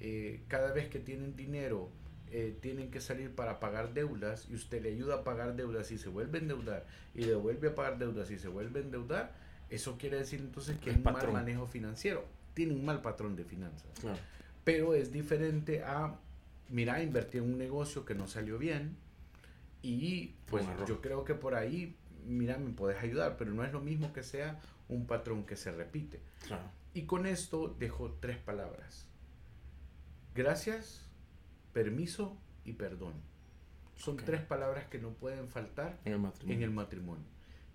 eh, 0.00 0.42
cada 0.48 0.72
vez 0.72 0.88
que 0.88 0.98
tienen 0.98 1.36
dinero, 1.36 1.90
eh, 2.30 2.56
tienen 2.60 2.90
que 2.90 3.00
salir 3.00 3.34
para 3.34 3.58
pagar 3.60 3.92
deudas 3.94 4.46
y 4.48 4.54
usted 4.54 4.82
le 4.82 4.90
ayuda 4.90 5.16
a 5.16 5.24
pagar 5.24 5.56
deudas 5.56 5.90
y 5.90 5.98
se 5.98 6.08
vuelve 6.08 6.38
a 6.38 6.40
endeudar 6.42 6.86
y 7.14 7.24
le 7.24 7.34
vuelve 7.34 7.68
a 7.68 7.74
pagar 7.74 7.98
deudas 7.98 8.30
y 8.30 8.38
se 8.38 8.48
vuelve 8.48 8.80
a 8.80 8.82
endeudar, 8.82 9.32
eso 9.68 9.96
quiere 9.98 10.18
decir 10.18 10.40
entonces 10.40 10.78
que 10.78 10.90
es 10.90 10.96
un 10.96 11.02
mal 11.02 11.32
manejo 11.32 11.66
financiero, 11.66 12.24
tiene 12.54 12.72
un 12.74 12.84
mal 12.84 13.00
patrón 13.02 13.36
de 13.36 13.44
finanzas 13.44 13.90
Claro. 14.00 14.18
pero 14.64 14.94
es 14.94 15.10
diferente 15.12 15.82
a, 15.84 16.18
mira, 16.68 17.02
invertí 17.02 17.38
en 17.38 17.44
un 17.44 17.58
negocio 17.58 18.04
que 18.04 18.14
no 18.14 18.26
salió 18.28 18.58
bien 18.58 18.96
y 19.82 20.34
pues 20.46 20.64
yo 20.86 21.00
creo 21.00 21.24
que 21.24 21.34
por 21.34 21.54
ahí, 21.54 21.96
mira, 22.26 22.58
me 22.58 22.70
puedes 22.70 23.02
ayudar, 23.02 23.36
pero 23.36 23.52
no 23.52 23.64
es 23.64 23.72
lo 23.72 23.80
mismo 23.80 24.12
que 24.12 24.22
sea 24.22 24.60
un 24.88 25.06
patrón 25.06 25.44
que 25.44 25.56
se 25.56 25.72
repite. 25.72 26.20
Claro. 26.46 26.64
Y 26.92 27.02
con 27.02 27.24
esto 27.26 27.74
dejo 27.78 28.16
tres 28.20 28.36
palabras. 28.38 29.06
Gracias, 30.34 31.08
permiso 31.72 32.36
y 32.64 32.72
perdón. 32.72 33.14
Son 33.96 34.16
tres 34.16 34.40
palabras 34.40 34.86
que 34.86 34.98
no 34.98 35.10
pueden 35.10 35.48
faltar 35.48 35.98
En 36.04 36.14
el 36.14 36.18
matrimonio. 36.18 36.56
en 36.56 36.62
el 36.62 36.70
matrimonio. 36.70 37.24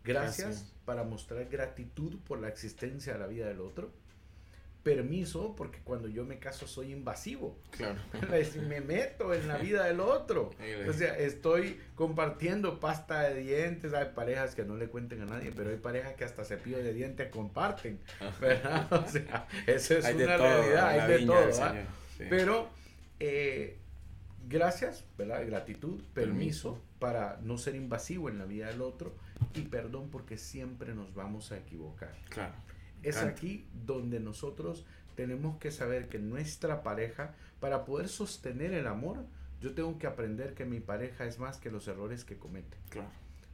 Gracias, 0.03 0.47
Gracias. 0.47 0.73
para 0.85 1.03
mostrar 1.03 1.45
gratitud 1.45 2.19
por 2.27 2.39
la 2.39 2.47
existencia 2.47 3.13
de 3.13 3.19
la 3.19 3.27
vida 3.27 3.47
del 3.47 3.59
otro. 3.61 3.91
Permiso, 4.83 5.55
porque 5.55 5.79
cuando 5.83 6.07
yo 6.07 6.25
me 6.25 6.37
caso 6.37 6.67
soy 6.67 6.91
invasivo. 6.91 7.57
Claro. 7.71 7.99
Es- 8.35 8.55
me 8.55 8.81
meto 8.81 9.33
en 9.33 9.47
la 9.47 9.57
vida 9.57 9.83
del 9.85 9.99
otro. 9.99 10.51
O 10.89 10.93
sea, 10.93 11.17
estoy 11.17 11.79
compartiendo 11.95 12.79
pasta 12.79 13.21
de 13.29 13.41
dientes. 13.41 13.93
Hay 13.95 14.09
parejas 14.13 14.53
que 14.53 14.63
no 14.63 14.77
le 14.77 14.87
cuenten 14.87 15.21
a 15.21 15.25
nadie, 15.25 15.51
pero 15.55 15.71
hay 15.71 15.77
parejas 15.77 16.13
que 16.13 16.23
hasta 16.23 16.43
cepillo 16.43 16.77
de 16.77 16.93
dientes 16.93 17.29
comparten. 17.29 17.99
¿Verdad? 18.39 18.93
O 18.93 19.09
sea, 19.09 19.47
eso 19.65 19.97
es 19.97 20.05
Hay 20.05 20.15
una 20.21 20.37
realidad, 20.37 20.87
hay 20.89 21.19
de 21.19 21.25
todo. 21.25 21.49
Pero 22.29 22.69
eh, 23.19 23.79
gracias, 24.47 25.05
¿verdad? 25.17 25.45
Gratitud, 25.45 26.01
permiso, 26.13 26.73
Permiso. 26.73 26.81
para 26.99 27.39
no 27.43 27.57
ser 27.57 27.75
invasivo 27.75 28.29
en 28.29 28.37
la 28.37 28.45
vida 28.45 28.67
del 28.67 28.81
otro 28.81 29.13
y 29.53 29.61
perdón 29.61 30.09
porque 30.09 30.37
siempre 30.37 30.93
nos 30.93 31.13
vamos 31.13 31.51
a 31.51 31.57
equivocar. 31.57 32.15
Claro. 32.29 32.53
es 33.03 33.17
aquí 33.17 33.67
donde 33.85 34.19
nosotros 34.19 34.85
tenemos 35.15 35.57
que 35.57 35.71
saber 35.71 36.09
que 36.09 36.19
nuestra 36.19 36.83
pareja, 36.83 37.33
para 37.59 37.85
poder 37.85 38.09
sostener 38.09 38.73
el 38.73 38.87
amor, 38.87 39.25
yo 39.61 39.73
tengo 39.73 39.97
que 39.97 40.07
aprender 40.07 40.53
que 40.53 40.65
mi 40.65 40.79
pareja 40.79 41.25
es 41.25 41.39
más 41.39 41.57
que 41.57 41.71
los 41.71 41.87
errores 41.87 42.25
que 42.25 42.37
comete. 42.37 42.77
Claro. 42.89 43.09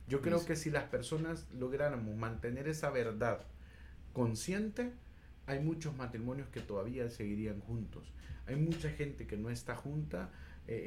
Yo 0.07 0.21
creo 0.21 0.45
que 0.45 0.55
si 0.55 0.69
las 0.69 0.85
personas 0.85 1.47
lográramos 1.53 2.15
mantener 2.15 2.67
esa 2.67 2.89
verdad 2.89 3.45
consciente, 4.13 4.91
hay 5.45 5.59
muchos 5.59 5.95
matrimonios 5.95 6.49
que 6.49 6.59
todavía 6.59 7.09
seguirían 7.09 7.61
juntos. 7.61 8.11
Hay 8.47 8.55
mucha 8.55 8.89
gente 8.89 9.27
que 9.27 9.37
no 9.37 9.49
está 9.49 9.75
junta 9.75 10.29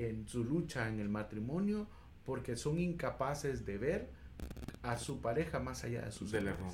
en 0.09 0.27
su 0.29 0.45
lucha 0.45 0.89
en 0.89 1.01
el 1.01 1.09
matrimonio 1.09 1.87
porque 2.25 2.57
son 2.57 2.79
incapaces 2.79 3.67
de 3.67 3.79
ver 3.79 4.09
a 4.83 4.97
su 4.99 5.21
pareja 5.21 5.61
más 5.61 5.85
allá 5.85 6.03
de 6.03 6.13
sus 6.13 6.31
Del 6.31 6.49
error. 6.49 6.73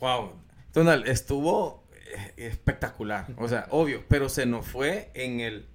Wow. 0.00 0.32
Donald, 0.72 1.06
estuvo 1.08 1.84
eh, 2.14 2.32
espectacular. 2.36 3.26
O 3.36 3.48
sea, 3.48 3.66
obvio, 3.70 4.04
pero 4.08 4.28
se 4.28 4.46
nos 4.46 4.66
fue 4.66 5.10
en 5.14 5.40
el 5.40 5.66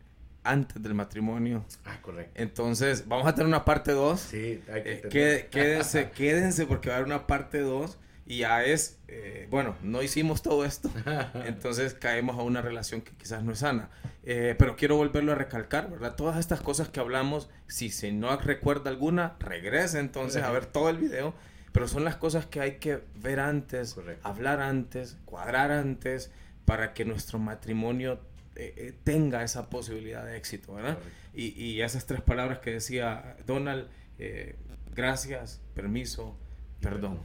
antes 0.43 0.81
del 0.81 0.93
matrimonio. 0.93 1.65
Ah, 1.85 1.97
correcto. 2.01 2.31
Entonces, 2.35 3.07
vamos 3.07 3.27
a 3.27 3.33
tener 3.33 3.47
una 3.47 3.65
parte 3.65 3.91
2. 3.91 4.19
Sí, 4.19 4.63
hay 4.71 4.83
que 4.83 5.01
Eh, 5.35 5.47
quédense, 5.49 6.11
quédense 6.11 6.65
porque 6.65 6.89
va 6.89 6.95
a 6.95 6.97
haber 6.99 7.07
una 7.07 7.25
parte 7.27 7.59
2 7.59 7.97
y 8.25 8.39
ya 8.39 8.63
es, 8.63 8.99
eh, 9.07 9.47
bueno, 9.49 9.75
no 9.83 10.01
hicimos 10.01 10.41
todo 10.41 10.65
esto, 10.65 10.89
entonces 11.45 11.93
caemos 11.93 12.37
a 12.37 12.41
una 12.41 12.61
relación 12.61 13.01
que 13.01 13.11
quizás 13.11 13.43
no 13.43 13.51
es 13.51 13.59
sana. 13.59 13.89
Eh, 14.23 14.55
pero 14.57 14.75
quiero 14.75 14.97
volverlo 14.97 15.33
a 15.33 15.35
recalcar, 15.35 15.89
¿verdad? 15.91 16.15
Todas 16.15 16.39
estas 16.39 16.59
cosas 16.59 16.89
que 16.89 16.99
hablamos, 16.99 17.49
si 17.67 17.89
se 17.89 18.11
no 18.11 18.35
recuerda 18.37 18.89
alguna, 18.89 19.35
regrese 19.39 19.99
entonces 19.99 20.41
a 20.41 20.51
ver 20.51 20.65
todo 20.65 20.89
el 20.89 20.97
video, 20.97 21.35
pero 21.71 21.87
son 21.87 22.03
las 22.03 22.15
cosas 22.15 22.45
que 22.45 22.59
hay 22.59 22.77
que 22.77 23.01
ver 23.15 23.39
antes, 23.39 23.93
Correcto. 23.93 24.27
hablar 24.27 24.61
antes, 24.61 25.17
cuadrar 25.25 25.71
antes, 25.71 26.31
para 26.65 26.93
que 26.93 27.05
nuestro 27.05 27.37
matrimonio 27.37 28.19
eh, 28.55 28.73
eh, 28.77 28.93
tenga 29.03 29.43
esa 29.43 29.69
posibilidad 29.69 30.25
de 30.25 30.37
éxito, 30.37 30.73
¿verdad? 30.73 30.97
Y, 31.33 31.47
y 31.61 31.81
esas 31.81 32.05
tres 32.05 32.21
palabras 32.21 32.59
que 32.59 32.71
decía 32.71 33.35
Donald, 33.45 33.87
eh, 34.17 34.55
gracias, 34.95 35.61
permiso, 35.73 36.37
perdón, 36.79 37.19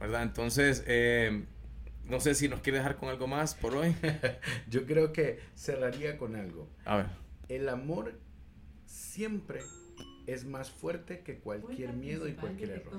¿verdad? 0.00 0.22
Entonces, 0.22 0.84
eh, 0.86 1.44
no 2.04 2.20
sé 2.20 2.34
si 2.34 2.48
nos 2.48 2.60
quiere 2.60 2.78
dejar 2.78 2.96
con 2.96 3.08
algo 3.08 3.26
más 3.26 3.54
por 3.54 3.74
hoy. 3.76 3.94
Yo 4.68 4.84
creo 4.86 5.12
que 5.12 5.40
cerraría 5.54 6.16
con 6.18 6.36
algo. 6.36 6.68
A 6.84 6.96
ver, 6.98 7.06
El 7.48 7.68
amor 7.68 8.18
siempre 8.86 9.62
es 10.26 10.44
más 10.44 10.70
fuerte 10.70 11.20
que 11.20 11.38
cualquier 11.38 11.92
miedo 11.92 12.26
y 12.28 12.32
cualquier 12.32 12.70
error. 12.70 12.94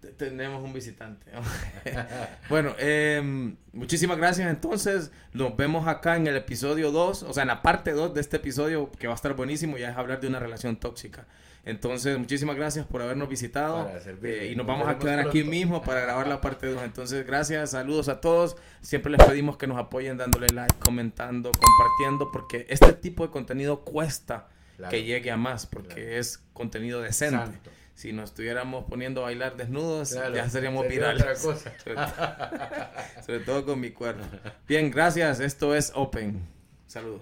te- 0.00 0.08
tenemos 0.12 0.62
un 0.64 0.72
visitante. 0.72 1.30
bueno, 2.48 2.74
eh, 2.78 3.54
muchísimas 3.72 4.18
gracias 4.18 4.50
entonces. 4.50 5.10
Nos 5.32 5.56
vemos 5.56 5.86
acá 5.86 6.16
en 6.16 6.26
el 6.26 6.36
episodio 6.36 6.90
2, 6.90 7.22
o 7.22 7.32
sea, 7.32 7.42
en 7.42 7.48
la 7.48 7.62
parte 7.62 7.92
2 7.92 8.12
de 8.14 8.20
este 8.20 8.36
episodio 8.38 8.90
que 8.92 9.06
va 9.06 9.14
a 9.14 9.16
estar 9.16 9.34
buenísimo, 9.34 9.78
ya 9.78 9.90
es 9.90 9.96
hablar 9.96 10.20
de 10.20 10.28
una 10.28 10.38
relación 10.40 10.76
tóxica. 10.76 11.26
Entonces, 11.64 12.18
muchísimas 12.18 12.56
gracias 12.56 12.84
por 12.86 13.02
habernos 13.02 13.28
visitado. 13.28 13.88
Eh, 14.24 14.48
y 14.52 14.56
nos 14.56 14.66
Nos 14.66 14.66
vamos 14.66 14.88
a 14.88 14.98
quedar 14.98 15.20
aquí 15.20 15.44
mismo 15.44 15.80
para 15.82 16.00
grabar 16.00 16.26
la 16.26 16.40
parte 16.40 16.66
2. 16.66 16.82
Entonces, 16.82 17.24
gracias, 17.26 17.70
saludos 17.70 18.08
a 18.08 18.20
todos. 18.20 18.56
Siempre 18.80 19.12
les 19.12 19.24
pedimos 19.24 19.56
que 19.56 19.66
nos 19.68 19.78
apoyen 19.78 20.16
dándole 20.16 20.48
like, 20.48 20.74
comentando, 20.80 21.52
compartiendo, 21.52 22.32
porque 22.32 22.66
este 22.68 22.92
tipo 22.94 23.24
de 23.24 23.30
contenido 23.32 23.84
cuesta 23.84 24.48
Claro. 24.76 24.90
que 24.90 25.04
llegue 25.04 25.30
a 25.30 25.36
más, 25.36 25.66
porque 25.66 25.94
Claro. 25.94 26.10
es 26.10 26.38
contenido 26.52 27.00
decente. 27.00 27.36
Santo. 27.36 27.70
Si 27.94 28.12
nos 28.12 28.30
estuviéramos 28.30 28.86
poniendo 28.86 29.20
a 29.20 29.24
bailar 29.24 29.56
desnudos, 29.56 30.12
Claro, 30.12 30.34
ya 30.34 30.48
seríamos 30.48 30.82
sería 30.86 31.12
virales. 31.12 31.44
otra 31.44 31.52
cosa. 31.54 31.72
Sobre, 31.84 33.22
sobre 33.26 33.40
todo 33.40 33.64
con 33.66 33.78
mi 33.78 33.90
cuerpo. 33.90 34.24
Bien, 34.66 34.90
gracias. 34.90 35.38
Esto 35.38 35.76
es 35.76 35.92
Open. 35.94 36.40
Saludos. 36.88 37.20